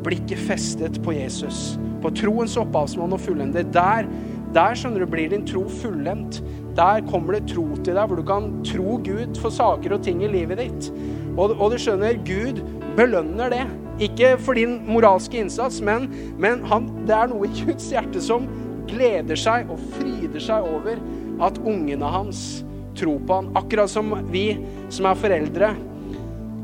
blikket 0.05 0.41
festet 0.49 0.99
på 1.03 1.15
Jesus. 1.15 1.79
På 2.03 2.11
troens 2.13 2.57
opphavsmann 2.59 3.15
og 3.15 3.23
fullender. 3.23 3.65
Der, 3.73 4.09
der 4.53 4.77
skjønner 4.77 5.05
du, 5.05 5.09
blir 5.09 5.31
din 5.31 5.47
tro 5.47 5.63
fullendt. 5.81 6.43
Der 6.77 7.01
kommer 7.09 7.37
det 7.37 7.47
tro 7.53 7.65
til 7.79 7.95
deg, 7.95 8.05
hvor 8.09 8.19
du 8.19 8.27
kan 8.27 8.51
tro 8.67 8.99
Gud 9.05 9.39
for 9.41 9.53
saker 9.53 9.97
og 9.97 10.03
ting 10.05 10.21
i 10.25 10.31
livet 10.33 10.61
ditt. 10.61 10.91
Og, 11.37 11.55
og 11.55 11.71
du 11.73 11.79
skjønner, 11.81 12.19
Gud 12.27 12.61
belønner 12.99 13.53
det. 13.53 13.65
Ikke 14.01 14.33
for 14.41 14.57
din 14.57 14.79
moralske 14.87 15.37
innsats, 15.37 15.79
men, 15.85 16.07
men 16.41 16.63
han, 16.69 16.89
det 17.07 17.13
er 17.15 17.29
noe 17.29 17.45
i 17.45 17.63
Guds 17.63 17.91
hjerte 17.93 18.21
som 18.23 18.47
gleder 18.89 19.37
seg 19.39 19.69
og 19.71 19.81
fryder 19.93 20.41
seg 20.41 20.65
over 20.65 21.01
at 21.43 21.59
ungene 21.61 22.09
hans 22.09 22.63
tror 22.97 23.21
på 23.25 23.39
han. 23.39 23.51
Akkurat 23.57 23.91
som 23.91 24.13
vi 24.33 24.47
som 24.93 25.09
er 25.09 25.19
foreldre. 25.19 25.73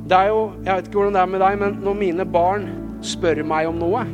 Det 0.09 0.17
er 0.17 0.32
jo, 0.32 0.51
Jeg 0.65 0.73
vet 0.75 0.88
ikke 0.88 0.97
hvordan 0.97 1.17
det 1.17 1.21
er 1.21 1.34
med 1.34 1.43
deg, 1.45 1.59
men 1.61 1.82
når 1.86 1.99
mine 1.99 2.25
barn 2.25 2.69
spør 3.05 3.43
meg 3.45 3.69
om 3.69 3.77
noe, 3.80 4.05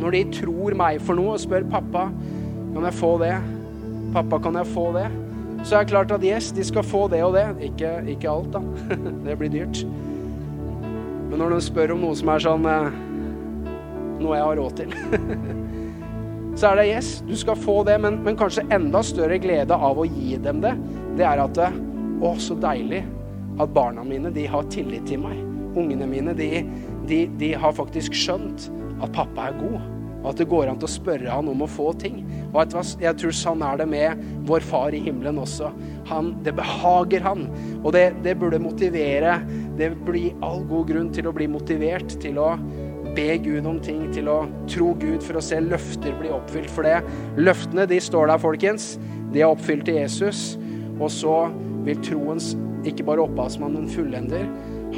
når 0.00 0.16
de 0.16 0.22
tror 0.40 0.76
meg 0.78 1.02
for 1.04 1.18
noe 1.18 1.36
og 1.36 1.42
spør 1.42 1.66
'pappa, 1.68 2.08
kan 2.72 2.86
jeg 2.88 2.96
få 2.96 3.18
det', 3.20 3.42
'pappa, 4.14 4.38
kan 4.38 4.56
jeg 4.56 4.72
få 4.72 4.86
det', 4.96 5.10
så 5.64 5.76
er 5.76 5.84
det 5.84 5.92
klart 5.92 6.10
at 6.10 6.24
yes, 6.24 6.50
de 6.52 6.64
skal 6.64 6.82
få 6.82 7.08
det 7.08 7.22
og 7.22 7.34
det. 7.34 7.46
Ikke, 7.60 8.02
ikke 8.08 8.30
alt, 8.30 8.52
da. 8.52 8.60
det 9.26 9.38
blir 9.38 9.52
dyrt. 9.52 9.84
Men 11.32 11.40
når 11.40 11.54
de 11.54 11.64
spør 11.64 11.94
om 11.94 12.02
noe 12.04 12.16
som 12.18 12.28
er 12.28 12.42
sånn 12.44 12.66
eh, 12.68 12.96
Noe 14.20 14.36
jeg 14.36 14.44
har 14.44 14.58
råd 14.60 14.74
til 14.82 14.90
så 16.60 16.68
er 16.68 16.76
det 16.76 16.90
yes, 16.90 17.08
du 17.24 17.32
skal 17.40 17.56
få 17.56 17.78
det, 17.88 17.94
men, 18.04 18.18
men, 18.26 18.36
kanskje 18.36 18.66
enda 18.76 19.00
større 19.06 19.38
glede 19.40 19.72
av 19.72 19.98
å 19.98 20.04
gi 20.04 20.36
dem 20.44 20.60
det, 20.60 20.74
det 21.16 21.24
er 21.24 21.40
at 21.40 21.58
Å, 21.62 22.34
så 22.36 22.54
deilig 22.60 23.00
at 23.60 23.72
barna 23.72 24.04
mine, 24.04 24.30
de 24.30 24.44
har 24.46 24.68
tillit 24.72 25.08
til 25.08 25.24
meg. 25.24 25.40
Ungene 25.72 26.06
mine, 26.06 26.36
de, 26.36 26.62
de, 27.08 27.24
de 27.40 27.50
har 27.58 27.74
faktisk 27.74 28.14
skjønt 28.16 28.68
at 29.02 29.16
pappa 29.16 29.48
er 29.48 29.58
god. 29.58 29.80
Og 30.22 30.28
at 30.30 30.38
det 30.38 30.46
går 30.52 30.70
an 30.70 30.78
til 30.78 30.86
å 30.86 30.92
spørre 30.92 31.32
han 31.34 31.48
om 31.50 31.64
å 31.64 31.70
få 31.70 31.88
ting. 31.98 32.20
Og 32.52 32.76
jeg 33.02 33.16
tror 33.18 33.34
sånn 33.34 33.64
er 33.66 33.80
det 33.80 33.88
med 33.90 34.22
vår 34.46 34.62
far 34.68 34.94
i 34.94 35.00
himmelen 35.02 35.40
også. 35.42 35.72
Han, 36.12 36.30
det 36.46 36.54
behager 36.58 37.24
han. 37.26 37.48
Og 37.80 37.90
det, 37.96 38.12
det 38.22 38.36
burde 38.38 38.62
motivere 38.62 39.40
Det 39.82 39.90
blir 40.06 40.36
all 40.46 40.60
god 40.70 40.86
grunn 40.92 41.08
til 41.10 41.26
å 41.26 41.32
bli 41.34 41.48
motivert 41.50 42.12
til 42.22 42.36
å 42.38 42.52
be 43.16 43.32
Gud 43.42 43.66
om 43.66 43.80
ting, 43.82 44.04
til 44.14 44.28
å 44.30 44.44
tro 44.70 44.92
Gud 44.94 45.24
for 45.26 45.40
å 45.40 45.42
se 45.42 45.58
løfter 45.58 46.14
bli 46.20 46.30
oppfylt. 46.30 46.70
For 46.70 46.86
det, 46.86 47.00
løftene 47.34 47.88
de 47.90 47.98
står 47.98 48.30
der, 48.30 48.38
folkens. 48.38 48.92
De 49.34 49.42
er 49.42 49.50
oppfylt 49.50 49.90
i 49.90 49.96
Jesus. 49.98 50.52
Og 51.00 51.10
så 51.10 51.34
vil 51.82 51.98
troens 52.06 52.52
ikke 52.86 53.08
bare 53.08 53.24
opphavsmann, 53.26 53.74
men 53.74 53.90
fullender. 53.90 54.46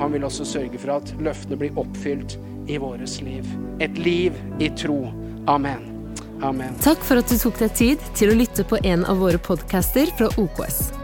Han 0.03 0.13
vil 0.13 0.27
også 0.29 0.45
sørge 0.53 0.81
for 0.83 0.99
at 0.99 1.15
løftene 1.25 1.57
blir 1.63 1.81
oppfylt 1.81 2.37
i 2.69 2.77
våres 2.83 3.23
liv. 3.25 3.49
Et 3.81 3.97
liv 4.05 4.37
i 4.61 4.69
tro. 4.77 4.99
Amen. 5.49 5.89
Amen. 6.45 6.77
Takk 6.85 7.01
for 7.09 7.23
at 7.23 7.33
du 7.33 7.39
tok 7.41 7.57
deg 7.63 7.73
tid 7.79 8.05
til 8.19 8.35
å 8.35 8.37
lytte 8.37 8.69
på 8.69 8.83
en 8.85 9.09
av 9.09 9.25
våre 9.25 9.41
podcaster 9.41 10.13
fra 10.19 10.29
OKS. 10.37 11.04